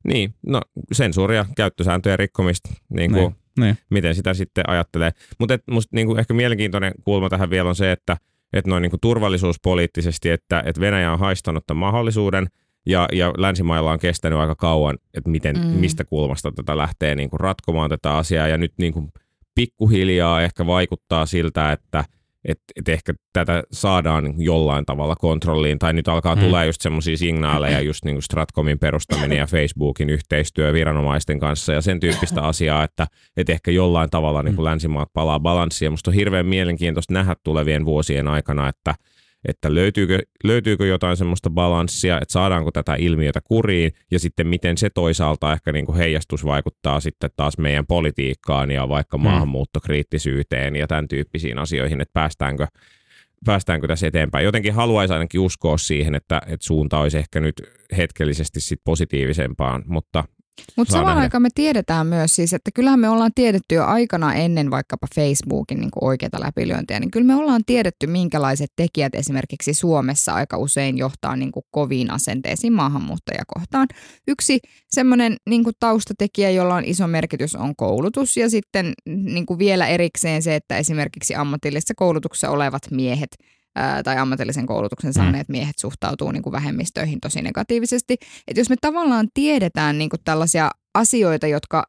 Niin, 0.04 0.34
no 0.46 0.60
sensuuria, 0.92 1.46
käyttösääntöjen 1.56 2.18
rikkomista, 2.18 2.68
niin 2.88 3.12
kuin, 3.12 3.22
niin, 3.22 3.34
niin. 3.64 3.78
miten 3.90 4.14
sitä 4.14 4.34
sitten 4.34 4.68
ajattelee. 4.68 5.10
Mutta 5.38 5.58
musta 5.70 5.96
niin 5.96 6.06
kuin 6.06 6.18
ehkä 6.18 6.34
mielenkiintoinen 6.34 6.92
kulma 7.04 7.28
tähän 7.28 7.50
vielä 7.50 7.68
on 7.68 7.76
se, 7.76 7.92
että 7.92 8.16
että 8.52 8.70
noin 8.70 8.82
niin 8.82 8.90
kuin 8.90 9.00
turvallisuuspoliittisesti, 9.00 10.30
että, 10.30 10.62
että 10.66 10.80
Venäjä 10.80 11.12
on 11.12 11.18
haistanut 11.18 11.66
tämän 11.66 11.80
mahdollisuuden– 11.80 12.46
ja, 12.86 13.08
ja 13.12 13.32
länsimailla 13.38 13.92
on 13.92 13.98
kestänyt 13.98 14.38
aika 14.38 14.54
kauan, 14.54 14.98
että 15.14 15.30
miten, 15.30 15.56
mm. 15.56 15.66
mistä 15.66 16.04
kulmasta 16.04 16.52
tätä 16.52 16.76
lähtee 16.76 17.14
niin 17.14 17.30
kuin 17.30 17.40
ratkomaan 17.40 17.90
tätä 17.90 18.16
asiaa. 18.16 18.48
Ja 18.48 18.56
nyt 18.56 18.72
niin 18.78 18.92
kuin 18.92 19.12
pikkuhiljaa 19.54 20.42
ehkä 20.42 20.66
vaikuttaa 20.66 21.26
siltä, 21.26 21.72
että 21.72 22.04
et, 22.44 22.58
et 22.76 22.88
ehkä 22.88 23.14
tätä 23.32 23.62
saadaan 23.72 24.34
jollain 24.38 24.86
tavalla 24.86 25.16
kontrolliin. 25.16 25.78
Tai 25.78 25.92
nyt 25.92 26.08
alkaa 26.08 26.34
mm. 26.34 26.40
tulla 26.40 26.64
just 26.64 26.80
semmoisia 26.80 27.16
signaaleja, 27.16 27.80
just 27.80 28.04
niin 28.04 28.14
kuin 28.14 28.22
Stratcomin 28.22 28.78
perustaminen 28.78 29.38
ja 29.38 29.46
Facebookin 29.56 30.10
yhteistyö 30.10 30.72
viranomaisten 30.72 31.40
kanssa 31.40 31.72
ja 31.72 31.80
sen 31.80 32.00
tyyppistä 32.00 32.42
asiaa, 32.42 32.84
että 32.84 33.06
et 33.36 33.50
ehkä 33.50 33.70
jollain 33.70 34.10
tavalla 34.10 34.42
niin 34.42 34.54
kuin 34.54 34.64
mm. 34.64 34.70
länsimaat 34.70 35.08
palaa 35.12 35.40
balanssiin. 35.40 35.92
Musta 35.92 36.10
on 36.10 36.14
hirveän 36.14 36.46
mielenkiintoista 36.46 37.14
nähdä 37.14 37.36
tulevien 37.44 37.84
vuosien 37.84 38.28
aikana, 38.28 38.68
että– 38.68 38.94
että 39.48 39.74
löytyykö, 39.74 40.18
löytyykö 40.44 40.86
jotain 40.86 41.16
semmoista 41.16 41.50
balanssia, 41.50 42.20
että 42.20 42.32
saadaanko 42.32 42.70
tätä 42.70 42.94
ilmiötä 42.94 43.40
kuriin 43.44 43.92
ja 44.10 44.18
sitten 44.18 44.46
miten 44.46 44.78
se 44.78 44.90
toisaalta 44.90 45.52
ehkä 45.52 45.72
niin 45.72 45.86
kuin 45.86 45.98
heijastus 45.98 46.44
vaikuttaa 46.44 47.00
sitten 47.00 47.30
taas 47.36 47.58
meidän 47.58 47.86
politiikkaan 47.86 48.70
ja 48.70 48.88
vaikka 48.88 49.16
hmm. 49.16 49.24
maahanmuuttokriittisyyteen 49.24 50.76
ja 50.76 50.86
tämän 50.86 51.08
tyyppisiin 51.08 51.58
asioihin, 51.58 52.00
että 52.00 52.12
päästäänkö, 52.12 52.66
päästäänkö 53.44 53.88
tässä 53.88 54.06
eteenpäin. 54.06 54.44
Jotenkin 54.44 54.74
haluaisin 54.74 55.14
ainakin 55.14 55.40
uskoa 55.40 55.78
siihen, 55.78 56.14
että, 56.14 56.42
että 56.46 56.66
suunta 56.66 56.98
olisi 56.98 57.18
ehkä 57.18 57.40
nyt 57.40 57.62
hetkellisesti 57.96 58.60
sit 58.60 58.80
positiivisempaan, 58.84 59.82
mutta 59.86 60.24
Mutta 60.76 60.92
samaan 60.92 61.08
nähdä. 61.08 61.20
aikaan 61.20 61.42
me 61.42 61.48
tiedetään 61.54 62.06
myös 62.06 62.36
siis, 62.36 62.52
että 62.52 62.70
kyllähän 62.74 63.00
me 63.00 63.08
ollaan 63.08 63.30
tiedetty 63.34 63.74
jo 63.74 63.84
aikana 63.84 64.34
ennen 64.34 64.70
vaikkapa 64.70 65.06
Facebookin 65.14 65.80
niin 65.80 65.90
kuin 65.90 66.04
oikeita 66.04 66.40
läpilyöntiä, 66.40 67.00
niin 67.00 67.10
kyllä 67.10 67.26
me 67.26 67.34
ollaan 67.34 67.62
tiedetty, 67.66 68.06
minkälaiset 68.06 68.70
tekijät 68.76 69.14
esimerkiksi 69.14 69.74
Suomessa 69.74 70.34
aika 70.34 70.58
usein 70.58 70.98
johtaa 70.98 71.36
niin 71.36 71.52
kuin 71.52 71.64
koviin 71.70 72.10
asenteisiin 72.10 72.72
maahanmuuttajakohtaan. 72.72 73.88
Yksi 74.28 74.60
semmoinen 74.88 75.36
niin 75.48 75.64
kuin 75.64 75.76
taustatekijä, 75.80 76.50
jolla 76.50 76.74
on 76.74 76.84
iso 76.84 77.06
merkitys, 77.06 77.54
on 77.54 77.76
koulutus 77.76 78.36
ja 78.36 78.50
sitten 78.50 78.92
niin 79.06 79.46
kuin 79.46 79.58
vielä 79.58 79.86
erikseen 79.86 80.42
se, 80.42 80.54
että 80.54 80.76
esimerkiksi 80.76 81.34
ammatillisessa 81.34 81.94
koulutuksessa 81.96 82.50
olevat 82.50 82.82
miehet 82.90 83.30
ää, 83.74 84.02
tai 84.02 84.18
ammatillisen 84.18 84.66
koulutuksen 84.66 85.12
saaneet 85.12 85.48
miehet 85.48 85.78
suhtautuu 85.78 86.30
niin 86.30 86.42
kuin 86.42 86.52
vähemmistöihin 86.52 87.20
tosi 87.20 87.42
negatiivisesti. 87.42 88.16
Et 88.48 88.56
jos 88.56 88.70
me 88.70 88.76
tavallaan 88.80 89.28
tiedetään 89.34 89.98
niin 89.98 90.10
kuin 90.10 90.20
tällaisia 90.24 90.70
asioita, 90.94 91.46
jotka 91.46 91.84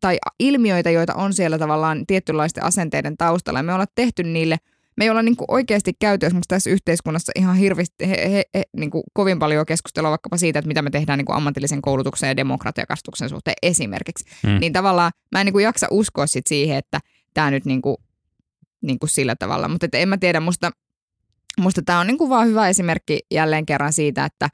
tai 0.00 0.18
ilmiöitä, 0.40 0.90
joita 0.90 1.14
on 1.14 1.34
siellä 1.34 1.58
tavallaan 1.58 2.06
tietynlaisten 2.06 2.64
asenteiden 2.64 3.16
taustalla, 3.16 3.58
ja 3.58 3.62
me 3.62 3.72
ollaan 3.72 3.88
tehty 3.94 4.22
niille 4.22 4.58
me 4.96 5.04
ei 5.04 5.10
olla 5.10 5.22
niin 5.22 5.36
oikeasti 5.48 5.92
käyty 5.98 6.26
esimerkiksi 6.26 6.48
tässä 6.48 6.70
yhteiskunnassa 6.70 7.32
ihan 7.36 7.56
hirveästi, 7.56 8.08
he, 8.08 8.30
he, 8.32 8.44
he, 8.54 8.62
niin 8.76 8.90
kovin 9.12 9.38
paljon 9.38 9.66
keskustelua 9.66 10.10
vaikkapa 10.10 10.36
siitä, 10.36 10.58
että 10.58 10.68
mitä 10.68 10.82
me 10.82 10.90
tehdään 10.90 11.18
niin 11.18 11.32
ammatillisen 11.32 11.82
koulutuksen 11.82 12.28
ja 12.28 12.36
demokratiakastuksen 12.36 13.28
suhteen 13.28 13.54
esimerkiksi. 13.62 14.24
Mm. 14.42 14.50
Mm. 14.50 14.60
Niin 14.60 14.72
tavallaan 14.72 15.12
mä 15.32 15.40
en 15.40 15.46
niin 15.46 15.62
jaksa 15.62 15.86
uskoa 15.90 16.26
sit 16.26 16.46
siihen, 16.46 16.76
että 16.76 17.00
tämä 17.34 17.50
nyt 17.50 17.64
niin 17.64 17.82
kuin, 17.82 17.96
niin 18.86 18.98
kuin 18.98 19.10
sillä 19.10 19.36
tavalla. 19.36 19.68
Mutta 19.68 19.86
että 19.86 19.98
en 19.98 20.08
mä 20.08 20.16
tiedä, 20.16 20.40
musta, 20.40 20.70
musta 21.60 21.82
tämä 21.82 22.00
on 22.00 22.06
niin 22.06 22.18
kuin 22.18 22.30
vaan 22.30 22.48
hyvä 22.48 22.68
esimerkki 22.68 23.20
jälleen 23.30 23.66
kerran 23.66 23.92
siitä, 23.92 24.24
että 24.24 24.48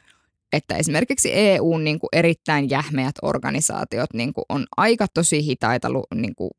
että 0.53 0.77
esimerkiksi 0.77 1.31
EUn 1.35 1.85
niin 1.85 1.99
kuin 1.99 2.09
erittäin 2.13 2.71
jähmeät 2.71 3.15
organisaatiot 3.23 4.15
niin 4.15 4.33
kuin 4.33 4.45
on 4.49 4.65
aika 4.77 5.07
tosi 5.15 5.45
hitaita 5.45 5.91
lu- 5.91 6.07
niin 6.15 6.35
kuin, 6.35 6.51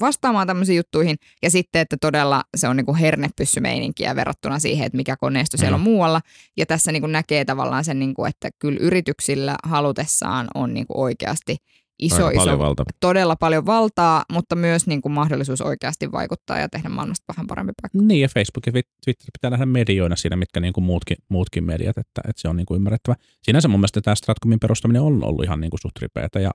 vastaamaan 0.00 0.46
tämmöisiin 0.46 0.76
juttuihin. 0.76 1.16
Ja 1.42 1.50
sitten, 1.50 1.82
että 1.82 1.96
todella 2.00 2.42
se 2.56 2.68
on 2.68 2.76
niin 2.76 2.86
kuin 2.86 2.96
hernepyssymeininkiä 2.98 4.16
verrattuna 4.16 4.58
siihen, 4.58 4.86
että 4.86 4.96
mikä 4.96 5.16
koneisto 5.16 5.56
siellä 5.56 5.74
on 5.74 5.80
Mm. 5.80 5.84
muualla. 5.84 6.20
Ja 6.56 6.66
tässä 6.66 6.92
niin 6.92 7.02
kuin 7.02 7.12
näkee 7.12 7.44
tavallaan 7.44 7.84
sen, 7.84 7.98
niin 7.98 8.14
kuin, 8.14 8.28
että 8.28 8.48
kyllä 8.58 8.78
yrityksillä 8.80 9.56
halutessaan 9.64 10.48
on 10.54 10.74
niin 10.74 10.86
kuin 10.86 10.98
oikeasti 10.98 11.56
iso, 11.98 12.26
Aika 12.26 12.38
paljon 12.38 12.54
iso, 12.54 12.64
valta. 12.64 12.84
todella 13.00 13.36
paljon 13.36 13.66
valtaa, 13.66 14.24
mutta 14.32 14.56
myös 14.56 14.86
niin 14.86 15.02
kuin 15.02 15.12
mahdollisuus 15.12 15.60
oikeasti 15.60 16.12
vaikuttaa 16.12 16.58
ja 16.58 16.68
tehdä 16.68 16.88
maailmasta 16.88 17.24
vähän 17.34 17.46
parempi 17.46 17.72
paikka. 17.82 17.98
Niin, 18.06 18.20
ja 18.20 18.28
Facebook 18.28 18.66
ja 18.66 18.72
Twitter 18.72 19.26
pitää 19.32 19.50
nähdä 19.50 19.66
medioina 19.66 20.16
siinä, 20.16 20.36
mitkä 20.36 20.60
niin 20.60 20.72
kuin 20.72 20.84
muutkin, 20.84 21.16
muutkin 21.28 21.64
mediat, 21.64 21.98
että, 21.98 22.20
että 22.28 22.42
se 22.42 22.48
on 22.48 22.56
niin 22.56 22.66
kuin 22.66 22.76
ymmärrettävä. 22.76 23.16
Sinänsä 23.42 23.68
mun 23.68 23.80
mielestä 23.80 24.00
tämä 24.00 24.14
Stratcomin 24.14 24.60
perustaminen 24.60 25.02
on 25.02 25.24
ollut 25.24 25.44
ihan 25.44 25.60
niin 25.60 25.70
kuin 25.70 25.80
suht 25.80 25.98
ripeätä 25.98 26.40
ja, 26.40 26.50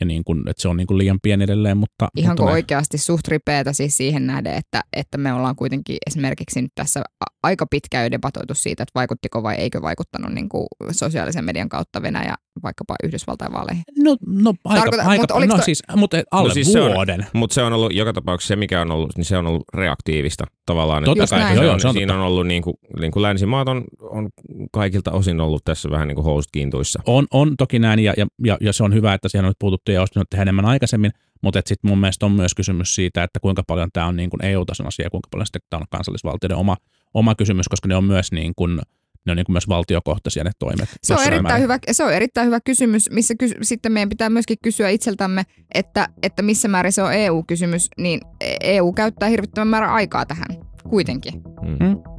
ja 0.00 0.06
niin 0.06 0.24
kuin, 0.24 0.48
että 0.48 0.62
se 0.62 0.68
on 0.68 0.76
niin 0.76 0.86
kuin 0.86 0.98
liian 0.98 1.18
pieni 1.22 1.44
edelleen, 1.44 1.76
mutta... 1.76 2.08
Ihan 2.16 2.30
mutta 2.30 2.42
kuin 2.42 2.48
me- 2.48 2.52
oikeasti 2.52 2.98
suht 2.98 3.28
ripeätä 3.28 3.72
siis 3.72 3.96
siihen 3.96 4.26
nähden, 4.26 4.54
että, 4.54 4.80
että 4.92 5.18
me 5.18 5.32
ollaan 5.32 5.56
kuitenkin 5.56 5.96
esimerkiksi 6.06 6.62
nyt 6.62 6.72
tässä 6.74 7.02
aika 7.42 7.66
pitkään 7.70 8.04
jo 8.04 8.10
debatoitu 8.10 8.54
siitä, 8.54 8.82
että 8.82 8.92
vaikuttiko 8.94 9.42
vai 9.42 9.54
eikö 9.54 9.82
vaikuttanut 9.82 10.32
niin 10.32 10.48
kuin 10.48 10.66
sosiaalisen 10.90 11.44
median 11.44 11.68
kautta 11.68 12.02
Venäjä 12.02 12.34
vaikkapa 12.62 12.94
Yhdysvaltain 13.04 13.52
vaaleihin. 13.52 13.82
No, 13.98 14.16
no 14.26 14.54
aika, 14.64 14.80
Tarkoitan, 14.80 15.06
aika 15.08 15.22
mutta 15.22 15.34
oliko 15.34 15.52
no 15.52 15.56
toi- 15.56 15.64
siis, 15.64 15.82
mutta 15.96 16.16
alle 16.30 16.48
No 16.48 16.54
siis 16.54 16.72
se 16.72 16.80
on- 16.80 16.92
vuoden. 16.94 17.26
Mutta 17.32 17.54
se 17.54 17.62
on 17.62 17.72
ollut 17.72 17.94
joka 17.94 18.12
tapauksessa 18.12 18.48
se, 18.48 18.56
mikä 18.56 18.80
on 18.80 18.90
ollut, 18.90 19.16
niin 19.16 19.24
se 19.24 19.36
on 19.38 19.46
ollut 19.46 19.64
reaktiivista 19.74 20.44
tavallaan. 20.66 21.04
Totta 21.04 21.24
että 21.24 21.36
kai, 21.36 21.48
se 21.48 21.54
joo, 21.54 21.60
on, 21.60 21.66
joo, 21.66 21.78
se 21.78 21.88
on 21.88 21.94
siinä 21.94 22.12
totta. 22.12 22.20
on 22.20 22.26
ollut 22.26 22.46
niin 22.46 22.62
kuin, 22.62 22.74
niin 23.00 23.12
kuin 23.12 23.22
länsimaat 23.22 23.68
on, 23.68 23.84
on 24.00 24.28
kaikilta 24.72 25.12
osin 25.12 25.40
ollut 25.40 25.64
tässä 25.64 25.90
vähän 25.90 26.08
niin 26.08 26.16
kuin 26.16 26.24
housut 26.24 26.50
kiintuissa. 26.52 27.00
On, 27.06 27.26
on 27.30 27.56
toki 27.58 27.78
näin, 27.78 27.98
ja, 27.98 28.14
ja, 28.16 28.26
ja, 28.44 28.58
ja, 28.60 28.72
se 28.72 28.84
on 28.84 28.94
hyvä, 28.94 29.14
että 29.14 29.28
siihen 29.28 29.44
on 29.44 29.50
nyt 29.50 29.58
puututtu 29.58 29.90
ja 29.92 30.00
olisi 30.00 30.20
tehdä 30.30 30.42
enemmän 30.42 30.64
aikaisemmin, 30.64 31.10
mutta 31.42 31.60
sitten 31.66 31.90
mun 31.90 31.98
mielestä 31.98 32.26
on 32.26 32.32
myös 32.32 32.54
kysymys 32.54 32.94
siitä, 32.94 33.22
että 33.22 33.40
kuinka 33.40 33.62
paljon 33.66 33.88
tämä 33.92 34.06
on 34.06 34.16
niin 34.16 34.30
kuin 34.30 34.44
EU-tason 34.44 34.86
asia 34.86 35.06
ja 35.06 35.10
kuinka 35.10 35.28
paljon 35.30 35.46
sitten 35.46 35.62
tämä 35.70 35.78
on 35.78 35.86
kansallisvaltioiden 35.90 36.56
oma, 36.56 36.76
oma 37.14 37.34
kysymys, 37.34 37.68
koska 37.68 37.88
ne 37.88 37.96
on 37.96 38.04
myös 38.04 38.32
niin 38.32 38.52
kuin, 38.56 38.80
ne 39.26 39.30
on 39.32 39.36
niin 39.36 39.46
kuin 39.46 39.54
myös 39.54 39.68
valtiokohtaisia 39.68 40.44
ne 40.44 40.50
toimet. 40.58 40.88
Se 41.02 41.14
on, 41.14 41.20
erittäin 41.20 41.42
määrin. 41.42 41.62
hyvä, 41.62 41.78
se 41.92 42.04
on 42.04 42.12
erittäin 42.12 42.46
hyvä 42.46 42.60
kysymys, 42.60 43.10
missä 43.10 43.34
kysy, 43.38 43.54
sitten 43.62 43.92
meidän 43.92 44.08
pitää 44.08 44.30
myöskin 44.30 44.56
kysyä 44.62 44.88
itseltämme, 44.88 45.42
että, 45.74 46.08
että 46.22 46.42
missä 46.42 46.68
määrin 46.68 46.92
se 46.92 47.02
on 47.02 47.12
EU-kysymys, 47.12 47.88
niin 47.98 48.20
EU 48.60 48.92
käyttää 48.92 49.28
hirvittävän 49.28 49.68
määrän 49.68 49.90
aikaa 49.90 50.26
tähän 50.26 50.46
kuitenkin. 50.88 51.34
Mm. 51.62 52.13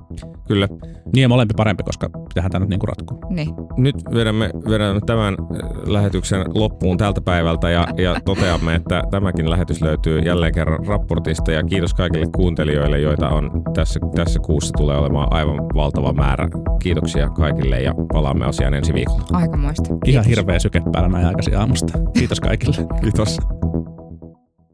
Kyllä. 0.47 0.67
Niin 1.13 1.21
ja 1.21 1.29
molempi 1.29 1.53
parempi, 1.57 1.83
koska 1.83 2.09
pitäähän 2.09 2.51
tämä 2.51 2.59
nyt 2.59 2.69
niin 2.69 2.79
kuin 2.79 2.87
ratkoa. 2.87 3.17
Niin. 3.29 3.49
Nyt 3.77 3.95
vedämme, 4.13 4.49
vedämme 4.69 5.01
tämän 5.05 5.33
äh, 5.33 5.69
lähetyksen 5.85 6.45
loppuun 6.53 6.97
tältä 6.97 7.21
päivältä 7.21 7.69
ja, 7.69 7.87
ja 7.97 8.15
toteamme, 8.25 8.75
että 8.75 9.03
tämäkin 9.11 9.49
lähetys 9.49 9.81
löytyy 9.81 10.19
jälleen 10.19 10.53
kerran 10.53 10.85
raportista 10.87 11.51
ja 11.51 11.63
kiitos 11.63 11.93
kaikille 11.93 12.25
kuuntelijoille, 12.35 12.99
joita 12.99 13.29
on 13.29 13.51
tässä, 13.73 13.99
tässä 14.15 14.39
kuussa 14.39 14.73
tulee 14.77 14.97
olemaan 14.97 15.27
aivan 15.33 15.57
valtava 15.57 16.13
määrä. 16.13 16.47
Kiitoksia 16.81 17.29
kaikille 17.29 17.81
ja 17.81 17.93
palaamme 18.13 18.45
asiaan 18.45 18.73
ensi 18.73 18.93
viikolla. 18.93 19.25
Aikamoista. 19.33 19.89
Ihan 19.89 20.01
Kiitos. 20.03 20.27
hirveä 20.27 20.59
syke 20.59 20.81
päällä 20.91 21.09
näin 21.09 21.25
aikaisin 21.25 21.57
aamusta. 21.57 21.99
Kiitos 22.13 22.39
kaikille. 22.39 22.75
Kiitos. 23.01 23.37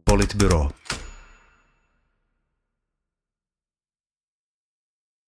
Politbyro. 0.05 0.69